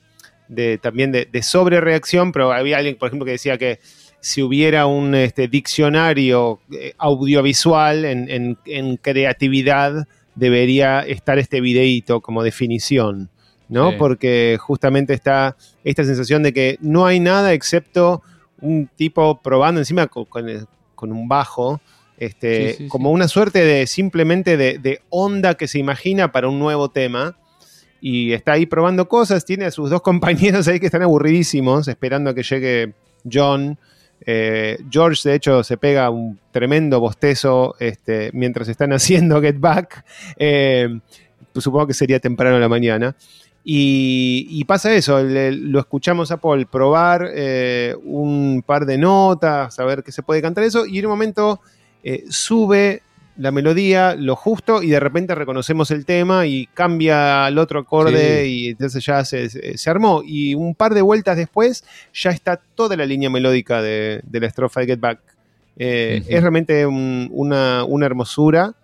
de- 0.46 0.78
también 0.78 1.10
de, 1.10 1.26
de 1.26 1.42
sobrereacción, 1.42 2.30
pero 2.30 2.52
había 2.52 2.76
alguien, 2.76 2.94
por 2.94 3.08
ejemplo, 3.08 3.26
que 3.26 3.32
decía 3.32 3.58
que 3.58 3.80
si 4.20 4.40
hubiera 4.40 4.86
un 4.86 5.16
este, 5.16 5.48
diccionario 5.48 6.60
eh, 6.72 6.92
audiovisual 6.98 8.04
en, 8.04 8.30
en- 8.30 8.58
en 8.66 8.96
creatividad, 8.96 10.06
debería 10.36 11.00
estar 11.00 11.40
este 11.40 11.60
videíto 11.60 12.20
como 12.20 12.44
definición, 12.44 13.28
¿no? 13.70 13.90
Sí. 13.92 13.96
Porque 13.98 14.58
justamente 14.60 15.14
está 15.14 15.56
esta 15.84 16.04
sensación 16.04 16.42
de 16.42 16.52
que 16.52 16.76
no 16.82 17.06
hay 17.06 17.18
nada 17.20 17.54
excepto 17.54 18.22
un 18.60 18.88
tipo 18.94 19.40
probando 19.40 19.80
encima 19.80 20.06
con, 20.06 20.26
con 20.26 20.46
el- 20.48 20.66
con 20.94 21.12
un 21.12 21.26
bajo, 21.28 21.80
este, 22.18 22.72
Sí, 22.72 22.76
sí, 22.84 22.88
como 22.88 23.10
una 23.10 23.26
suerte 23.26 23.64
de 23.64 23.86
simplemente 23.86 24.58
de, 24.58 24.78
de 24.78 25.00
onda 25.08 25.54
que 25.54 25.66
se 25.66 25.78
imagina 25.78 26.30
para 26.32 26.48
un 26.48 26.58
nuevo 26.58 26.90
tema. 26.90 27.38
Y 28.02 28.32
está 28.32 28.52
ahí 28.52 28.66
probando 28.66 29.08
cosas, 29.08 29.44
tiene 29.46 29.64
a 29.66 29.70
sus 29.70 29.88
dos 29.88 30.02
compañeros 30.02 30.68
ahí 30.68 30.78
que 30.80 30.86
están 30.86 31.02
aburridísimos, 31.02 31.88
esperando 31.88 32.28
a 32.30 32.34
que 32.34 32.42
llegue 32.42 32.92
John. 33.30 33.78
Eh, 34.26 34.78
George, 34.90 35.26
de 35.26 35.34
hecho, 35.36 35.62
se 35.64 35.78
pega 35.78 36.10
un 36.10 36.38
tremendo 36.52 37.00
bostezo 37.00 37.74
este, 37.78 38.30
mientras 38.34 38.68
están 38.68 38.92
haciendo 38.94 39.40
Get 39.40 39.58
Back. 39.58 40.04
Eh, 40.36 40.98
pues 41.52 41.64
supongo 41.64 41.86
que 41.86 41.94
sería 41.94 42.20
temprano 42.20 42.56
en 42.56 42.60
la 42.60 42.68
mañana. 42.68 43.16
Y, 43.62 44.46
y 44.48 44.64
pasa 44.64 44.92
eso, 44.94 45.22
le- 45.22 45.52
lo 45.52 45.78
escuchamos 45.80 46.30
a 46.30 46.38
Paul 46.38 46.66
probar 46.66 47.28
eh, 47.34 47.94
un 48.04 48.62
par 48.66 48.86
de 48.86 48.96
notas, 48.98 49.78
a 49.78 49.84
ver 49.84 50.02
qué 50.02 50.12
se 50.12 50.22
puede 50.22 50.40
cantar 50.40 50.64
eso, 50.64 50.86
y 50.86 50.98
en 50.98 51.06
un 51.06 51.10
momento 51.10 51.60
eh, 52.02 52.24
sube 52.30 53.02
la 53.36 53.52
melodía, 53.52 54.14
lo 54.16 54.34
justo, 54.34 54.82
y 54.82 54.88
de 54.88 55.00
repente 55.00 55.34
reconocemos 55.34 55.90
el 55.90 56.04
tema 56.04 56.46
y 56.46 56.66
cambia 56.74 57.46
al 57.46 57.58
otro 57.58 57.80
acorde 57.80 58.44
Sí. 58.44 58.48
y 58.50 58.68
entonces 58.68 59.04
ya 59.04 59.24
se, 59.24 59.48
se- 59.50 59.90
armó. 59.90 60.22
Y 60.24 60.54
un 60.54 60.74
par 60.74 60.92
de 60.94 61.00
vueltas 61.02 61.36
después 61.36 61.84
ya 62.12 62.30
está 62.30 62.60
toda 62.74 62.96
la 62.96 63.06
línea 63.06 63.30
melódica 63.30 63.80
de, 63.82 64.20
de 64.24 64.40
la 64.40 64.46
estrofa 64.46 64.80
de 64.80 64.86
Get 64.86 65.00
Back. 65.00 65.20
Eh. 65.78 66.22
Es 66.28 66.40
realmente 66.40 66.84
un- 66.86 67.28
una, 67.32 67.84
una 67.84 68.04
hermosura. 68.06 68.74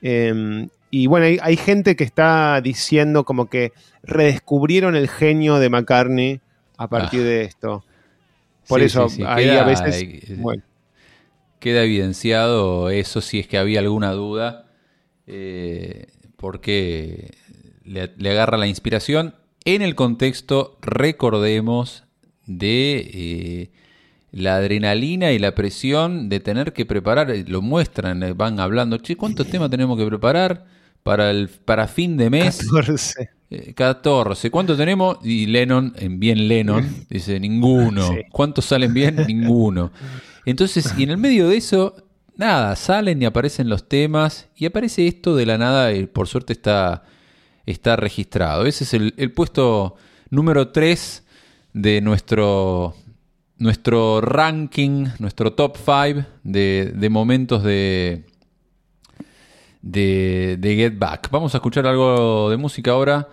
Eh, 0.00 0.68
y 0.90 1.06
bueno, 1.06 1.26
hay, 1.26 1.38
hay 1.42 1.56
gente 1.56 1.96
que 1.96 2.04
está 2.04 2.60
diciendo 2.62 3.24
como 3.24 3.48
que 3.48 3.72
redescubrieron 4.02 4.96
el 4.96 5.08
genio 5.08 5.58
de 5.58 5.68
McCartney 5.70 6.40
a 6.76 6.88
partir 6.88 7.20
Ah. 7.20 7.24
de 7.24 7.42
esto. 7.42 7.84
Por 8.66 8.80
Sí, 8.80 8.86
eso, 8.86 9.08
sí, 9.08 9.16
sí. 9.16 9.22
ahí 9.26 9.44
Queda- 9.44 9.62
a 9.62 9.64
veces. 9.66 10.02
eh, 10.02 10.36
bueno, 10.38 10.62
Queda 11.60 11.82
evidenciado 11.82 12.88
eso 12.90 13.20
si 13.20 13.40
es 13.40 13.48
que 13.48 13.58
había 13.58 13.80
alguna 13.80 14.12
duda, 14.12 14.66
eh, 15.26 16.06
porque 16.36 17.32
le, 17.84 18.12
le 18.16 18.30
agarra 18.30 18.56
la 18.56 18.66
inspiración 18.68 19.34
en 19.64 19.82
el 19.82 19.94
contexto, 19.96 20.78
recordemos, 20.80 22.04
de 22.46 23.10
eh, 23.12 23.70
la 24.30 24.56
adrenalina 24.56 25.32
y 25.32 25.38
la 25.38 25.54
presión 25.54 26.28
de 26.28 26.38
tener 26.40 26.72
que 26.72 26.86
preparar, 26.86 27.34
lo 27.48 27.60
muestran, 27.60 28.22
van 28.36 28.60
hablando, 28.60 28.98
che, 28.98 29.16
¿cuántos 29.16 29.48
temas 29.48 29.68
tenemos 29.68 29.98
que 29.98 30.06
preparar 30.06 30.64
para, 31.02 31.30
el, 31.30 31.48
para 31.48 31.88
fin 31.88 32.16
de 32.16 32.30
mes? 32.30 32.58
14. 32.58 33.30
Eh, 33.50 33.74
14. 33.74 34.50
¿Cuántos 34.50 34.76
tenemos? 34.76 35.18
Y 35.22 35.46
Lennon, 35.46 35.94
en 35.96 36.20
bien 36.20 36.48
Lennon, 36.48 37.06
dice 37.10 37.40
ninguno. 37.40 38.08
Sí. 38.08 38.20
¿Cuántos 38.30 38.66
salen 38.66 38.92
bien? 38.92 39.16
Ninguno. 39.26 39.90
Entonces, 40.44 40.94
y 40.96 41.02
en 41.02 41.10
el 41.10 41.18
medio 41.18 41.48
de 41.48 41.56
eso, 41.56 41.94
nada, 42.36 42.76
salen 42.76 43.20
y 43.20 43.24
aparecen 43.24 43.68
los 43.68 43.88
temas 43.88 44.48
y 44.56 44.66
aparece 44.66 45.06
esto 45.06 45.36
de 45.36 45.46
la 45.46 45.58
nada 45.58 45.92
y 45.92 46.06
por 46.06 46.26
suerte 46.26 46.52
está, 46.52 47.04
está 47.66 47.96
registrado. 47.96 48.64
Ese 48.66 48.84
es 48.84 48.94
el, 48.94 49.14
el 49.16 49.32
puesto 49.32 49.96
número 50.30 50.68
3 50.68 51.24
de 51.72 52.00
nuestro, 52.00 52.94
nuestro 53.58 54.20
ranking, 54.20 55.06
nuestro 55.18 55.52
top 55.52 55.76
5 55.76 56.26
de, 56.44 56.92
de 56.94 57.10
momentos 57.10 57.62
de, 57.62 58.24
de, 59.82 60.58
Get 60.62 60.98
Back. 60.98 61.30
Vamos 61.30 61.54
a 61.54 61.58
escuchar 61.58 61.86
algo 61.86 62.50
de 62.50 62.56
música 62.56 62.92
ahora. 62.92 63.28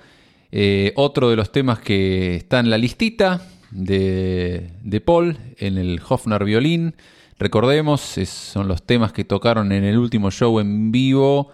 Eh, 0.51 0.93
otro 0.95 1.29
de 1.29 1.35
los 1.35 1.51
temas 1.51 1.79
que 1.79 2.35
está 2.35 2.59
en 2.59 2.69
la 2.69 2.77
listita 2.77 3.41
de, 3.71 4.71
de 4.83 5.01
Paul 5.01 5.37
en 5.57 5.77
el 5.77 5.99
Hofner 6.07 6.45
violín. 6.45 6.95
Recordemos, 7.37 8.17
es- 8.17 8.29
son 8.29 8.67
los 8.67 8.83
temas 8.83 9.11
que 9.11 9.25
tocaron 9.25 9.71
en 9.71 9.83
el 9.83 9.97
último 9.97 10.31
show 10.31 10.59
en 10.59 10.91
vivo 10.91 11.51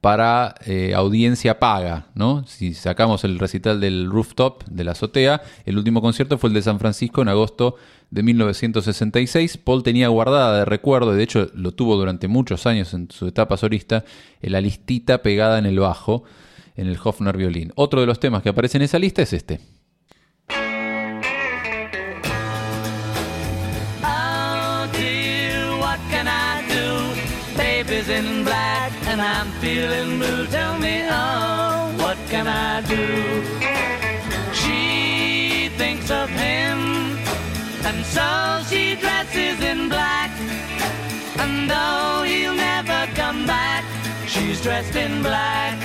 para 0.00 0.54
eh, 0.64 0.94
audiencia 0.94 1.58
paga, 1.58 2.06
¿no? 2.14 2.46
Si 2.46 2.72
sacamos 2.72 3.24
el 3.24 3.38
recital 3.38 3.80
del 3.80 4.10
rooftop, 4.10 4.64
de 4.64 4.84
la 4.84 4.92
azotea, 4.92 5.42
el 5.66 5.76
último 5.76 6.00
concierto 6.00 6.38
fue 6.38 6.48
el 6.48 6.54
de 6.54 6.62
San 6.62 6.78
Francisco 6.78 7.20
en 7.20 7.28
agosto 7.28 7.76
de 8.10 8.22
1966. 8.22 9.58
Paul 9.58 9.82
tenía 9.82 10.08
guardada 10.08 10.58
de 10.58 10.64
recuerdo, 10.64 11.12
y 11.12 11.18
de 11.18 11.22
hecho 11.22 11.50
lo 11.54 11.72
tuvo 11.72 11.96
durante 11.96 12.28
muchos 12.28 12.66
años 12.66 12.94
en 12.94 13.10
su 13.10 13.26
etapa 13.26 13.58
solista, 13.58 14.04
en 14.40 14.52
la 14.52 14.62
listita 14.62 15.22
pegada 15.22 15.58
en 15.58 15.66
el 15.66 15.78
bajo, 15.78 16.24
en 16.76 16.86
el 16.86 16.98
Hofner 17.02 17.36
violín. 17.36 17.72
Otro 17.74 18.00
de 18.00 18.06
los 18.06 18.20
temas 18.20 18.42
que 18.42 18.48
aparece 18.48 18.78
en 18.78 18.82
esa 18.84 18.98
lista 18.98 19.20
es 19.20 19.34
este. 19.34 19.60
Feeling 29.70 30.18
blue. 30.18 30.46
Tell 30.46 30.76
me, 30.78 30.96
oh, 31.08 31.94
what 32.02 32.18
can 32.32 32.46
I 32.48 32.80
do? 32.94 33.06
She 34.60 35.68
thinks 35.80 36.10
of 36.10 36.28
him 36.44 36.78
and 37.88 37.98
so 38.16 38.28
she 38.68 38.82
dresses 39.02 39.58
in 39.70 39.88
black. 39.88 40.30
And 41.42 41.70
though 41.70 42.24
he'll 42.30 42.58
never 42.70 43.00
come 43.14 43.40
back, 43.46 43.84
she's 44.26 44.60
dressed 44.60 44.96
in 44.96 45.22
black. 45.22 45.76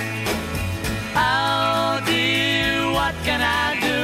Oh 1.14 2.02
dear, 2.10 2.90
what 2.98 3.14
can 3.28 3.40
I 3.62 3.66
do? 3.88 4.00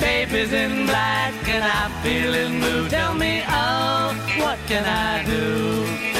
Baby's 0.00 0.52
in 0.52 0.86
black 0.90 1.34
and 1.54 1.64
I'm 1.76 1.92
feeling 2.04 2.60
blue. 2.60 2.88
Tell 2.88 3.14
me, 3.14 3.42
oh, 3.48 4.14
what 4.42 4.58
can 4.70 4.84
I 4.84 5.24
do? 5.24 6.15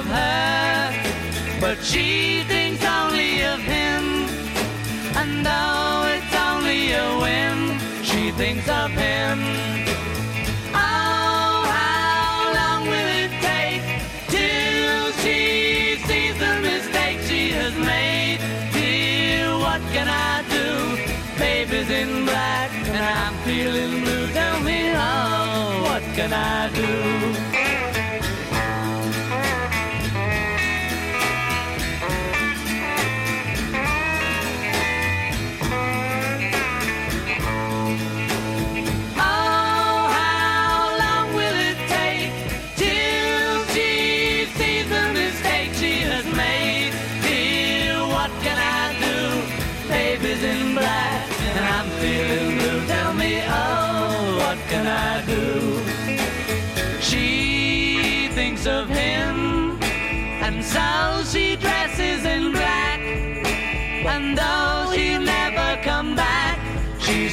Of 0.00 0.06
her, 0.06 1.60
but 1.60 1.78
she 1.84 2.42
thinks 2.44 2.82
only 2.82 3.42
of 3.42 3.60
him. 3.60 4.24
And 5.14 5.44
though 5.44 6.06
it's 6.14 6.34
only 6.48 6.92
a 6.92 7.18
whim, 7.20 7.78
she 8.02 8.30
thinks 8.30 8.66
of 8.66 8.90
him. 8.92 9.40
Oh, 10.72 11.60
how 11.76 12.52
long 12.58 12.82
will 12.86 13.10
it 13.24 13.32
take 13.44 13.84
till 14.28 15.12
she 15.22 15.98
sees 16.08 16.38
the 16.38 16.54
mistake 16.62 17.20
she 17.28 17.50
has 17.50 17.74
made? 17.76 18.40
Dear, 18.72 19.52
what 19.58 19.82
can 19.92 20.08
I 20.08 20.42
do? 20.56 20.96
Baby's 21.38 21.90
in 21.90 22.24
black 22.24 22.70
and 22.88 23.04
I'm 23.04 23.34
feeling 23.44 24.00
blue. 24.00 24.28
Tell 24.28 24.60
me, 24.60 24.92
oh, 24.94 25.82
what 25.82 26.02
can 26.16 26.32
I 26.32 26.72
do? 26.72 27.49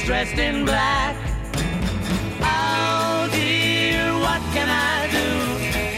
Dressed 0.08 0.38
in 0.38 0.64
black. 0.64 1.14
Oh? 2.40 3.28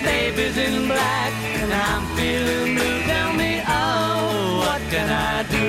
Baby's 0.03 0.57
in 0.57 0.89
black 0.89 1.33
and 1.63 1.73
I'm 1.73 2.05
feeling 2.17 2.75
blue. 2.75 3.03
Tell 3.07 3.33
me, 3.35 3.63
oh, 3.69 4.65
what 4.65 4.81
can 4.91 5.09
I 5.09 5.45
do? 5.49 5.69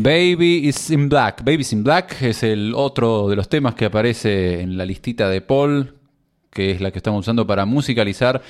Baby 0.00 0.68
is 0.68 0.90
in 0.90 1.08
Black. 1.08 1.44
Baby 1.44 1.62
is 1.62 1.72
in 1.72 1.82
Black 1.82 2.22
es 2.22 2.44
el 2.44 2.72
otro 2.76 3.28
de 3.28 3.34
los 3.34 3.48
temas 3.48 3.74
que 3.74 3.86
aparece 3.86 4.60
en 4.60 4.78
la 4.78 4.84
listita 4.84 5.28
de 5.28 5.40
Paul, 5.40 5.94
que 6.50 6.70
es 6.70 6.80
la 6.80 6.92
que 6.92 6.98
estamos 6.98 7.20
usando 7.20 7.44
para 7.48 7.66
musicalizar 7.66 8.40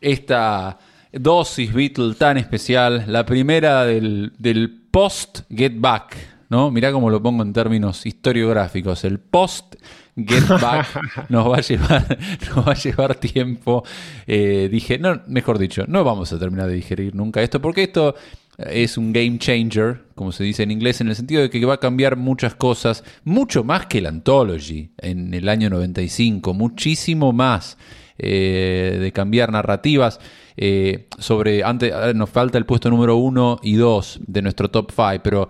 esta 0.00 0.78
dosis 1.12 1.74
Beatle 1.74 2.14
tan 2.14 2.38
especial. 2.38 3.04
La 3.06 3.26
primera 3.26 3.84
del, 3.84 4.32
del 4.38 4.85
post 4.96 5.40
Get 5.50 5.74
Back, 5.76 6.16
¿no? 6.48 6.70
Mirá 6.70 6.90
cómo 6.90 7.10
lo 7.10 7.22
pongo 7.22 7.42
en 7.42 7.52
términos 7.52 8.06
historiográficos. 8.06 9.04
El 9.04 9.18
post 9.18 9.74
Get 10.16 10.48
Back 10.48 10.86
nos 11.28 11.52
va 11.52 11.58
a 11.58 11.60
llevar, 11.60 12.18
nos 12.48 12.66
va 12.66 12.72
a 12.72 12.74
llevar 12.74 13.14
tiempo. 13.16 13.84
Eh, 14.26 14.70
dije, 14.72 14.98
no, 14.98 15.20
mejor 15.26 15.58
dicho, 15.58 15.84
no 15.86 16.02
vamos 16.02 16.32
a 16.32 16.38
terminar 16.38 16.68
de 16.68 16.76
digerir 16.76 17.14
nunca 17.14 17.42
esto, 17.42 17.60
porque 17.60 17.82
esto 17.82 18.14
es 18.56 18.96
un 18.96 19.12
game 19.12 19.36
changer, 19.36 20.00
como 20.14 20.32
se 20.32 20.44
dice 20.44 20.62
en 20.62 20.70
inglés, 20.70 21.02
en 21.02 21.08
el 21.08 21.14
sentido 21.14 21.42
de 21.42 21.50
que 21.50 21.62
va 21.66 21.74
a 21.74 21.80
cambiar 21.80 22.16
muchas 22.16 22.54
cosas, 22.54 23.04
mucho 23.22 23.64
más 23.64 23.84
que 23.84 23.98
el 23.98 24.06
Anthology 24.06 24.92
en 24.96 25.34
el 25.34 25.50
año 25.50 25.68
95, 25.68 26.54
muchísimo 26.54 27.34
más 27.34 27.76
eh, 28.16 28.96
de 28.98 29.12
cambiar 29.12 29.52
narrativas. 29.52 30.20
Eh, 30.56 31.08
sobre, 31.18 31.62
antes 31.64 31.92
nos 32.14 32.30
falta 32.30 32.58
el 32.58 32.64
puesto 32.64 32.90
número 32.90 33.16
uno 33.16 33.58
y 33.62 33.74
dos 33.74 34.18
de 34.26 34.42
nuestro 34.42 34.70
top 34.70 34.90
5, 34.90 35.20
pero 35.22 35.48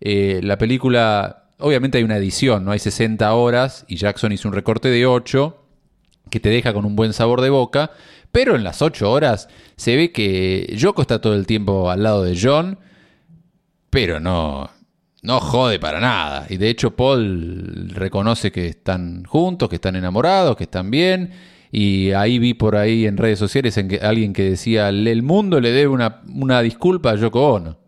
eh, 0.00 0.40
la 0.42 0.56
película, 0.58 1.48
obviamente 1.58 1.98
hay 1.98 2.04
una 2.04 2.16
edición, 2.16 2.64
no 2.64 2.70
hay 2.70 2.78
60 2.78 3.32
horas 3.34 3.84
y 3.88 3.96
Jackson 3.96 4.32
hizo 4.32 4.48
un 4.48 4.54
recorte 4.54 4.88
de 4.88 5.06
8 5.06 5.62
que 6.30 6.40
te 6.40 6.48
deja 6.48 6.72
con 6.72 6.84
un 6.84 6.96
buen 6.96 7.12
sabor 7.12 7.40
de 7.40 7.50
boca, 7.50 7.90
pero 8.32 8.56
en 8.56 8.64
las 8.64 8.82
8 8.82 9.10
horas 9.10 9.48
se 9.76 9.96
ve 9.96 10.12
que 10.12 10.72
Yoko 10.76 11.02
está 11.02 11.20
todo 11.20 11.34
el 11.34 11.46
tiempo 11.46 11.90
al 11.90 12.02
lado 12.02 12.22
de 12.22 12.38
John, 12.40 12.78
pero 13.90 14.20
no, 14.20 14.70
no 15.22 15.40
jode 15.40 15.78
para 15.80 16.00
nada. 16.00 16.46
Y 16.48 16.56
de 16.56 16.68
hecho 16.68 16.94
Paul 16.94 17.90
reconoce 17.90 18.52
que 18.52 18.68
están 18.68 19.24
juntos, 19.24 19.68
que 19.68 19.76
están 19.76 19.96
enamorados, 19.96 20.56
que 20.56 20.64
están 20.64 20.90
bien. 20.90 21.32
Y 21.72 22.12
ahí 22.12 22.38
vi 22.38 22.54
por 22.54 22.76
ahí 22.76 23.06
en 23.06 23.16
redes 23.16 23.38
sociales 23.38 23.76
en 23.76 23.88
que, 23.88 23.96
alguien 23.98 24.32
que 24.32 24.50
decía, 24.50 24.88
el 24.88 25.22
mundo 25.22 25.60
le 25.60 25.72
debe 25.72 25.88
una, 25.88 26.22
una 26.32 26.62
disculpa 26.62 27.10
a 27.10 27.16
Yoko 27.16 27.54
Ono. 27.54 27.86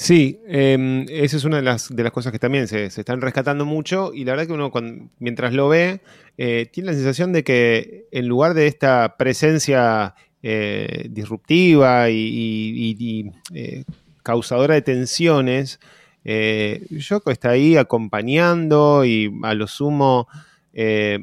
Sí, 0.00 0.38
eh, 0.46 1.06
esa 1.08 1.36
es 1.36 1.42
una 1.42 1.56
de 1.56 1.62
las, 1.64 1.90
cosas 2.12 2.30
que 2.30 2.38
también 2.38 2.68
se, 2.68 2.84
están 2.84 3.20
rescatando 3.20 3.64
mucho 3.64 4.12
y 4.14 4.24
la 4.24 4.30
verdad 4.30 4.46
que 4.46 4.52
uno 4.52 4.70
mientras 5.18 5.52
lo 5.52 5.68
ve 5.68 6.02
eh, 6.36 6.68
tiene 6.72 6.92
la 6.92 6.96
sensación 6.96 7.32
de 7.32 7.42
que 7.42 8.06
en 8.12 8.28
lugar 8.28 8.54
de 8.54 8.68
esta 8.68 9.16
presencia 9.18 10.14
eh, 10.40 11.08
disruptiva 11.10 12.10
y, 12.10 12.16
y- 12.96 13.32
eh, 13.52 13.82
causadora 14.22 14.74
de 14.74 14.82
tensiones, 14.82 15.80
Yoko 16.90 17.32
está 17.32 17.50
ahí 17.50 17.76
acompañando 17.76 19.04
y 19.04 19.32
a 19.42 19.54
lo 19.54 19.66
sumo 19.66 20.28
eh, 20.72 21.18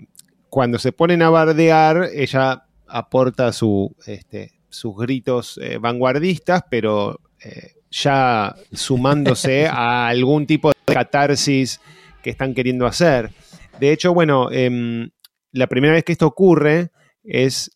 cuando 0.49 0.79
se 0.79 0.91
ponen 0.91 1.21
a 1.21 1.29
bardear 1.29 2.09
ella 2.13 2.65
aporta 2.87 3.51
su, 3.51 3.95
este, 4.05 4.53
sus 4.69 4.95
gritos 4.95 5.59
eh, 5.61 5.77
vanguardistas, 5.77 6.63
pero 6.69 7.19
eh, 7.43 7.73
ya 7.89 8.55
sumándose 8.71 9.67
a 9.71 10.07
algún 10.07 10.45
tipo 10.45 10.69
de 10.69 10.93
catarsis 10.93 11.79
que 12.23 12.29
están 12.29 12.53
queriendo 12.53 12.85
hacer. 12.85 13.31
De 13.79 13.91
hecho, 13.91 14.13
bueno, 14.13 14.51
em, 14.51 15.09
la 15.51 15.67
primera 15.67 15.93
vez 15.93 16.03
que 16.03 16.13
esto 16.13 16.27
ocurre 16.27 16.91
es, 17.23 17.71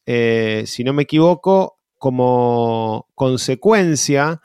si 0.65 0.83
no 0.83 0.93
me 0.93 1.03
equivoco, 1.03 1.79
como 1.97 3.07
consecuencia 3.15 4.41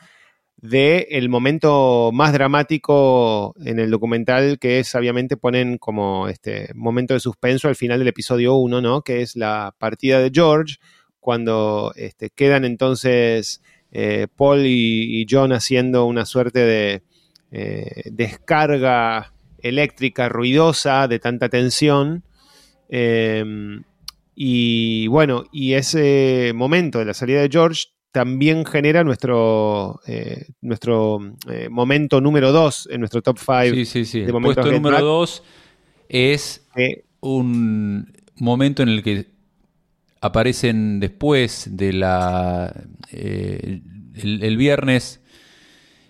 del 0.65 1.29
momento 1.29 2.11
más 2.11 2.33
dramático 2.33 3.55
en 3.67 3.79
el 3.79 3.91
documental 3.91 4.59
que 4.59 4.79
es, 4.79 4.95
obviamente, 4.95 5.37
ponen 5.37 5.77
como 5.77 6.27
este 6.27 6.71
momento 6.75 7.13
de 7.13 7.21
suspenso 7.21 7.69
al 7.69 7.77
final 7.77 7.99
del 7.99 8.09
episodio 8.09 8.55
1, 8.55 8.81
¿no? 8.81 9.03
Que 9.03 9.21
es 9.21 9.37
la 9.37 9.75
partida 9.79 10.21
de 10.21 10.31
George, 10.33 10.77
cuando 11.21 11.93
este, 11.97 12.31
quedan 12.31 12.65
entonces 12.65 13.61
eh, 13.93 14.27
Paul 14.35 14.63
y, 14.65 15.27
John 15.29 15.53
haciendo 15.53 16.07
una 16.07 16.25
suerte 16.25 16.61
de 16.61 17.03
eh, 17.53 18.03
descarga 18.07 19.35
eléctrica 19.59 20.31
ruidosa 20.31 21.09
de 21.09 21.19
tanta 21.19 21.51
tensión. 21.51 22.25
Eh, 22.89 23.45
y 24.35 25.09
bueno, 25.09 25.45
y 25.53 25.75
ese 25.75 26.53
momento 26.55 27.01
de 27.01 27.05
la 27.05 27.13
salida 27.13 27.43
de 27.43 27.51
George 27.51 27.94
también 28.15 28.65
genera 28.65 29.03
nuestro, 29.03 30.01
eh, 30.07 30.47
nuestro 30.61 31.19
eh, 31.51 31.69
momento 31.69 32.21
número 32.21 32.53
2 32.53 32.91
en 32.93 33.01
nuestro 33.01 33.23
top 33.23 33.39
5. 33.41 33.75
Sí, 33.75 33.85
sí, 33.85 34.05
sí. 34.05 34.21
de 34.21 34.27
El 34.27 34.33
momentos 34.33 34.63
puesto 34.63 34.73
número 34.73 34.95
Back. 34.95 35.05
2 35.05 35.43
es 36.11 36.65
un 37.19 38.13
momento 38.37 38.85
en 38.85 38.89
el 38.91 39.03
que 39.03 39.27
aparecen 40.21 41.01
después 41.01 41.71
de 41.73 41.93
la 41.93 42.73
eh, 43.11 43.83
el, 44.15 44.45
el 44.45 44.57
viernes 44.59 45.21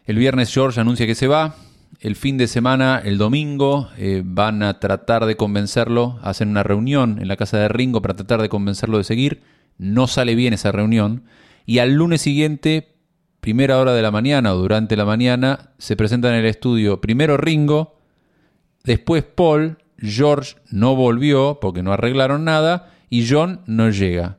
el 0.05 0.19
viernes 0.19 0.53
George 0.53 0.79
anuncia 0.79 1.07
que 1.07 1.15
se 1.15 1.27
va 1.27 1.57
el 2.01 2.17
fin 2.17 2.37
de 2.37 2.49
semana 2.49 3.01
el 3.03 3.17
domingo 3.17 3.89
van 4.25 4.63
a 4.63 4.79
tratar 4.79 5.25
de 5.25 5.37
convencerlo 5.37 6.19
hacen 6.23 6.51
una 6.51 6.63
reunión 6.63 7.19
en 7.19 7.29
la 7.29 7.37
casa 7.37 7.59
de 7.59 7.69
Ringo 7.69 8.03
para 8.03 8.15
tratar 8.15 8.43
de 8.43 8.51
convencerlo 8.51 8.99
de 8.99 9.05
seguir 9.05 9.43
no 9.79 10.07
sale 10.07 10.35
bien 10.35 10.53
esa 10.53 10.71
reunión 10.71 11.25
y 11.67 11.79
al 11.79 11.95
lunes 11.95 12.21
siguiente 12.21 12.97
primera 13.41 13.79
hora 13.79 13.93
de 13.93 14.03
la 14.03 14.11
mañana 14.11 14.55
o 14.55 14.59
durante 14.59 14.97
la 14.97 15.05
mañana 15.05 15.71
se 15.79 15.97
presenta 15.97 16.29
en 16.29 16.37
el 16.37 16.47
estudio 16.47 17.01
primero 17.01 17.37
Ringo 17.37 17.95
Después 18.85 19.25
Paul, 19.25 19.79
George 19.99 20.57
no 20.71 20.95
volvió 20.95 21.59
porque 21.61 21.83
no 21.83 21.93
arreglaron 21.93 22.45
nada 22.45 22.93
y 23.09 23.27
John 23.29 23.63
no 23.67 23.89
llega. 23.91 24.37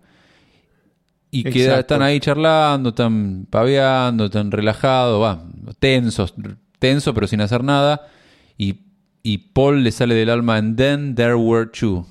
Y 1.31 1.43
queda, 1.43 1.79
están 1.79 2.01
ahí 2.01 2.19
charlando, 2.19 2.89
están 2.89 3.47
paveando, 3.49 4.25
están 4.25 4.51
relajados, 4.51 5.21
va, 5.21 5.43
tensos, 5.79 6.33
tenso 6.79 7.13
pero 7.13 7.27
sin 7.27 7.41
hacer 7.41 7.63
nada. 7.63 8.07
Y, 8.57 8.81
y 9.23 9.39
Paul 9.39 9.83
le 9.83 9.91
sale 9.91 10.13
del 10.15 10.29
alma 10.29 10.57
and 10.57 10.77
then 10.77 11.15
there 11.15 11.35
were 11.35 11.65
two. 11.65 12.05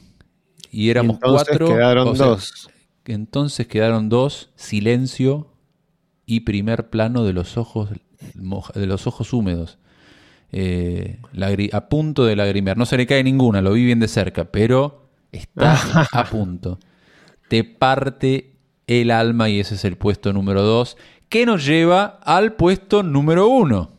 Y 0.71 0.91
éramos 0.91 1.19
cuatro. 1.23 1.69
quedaron 1.69 2.09
o 2.09 2.17
sea, 2.17 2.27
dos. 2.27 2.69
Entonces 3.07 3.67
quedaron 3.67 4.09
dos, 4.09 4.51
silencio 4.57 5.49
y 6.27 6.41
primer 6.41 6.91
plano 6.91 7.25
de 7.25 7.33
los 7.33 7.57
ojos, 7.57 7.91
de 7.91 8.87
los 8.87 9.07
ojos 9.07 9.33
húmedos. 9.33 9.79
Eh, 10.53 11.19
a 11.73 11.89
punto 11.89 12.25
de 12.25 12.37
lagrimear. 12.37 12.77
No 12.77 12.87
se 12.87 12.97
le 12.97 13.07
cae 13.07 13.25
ninguna, 13.25 13.61
lo 13.61 13.73
vi 13.73 13.85
bien 13.85 13.99
de 13.99 14.09
cerca, 14.09 14.45
pero 14.45 15.09
está 15.33 16.07
a 16.13 16.25
punto. 16.25 16.79
Te 17.49 17.65
parte 17.65 18.55
el 18.87 19.11
alma 19.11 19.49
y 19.49 19.61
ese 19.61 19.75
es 19.75 19.85
el 19.85 19.97
puesto 19.97 20.33
número 20.33 20.63
dos, 20.63 20.97
que 21.29 21.47
nos 21.47 21.67
lleva 21.67 22.21
al 22.23 22.53
puesto 22.55 23.03
número 23.03 23.49
uno. 23.49 23.91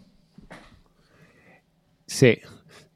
Sí. 2.07 2.39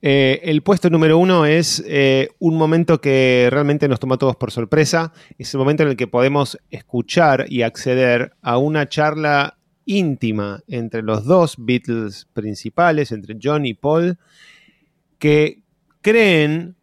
Eh, 0.02 0.40
el 0.44 0.62
puesto 0.62 0.90
número 0.90 1.18
uno 1.18 1.46
es 1.46 1.84
eh, 1.86 2.30
un 2.40 2.58
momento 2.58 3.02
que 3.02 3.50
realmente 3.52 3.90
nos 3.90 4.00
toma 4.00 4.16
a 4.16 4.18
todos 4.18 4.36
por 4.36 4.52
sorpresa. 4.52 5.12
Es 5.38 5.54
el 5.54 5.60
momento 5.60 5.84
en 5.84 5.90
el 5.90 5.98
que 5.98 6.08
podemos 6.08 6.58
escuchar 6.70 7.46
y 7.50 7.64
acceder 7.64 8.34
a 8.42 8.58
una 8.58 8.88
charla 8.88 9.58
íntima 9.86 10.62
entre 10.68 11.02
los 11.02 11.26
dos 11.26 11.56
Beatles 11.58 12.28
principales, 12.34 13.12
entre 13.12 13.38
John 13.42 13.66
y 13.66 13.74
Paul, 13.74 14.18
que 15.18 15.64
creen, 16.02 16.76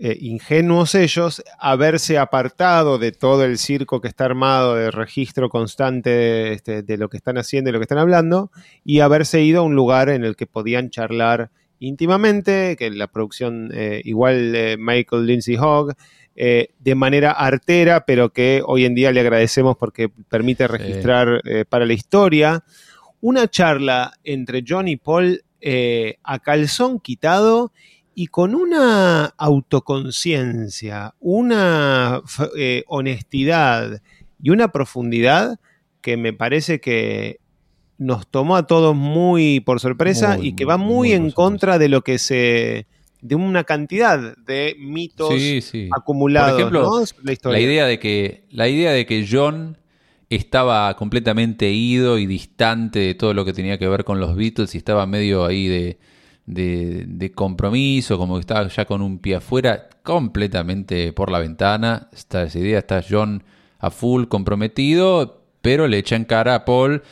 eh, 0.00 0.16
ingenuos 0.20 0.94
ellos, 0.94 1.42
haberse 1.58 2.18
apartado 2.18 2.98
de 2.98 3.12
todo 3.12 3.44
el 3.44 3.58
circo 3.58 4.00
que 4.00 4.08
está 4.08 4.26
armado 4.26 4.74
de 4.74 4.90
registro 4.90 5.48
constante 5.48 6.52
este, 6.52 6.82
de 6.82 6.98
lo 6.98 7.08
que 7.08 7.16
están 7.16 7.38
haciendo 7.38 7.70
y 7.70 7.72
lo 7.72 7.78
que 7.78 7.84
están 7.84 7.98
hablando, 7.98 8.50
y 8.84 9.00
haberse 9.00 9.40
ido 9.42 9.60
a 9.60 9.64
un 9.64 9.74
lugar 9.74 10.08
en 10.08 10.24
el 10.24 10.36
que 10.36 10.46
podían 10.46 10.90
charlar 10.90 11.50
íntimamente, 11.80 12.76
que 12.76 12.90
la 12.90 13.06
producción 13.06 13.70
eh, 13.72 14.00
igual 14.04 14.54
eh, 14.54 14.76
Michael 14.78 15.26
Lindsay 15.26 15.56
Hogg, 15.56 15.94
eh, 16.36 16.68
de 16.78 16.94
manera 16.94 17.32
artera, 17.32 18.04
pero 18.04 18.32
que 18.32 18.62
hoy 18.64 18.84
en 18.84 18.94
día 18.94 19.10
le 19.10 19.20
agradecemos 19.20 19.76
porque 19.76 20.08
permite 20.08 20.68
registrar 20.68 21.40
eh, 21.44 21.64
para 21.68 21.86
la 21.86 21.94
historia. 21.94 22.64
Una 23.20 23.48
charla 23.48 24.12
entre 24.22 24.62
John 24.66 24.86
y 24.88 24.96
Paul 24.96 25.42
a 26.22 26.38
calzón 26.38 27.00
quitado 27.00 27.72
y 28.14 28.28
con 28.28 28.54
una 28.54 29.24
autoconciencia, 29.36 31.14
una 31.18 32.22
honestidad 32.86 34.00
y 34.40 34.50
una 34.50 34.68
profundidad 34.70 35.58
que 36.00 36.16
me 36.16 36.32
parece 36.32 36.80
que 36.80 37.40
nos 37.98 38.26
tomó 38.28 38.56
a 38.56 38.66
todos 38.66 38.94
muy 38.96 39.60
por 39.60 39.80
sorpresa 39.80 40.36
Muy, 40.36 40.48
y 40.48 40.52
que 40.54 40.64
va 40.64 40.76
muy, 40.76 41.12
en 41.12 41.30
contra 41.32 41.78
de 41.78 41.88
lo 41.88 42.02
que 42.02 42.18
se 42.18 42.86
de 43.20 43.34
una 43.34 43.64
cantidad 43.64 44.36
de 44.36 44.76
mitos 44.78 45.34
Sí, 45.34 45.60
sí. 45.60 45.88
acumulados 45.92 46.52
Por 46.52 46.60
ejemplo, 46.60 47.04
la 47.24 47.32
historia. 47.32 47.58
La 47.58 47.64
idea 47.64 47.86
de 47.86 47.98
que, 47.98 48.44
la 48.50 48.68
idea 48.68 48.92
de 48.92 49.06
que 49.06 49.26
John 49.28 49.76
estaba 50.30 50.94
completamente 50.94 51.70
ido 51.70 52.18
y 52.18 52.26
distante 52.26 53.00
de 53.00 53.14
todo 53.14 53.34
lo 53.34 53.44
que 53.44 53.52
tenía 53.52 53.78
que 53.78 53.88
ver 53.88 54.04
con 54.04 54.20
los 54.20 54.36
Beatles 54.36 54.74
y 54.74 54.78
estaba 54.78 55.04
medio 55.06 55.44
ahí 55.44 55.66
de, 55.66 55.98
de, 56.46 57.04
de 57.08 57.32
compromiso, 57.32 58.18
como 58.18 58.34
que 58.34 58.40
estaba 58.40 58.68
ya 58.68 58.84
con 58.84 59.02
un 59.02 59.18
pie 59.18 59.36
afuera, 59.36 59.88
completamente 60.04 61.12
por 61.12 61.32
la 61.32 61.40
ventana. 61.40 62.08
Está 62.12 62.44
esa 62.44 62.58
idea, 62.60 62.78
está 62.78 63.02
John 63.08 63.42
a 63.80 63.90
full 63.90 64.26
comprometido, 64.26 65.42
pero 65.60 65.88
le 65.88 65.98
echa 65.98 66.14
en 66.14 66.24
cara 66.24 66.54
a 66.54 66.64
Paul 66.64 67.02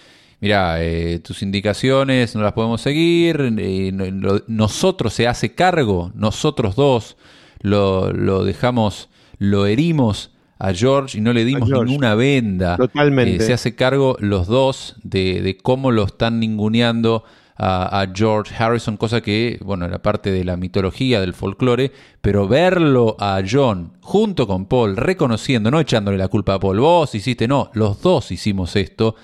mira, 0.40 0.82
eh, 0.82 1.18
tus 1.20 1.42
indicaciones 1.42 2.34
no 2.34 2.42
las 2.42 2.52
podemos 2.52 2.80
seguir, 2.80 3.54
eh, 3.58 3.90
no- 3.92 4.40
nosotros 4.46 5.12
se 5.14 5.26
hace 5.26 5.54
cargo, 5.54 6.10
nosotros 6.14 6.76
dos 6.76 7.16
lo, 7.60 8.12
lo 8.12 8.44
dejamos, 8.44 9.08
lo 9.38 9.66
herimos 9.66 10.30
a 10.58 10.72
George 10.72 11.18
y 11.18 11.20
no 11.20 11.32
le 11.32 11.44
dimos 11.44 11.68
ninguna 11.84 12.14
venda. 12.14 12.76
Totalmente. 12.76 13.36
Eh, 13.36 13.46
se 13.46 13.52
hace 13.52 13.74
cargo 13.74 14.16
los 14.20 14.46
dos 14.46 14.96
de, 15.02 15.42
de 15.42 15.56
cómo 15.58 15.90
lo 15.90 16.04
están 16.04 16.40
ninguneando 16.40 17.24
a, 17.58 18.00
a 18.02 18.12
George 18.14 18.54
Harrison, 18.58 18.96
cosa 18.98 19.20
que, 19.22 19.58
bueno, 19.64 19.86
era 19.86 20.00
parte 20.02 20.30
de 20.30 20.44
la 20.44 20.56
mitología, 20.58 21.20
del 21.20 21.32
folclore, 21.34 21.90
pero 22.20 22.46
verlo 22.48 23.16
a 23.18 23.42
John 23.50 23.92
junto 24.00 24.46
con 24.46 24.66
Paul, 24.66 24.96
reconociendo, 24.96 25.70
no 25.70 25.80
echándole 25.80 26.18
la 26.18 26.28
culpa 26.28 26.54
a 26.54 26.60
Paul, 26.60 26.80
vos 26.80 27.14
hiciste, 27.14 27.48
no, 27.48 27.70
los 27.72 28.00
dos 28.02 28.30
hicimos 28.30 28.76
esto, 28.76 29.16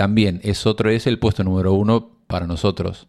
también 0.00 0.40
es 0.44 0.64
otro, 0.66 0.88
es 0.88 1.06
el 1.06 1.18
puesto 1.18 1.44
número 1.44 1.74
uno 1.74 2.08
para 2.26 2.46
nosotros. 2.46 3.06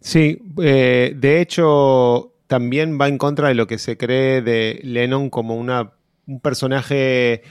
Sí, 0.00 0.38
eh, 0.62 1.12
de 1.16 1.40
hecho, 1.40 2.34
también 2.46 3.00
va 3.00 3.08
en 3.08 3.18
contra 3.18 3.48
de 3.48 3.54
lo 3.56 3.66
que 3.66 3.78
se 3.78 3.96
cree 3.96 4.40
de 4.40 4.78
Lennon 4.84 5.28
como 5.28 5.56
una, 5.56 5.90
un 6.28 6.38
personaje 6.38 7.42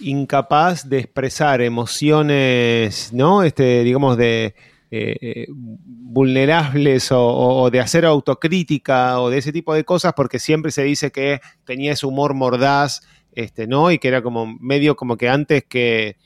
incapaz 0.00 0.86
de 0.90 0.98
expresar 0.98 1.62
emociones, 1.62 3.10
¿no? 3.14 3.42
Este, 3.42 3.82
digamos, 3.84 4.18
de 4.18 4.54
eh, 4.90 5.16
eh, 5.22 5.46
vulnerables 5.48 7.10
o, 7.10 7.26
o- 7.26 7.62
o 7.62 7.70
de 7.70 7.80
hacer 7.80 8.04
autocrítica 8.04 9.18
o 9.18 9.30
de 9.30 9.38
ese 9.38 9.50
tipo 9.50 9.72
de 9.72 9.84
cosas, 9.84 10.12
porque 10.14 10.38
siempre 10.38 10.72
se 10.72 10.82
dice 10.84 11.10
que 11.10 11.40
tenía 11.64 11.92
ese 11.92 12.04
humor 12.04 12.34
mordaz, 12.34 13.00
este, 13.32 13.66
¿no? 13.66 13.90
Y 13.90 13.98
que 13.98 14.08
era 14.08 14.20
como 14.20 14.44
medio 14.60 14.94
como 14.94 15.16
que 15.16 15.30
antes 15.30 15.64
que, 15.64 16.16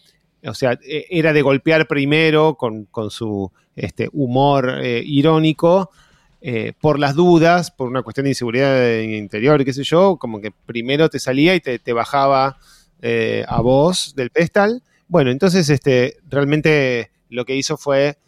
o 0.45 0.55
sea, 0.55 0.79
e- 0.83 1.07
era 1.11 1.33
de 1.33 1.43
golpear 1.43 1.87
primero 1.87 2.57
con, 2.57 2.85
con 2.87 3.11
su 3.11 3.51
este, 3.77 4.09
humor 4.13 4.81
eh, 4.83 5.03
irónico, 5.05 5.91
eh, 6.41 6.73
por 6.81 6.99
las 6.99 7.15
dudas, 7.15 7.71
por 7.71 7.89
una 7.89 8.03
cuestión 8.03 8.25
de 8.25 8.31
inseguridad 8.31 9.01
interior, 9.01 9.65
qué 9.65 9.73
sé 9.73 9.83
yo, 9.83 10.17
como 10.17 10.41
que 10.41 10.51
primero 10.51 11.09
te 11.09 11.19
salía 11.19 11.55
y 11.55 11.61
te, 11.61 11.79
te 11.79 11.93
bajaba 11.93 12.59
eh, 13.03 13.45
a 13.49 13.61
vos 13.61 14.15
del 14.15 14.31
pedestal. 14.31 14.83
Bueno, 15.09 15.31
entonces 15.31 15.69
este, 15.71 16.19
realmente 16.29 17.11
lo 17.29 17.45
que 17.45 17.57
hizo 17.57 17.77
fue 17.77 18.19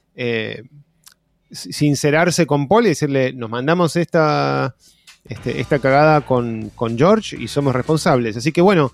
sincerarse 1.50 2.46
con 2.46 2.68
Paul 2.68 2.86
y 2.86 2.90
decirle, 2.90 3.32
nos 3.32 3.48
mandamos 3.48 3.96
esta, 3.96 4.76
este, 5.24 5.60
esta 5.60 5.78
cagada 5.78 6.20
con, 6.22 6.70
con 6.70 6.96
George 6.96 7.36
y 7.36 7.48
somos 7.48 7.74
responsables. 7.74 8.36
Así 8.36 8.52
que 8.52 8.60
bueno, 8.60 8.92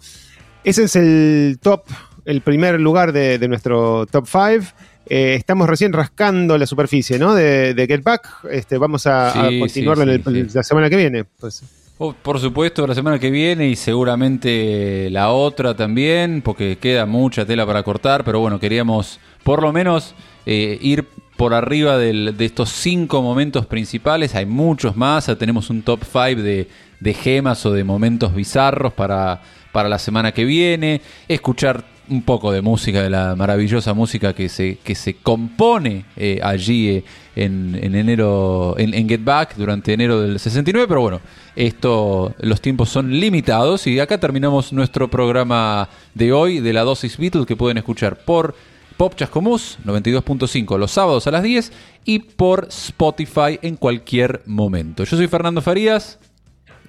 ese 0.64 0.84
es 0.84 0.96
el 0.96 1.58
top, 1.60 1.84
el 2.26 2.42
primer 2.42 2.78
lugar 2.80 3.12
de, 3.12 3.38
de 3.38 3.48
nuestro 3.48 4.04
top 4.06 4.26
5. 4.26 4.74
estamos 5.08 5.68
recién 5.68 5.92
rascando 5.94 6.58
la 6.58 6.66
superficie, 6.66 7.18
¿no? 7.18 7.34
De, 7.34 7.72
de 7.72 7.86
Get 7.86 8.02
Back. 8.02 8.28
Este, 8.50 8.76
vamos 8.76 9.06
a, 9.06 9.46
a 9.46 9.48
Sí, 9.48 9.58
continuarlo 9.60 10.04
sí, 10.04 10.10
en 10.26 10.36
el- 10.36 10.48
la 10.52 10.62
semana 10.62 10.90
que 10.90 10.96
viene. 10.96 11.24
Pues, 11.24 11.62
Oh, 11.98 12.12
por 12.12 12.38
supuesto, 12.38 12.86
la 12.86 12.94
semana 12.94 13.18
que 13.18 13.30
viene 13.30 13.68
y 13.68 13.74
seguramente 13.74 15.08
la 15.10 15.30
otra 15.30 15.74
también, 15.74 16.42
porque 16.42 16.76
queda 16.78 17.06
mucha 17.06 17.46
tela 17.46 17.64
para 17.64 17.82
cortar, 17.82 18.22
pero 18.22 18.38
bueno, 18.40 18.60
queríamos 18.60 19.18
por 19.42 19.62
lo 19.62 19.72
menos 19.72 20.14
eh, 20.44 20.78
ir 20.82 21.06
por 21.38 21.54
arriba 21.54 21.96
del- 21.96 22.36
de 22.36 22.44
estos 22.44 22.68
cinco 22.70 23.22
momentos 23.22 23.64
principales. 23.66 24.34
Hay 24.34 24.44
muchos 24.46 24.94
más, 24.96 25.26
ya 25.28 25.36
tenemos 25.36 25.70
un 25.70 25.80
top 25.82 26.00
5 26.04 26.42
de, 26.42 26.68
de 27.00 27.14
gemas 27.14 27.64
o 27.64 27.72
de 27.72 27.82
momentos 27.84 28.34
bizarros 28.34 28.92
para, 28.92 29.40
para 29.72 29.88
la 29.88 29.98
semana 29.98 30.32
que 30.32 30.44
viene, 30.44 31.00
escuchar 31.28 31.82
un 32.08 32.22
poco 32.22 32.52
de 32.52 32.62
música, 32.62 33.02
de 33.02 33.10
la 33.10 33.34
maravillosa 33.36 33.94
música 33.94 34.32
que 34.32 34.48
se, 34.48 34.78
que 34.78 34.94
se 34.94 35.14
compone 35.14 36.04
eh, 36.16 36.40
allí 36.42 36.88
eh, 36.88 37.04
en, 37.34 37.78
en 37.80 37.94
enero, 37.94 38.74
en, 38.78 39.08
Get 39.08 39.24
Back 39.24 39.56
durante 39.56 39.92
enero 39.92 40.20
del 40.20 40.38
69, 40.38 40.86
pero 40.88 41.00
bueno, 41.00 41.20
esto, 41.54 42.34
los 42.40 42.60
tiempos 42.60 42.88
son 42.88 43.10
limitados 43.18 43.86
y 43.86 43.98
acá 44.00 44.18
terminamos 44.18 44.72
nuestro 44.72 45.08
programa 45.08 45.88
de 46.14 46.32
hoy 46.32 46.60
de 46.60 46.72
la 46.72 46.82
dosis 46.82 47.16
Beatles 47.18 47.46
que 47.46 47.56
pueden 47.56 47.78
escuchar 47.78 48.18
por 48.18 48.54
Pop 48.96 49.14
Chascomús 49.14 49.78
92.5 49.84 50.78
los 50.78 50.90
sábados 50.90 51.26
a 51.26 51.30
las 51.30 51.42
10 51.42 51.72
y 52.04 52.20
por 52.20 52.68
Spotify 52.70 53.58
en 53.62 53.76
cualquier 53.76 54.42
momento. 54.46 55.04
Yo 55.04 55.16
soy 55.16 55.26
Fernando 55.26 55.60
Farías. 55.60 56.18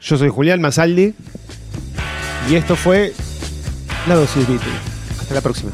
yo 0.01 0.17
soy 0.17 0.29
Julián 0.29 0.61
Masaldi 0.61 1.13
y 2.49 2.55
esto 2.55 2.75
fue 2.75 3.13
La 4.07 4.15
Dosis 4.15 4.47
Beatle. 4.47 4.96
Hasta 5.27 5.35
la 5.35 5.41
próxima. 5.41 5.71